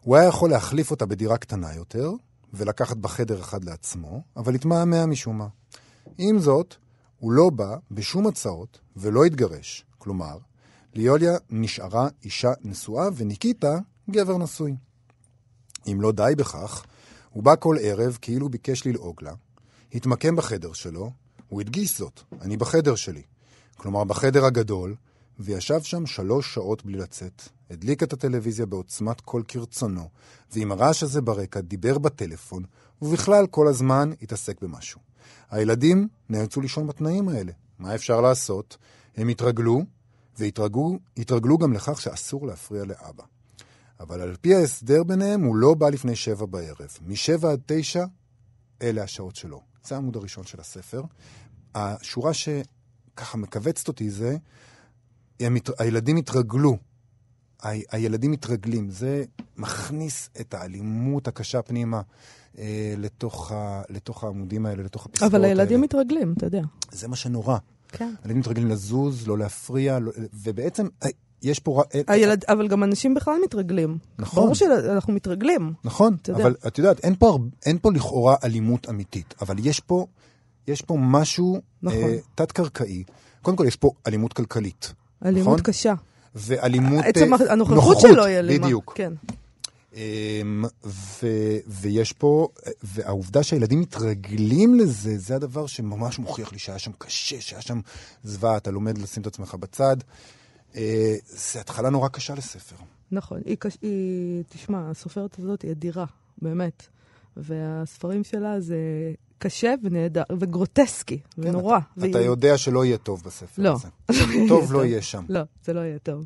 הוא 0.00 0.16
היה 0.16 0.28
יכול 0.28 0.50
להחליף 0.50 0.90
אותה 0.90 1.06
בדירה 1.06 1.38
קטנה 1.38 1.74
יותר, 1.74 2.12
ולקחת 2.52 2.96
בה 2.96 3.08
חדר 3.08 3.40
אחד 3.40 3.64
לעצמו, 3.64 4.22
אבל 4.36 4.54
התמהמה 4.54 5.06
משום 5.06 5.38
מה. 5.38 5.46
עם 6.18 6.38
זאת, 6.38 6.74
הוא 7.18 7.32
לא 7.32 7.50
בא 7.50 7.76
בשום 7.90 8.26
הצעות 8.26 8.78
ולא 8.96 9.24
התגרש. 9.24 9.84
כלומר, 9.98 10.38
ליוליה 10.94 11.36
נשארה 11.50 12.08
אישה 12.24 12.52
נשואה 12.62 13.08
וניקיטה 13.16 13.78
גבר 14.10 14.38
נשוי. 14.38 14.76
אם 15.86 16.00
לא 16.00 16.12
די 16.12 16.32
בכך, 16.38 16.84
הוא 17.30 17.42
בא 17.42 17.54
כל 17.58 17.76
ערב 17.80 18.18
כאילו 18.20 18.48
ביקש 18.48 18.86
ללעוג 18.86 19.22
לה, 19.22 19.32
התמקם 19.94 20.36
בחדר 20.36 20.72
שלו, 20.72 21.10
הוא 21.48 21.60
הדגיש 21.60 21.98
זאת, 21.98 22.20
אני 22.40 22.56
בחדר 22.56 22.94
שלי. 22.94 23.22
כלומר, 23.76 24.04
בחדר 24.04 24.44
הגדול, 24.44 24.94
וישב 25.38 25.82
שם 25.82 26.06
שלוש 26.06 26.54
שעות 26.54 26.84
בלי 26.84 26.98
לצאת. 26.98 27.42
הדליק 27.70 28.02
את 28.02 28.12
הטלוויזיה 28.12 28.66
בעוצמת 28.66 29.20
קול 29.20 29.42
כרצונו, 29.48 30.08
ועם 30.52 30.72
הרעש 30.72 31.02
הזה 31.02 31.20
ברקע 31.20 31.60
דיבר 31.60 31.98
בטלפון, 31.98 32.64
ובכלל 33.02 33.46
כל 33.46 33.68
הזמן 33.68 34.10
התעסק 34.22 34.62
במשהו. 34.62 35.00
הילדים 35.50 36.08
נאלצו 36.28 36.60
לישון 36.60 36.86
בתנאים 36.86 37.28
האלה. 37.28 37.52
מה 37.78 37.94
אפשר 37.94 38.20
לעשות? 38.20 38.76
הם 39.16 39.28
התרגלו, 39.28 39.82
והתרגלו 40.38 40.98
התרגלו 41.16 41.58
גם 41.58 41.72
לכך 41.72 42.00
שאסור 42.00 42.46
להפריע 42.46 42.84
לאבא. 42.84 43.24
אבל 44.00 44.20
על 44.20 44.36
פי 44.40 44.54
ההסדר 44.54 45.04
ביניהם, 45.04 45.42
הוא 45.42 45.56
לא 45.56 45.74
בא 45.74 45.88
לפני 45.88 46.16
שבע 46.16 46.46
בערב. 46.46 46.98
משבע 47.06 47.50
עד 47.52 47.60
תשע, 47.66 48.04
אלה 48.82 49.02
השעות 49.02 49.36
שלו. 49.36 49.60
זה 49.88 49.94
העמוד 49.94 50.16
הראשון 50.16 50.44
של 50.44 50.60
הספר. 50.60 51.02
השורה 51.74 52.30
שככה 52.34 53.36
מכווצת 53.38 53.88
אותי 53.88 54.10
זה, 54.10 54.36
הילדים 55.78 56.16
התרגלו. 56.16 56.76
ה- 57.62 57.96
הילדים 57.96 58.30
מתרגלים. 58.30 58.90
זה 58.90 59.24
מכניס 59.56 60.30
את 60.40 60.54
האלימות 60.54 61.28
הקשה 61.28 61.62
פנימה 61.62 62.02
אה, 62.58 62.94
לתוך, 62.98 63.52
ה, 63.52 63.82
לתוך 63.90 64.24
העמודים 64.24 64.66
האלה, 64.66 64.82
לתוך 64.82 65.06
הפסקאות 65.06 65.30
אבל 65.30 65.44
האלה. 65.44 65.62
הילדים 65.62 65.80
מתרגלים, 65.80 66.34
אתה 66.36 66.46
יודע. 66.46 66.62
זה 66.92 67.08
מה 67.08 67.16
שנורא. 67.16 67.58
כן. 67.88 68.14
הילדים 68.22 68.40
מתרגלים 68.40 68.68
לזוז, 68.68 69.28
לא 69.28 69.38
להפריע, 69.38 69.98
לא, 69.98 70.12
ובעצם 70.32 70.86
אה, 71.02 71.08
יש 71.42 71.58
פה... 71.58 71.82
ר- 71.82 71.96
אה, 71.98 72.14
הילד, 72.14 72.44
אבל 72.48 72.68
גם 72.68 72.84
אנשים 72.84 73.14
בכלל 73.14 73.34
מתרגלים. 73.44 73.98
נכון. 74.18 74.42
ברור 74.42 74.54
שאנחנו 74.54 75.12
מתרגלים. 75.12 75.72
נכון, 75.84 76.16
אתה 76.22 76.30
יודע. 76.30 76.42
אבל 76.42 76.54
את 76.66 76.78
יודעת, 76.78 77.04
אין 77.04 77.14
פה, 77.14 77.38
אין 77.66 77.78
פה 77.82 77.92
לכאורה 77.92 78.36
אלימות 78.44 78.88
אמיתית, 78.88 79.34
אבל 79.40 79.56
יש 79.58 79.80
פה, 79.80 80.06
יש 80.66 80.82
פה 80.82 80.96
משהו 81.00 81.60
נכון. 81.82 81.98
אה, 81.98 82.16
תת-קרקעי. 82.34 83.04
קודם 83.42 83.56
כל, 83.56 83.64
יש 83.66 83.76
פה 83.76 83.90
אלימות 84.06 84.32
כלכלית, 84.32 84.92
אלימות 85.24 85.46
נכון? 85.46 85.60
קשה. 85.60 85.94
ואלימות... 86.34 87.04
עצם 87.04 87.34
אה, 87.34 87.52
הנוכחות 87.52 88.00
שלו 88.00 88.24
היא 88.24 88.38
אלימה. 88.38 88.66
בדיוק. 88.66 88.92
כן. 88.96 89.12
אמ, 89.94 90.64
ו, 90.84 91.26
ויש 91.66 92.12
פה, 92.12 92.48
והעובדה 92.82 93.42
שהילדים 93.42 93.80
מתרגלים 93.80 94.74
לזה, 94.74 95.18
זה 95.18 95.36
הדבר 95.36 95.66
שממש 95.66 96.18
מוכיח 96.18 96.52
לי 96.52 96.58
שהיה 96.58 96.78
שם 96.78 96.90
קשה, 96.98 97.40
שהיה 97.40 97.62
שם 97.62 97.80
זוועה, 98.24 98.56
אתה 98.56 98.70
לומד 98.70 98.98
לשים 98.98 99.20
את 99.20 99.26
עצמך 99.26 99.54
בצד. 99.54 99.96
אה, 100.76 101.14
זה 101.26 101.60
התחלה 101.60 101.90
נורא 101.90 102.08
קשה 102.08 102.34
לספר. 102.34 102.76
נכון. 103.12 103.40
היא, 103.44 103.56
קש... 103.58 103.76
היא, 103.82 104.42
תשמע, 104.48 104.90
הסופרת 104.90 105.38
הזאת 105.38 105.62
היא 105.62 105.70
אדירה, 105.70 106.04
באמת. 106.42 106.86
והספרים 107.36 108.24
שלה 108.24 108.60
זה 108.60 108.76
קשה 109.38 109.74
ונהדר, 109.82 110.22
וגרוטסקי, 110.38 111.18
כן, 111.18 111.42
ונורא. 111.48 111.78
אתה, 111.78 111.86
והיא- 111.96 112.10
אתה 112.10 112.20
יודע 112.20 112.58
שלא 112.58 112.84
יהיה 112.84 112.98
טוב 112.98 113.22
בספר 113.26 113.62
לא. 113.62 113.72
הזה. 113.72 113.88
לא 114.10 114.14
יהיה 114.32 114.48
טוב. 114.48 114.72
לא 114.72 114.84
יהיה 114.84 115.02
שם. 115.02 115.24
לא, 115.28 115.40
זה 115.64 115.72
לא 115.72 115.80
יהיה 115.80 115.98
טוב. 115.98 116.24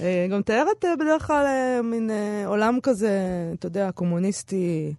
אה, 0.00 0.26
גם 0.30 0.38
מתארת 0.38 0.84
אה, 0.84 0.96
בדרך 0.96 1.26
כלל 1.26 1.46
מין 1.84 2.10
עולם 2.46 2.78
כזה, 2.82 3.10
אתה 3.58 3.66
יודע, 3.66 3.90
קומוניסטי, 3.92 4.94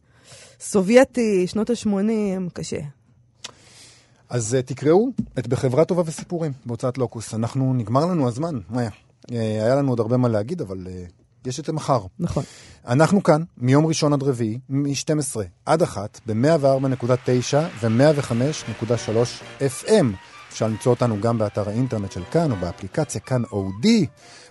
סובייטי, 0.60 1.48
שנות 1.48 1.70
ה-80, 1.70 1.90
קשה. 2.54 2.80
אז 4.30 4.58
uh, 4.60 4.68
תקראו 4.68 5.10
את 5.40 5.48
בחברה 5.48 5.86
טובה 5.86 6.04
וסיפורים 6.06 6.52
בהוצאת 6.66 6.98
לוקוס. 6.98 7.34
אנחנו, 7.34 7.74
נגמר 7.74 8.06
לנו 8.06 8.28
הזמן, 8.28 8.60
מאיה. 8.70 8.90
Uh, 8.90 9.34
היה 9.34 9.76
לנו 9.76 9.90
עוד 9.90 10.00
הרבה 10.00 10.18
מה 10.18 10.28
להגיד, 10.28 10.62
אבל 10.62 10.78
uh, 10.88 11.12
יש 11.46 11.60
את 11.60 11.70
המחר. 11.70 12.00
נכון. 12.20 12.44
אנחנו 12.88 13.24
כאן 13.24 13.44
מיום 13.58 13.86
ראשון 13.86 14.14
עד 14.14 14.24
רביעי, 14.24 14.60
מ-12 14.70 15.40
עד 15.66 15.82
1, 15.82 16.20
ב-104.9 16.26 17.56
ו-105.3 17.82 19.64
FM. 19.86 20.06
אפשר 20.50 20.68
למצוא 20.68 20.94
אותנו 20.94 21.22
גם 21.22 21.38
באתר 21.38 21.70
האינטרנט 21.70 22.12
של 22.12 22.24
כאן 22.32 22.52
או 22.52 22.56
באפליקציה 22.56 23.22
כאן 23.22 23.44
אודי. 23.52 24.06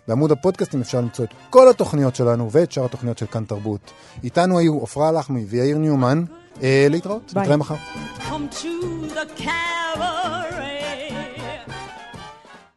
בעמוד 0.09 0.33
הפודקאסטים 0.33 0.81
אפשר 0.81 1.01
למצוא 1.01 1.25
את 1.25 1.31
כל 1.51 1.69
התוכניות 1.69 2.17
שלנו 2.17 2.51
ואת 2.51 2.73
שאר 2.73 2.85
התוכניות 2.85 3.19
של 3.19 3.27
כאן 3.27 3.45
תרבות. 3.45 3.91
איתנו 4.25 4.59
היו 4.59 4.83
עפרה 4.83 5.13
לחמי 5.13 5.45
ויאיר 5.45 5.79
ניומן. 5.79 6.25
אה, 6.63 6.87
להתראות, 6.91 7.33
ביי. 7.35 7.43
נתראה 7.43 7.57
מחר. 7.57 7.75
Come 8.19 8.55
to 8.55 8.67
the 9.15 9.43
cabaret. 9.43 10.84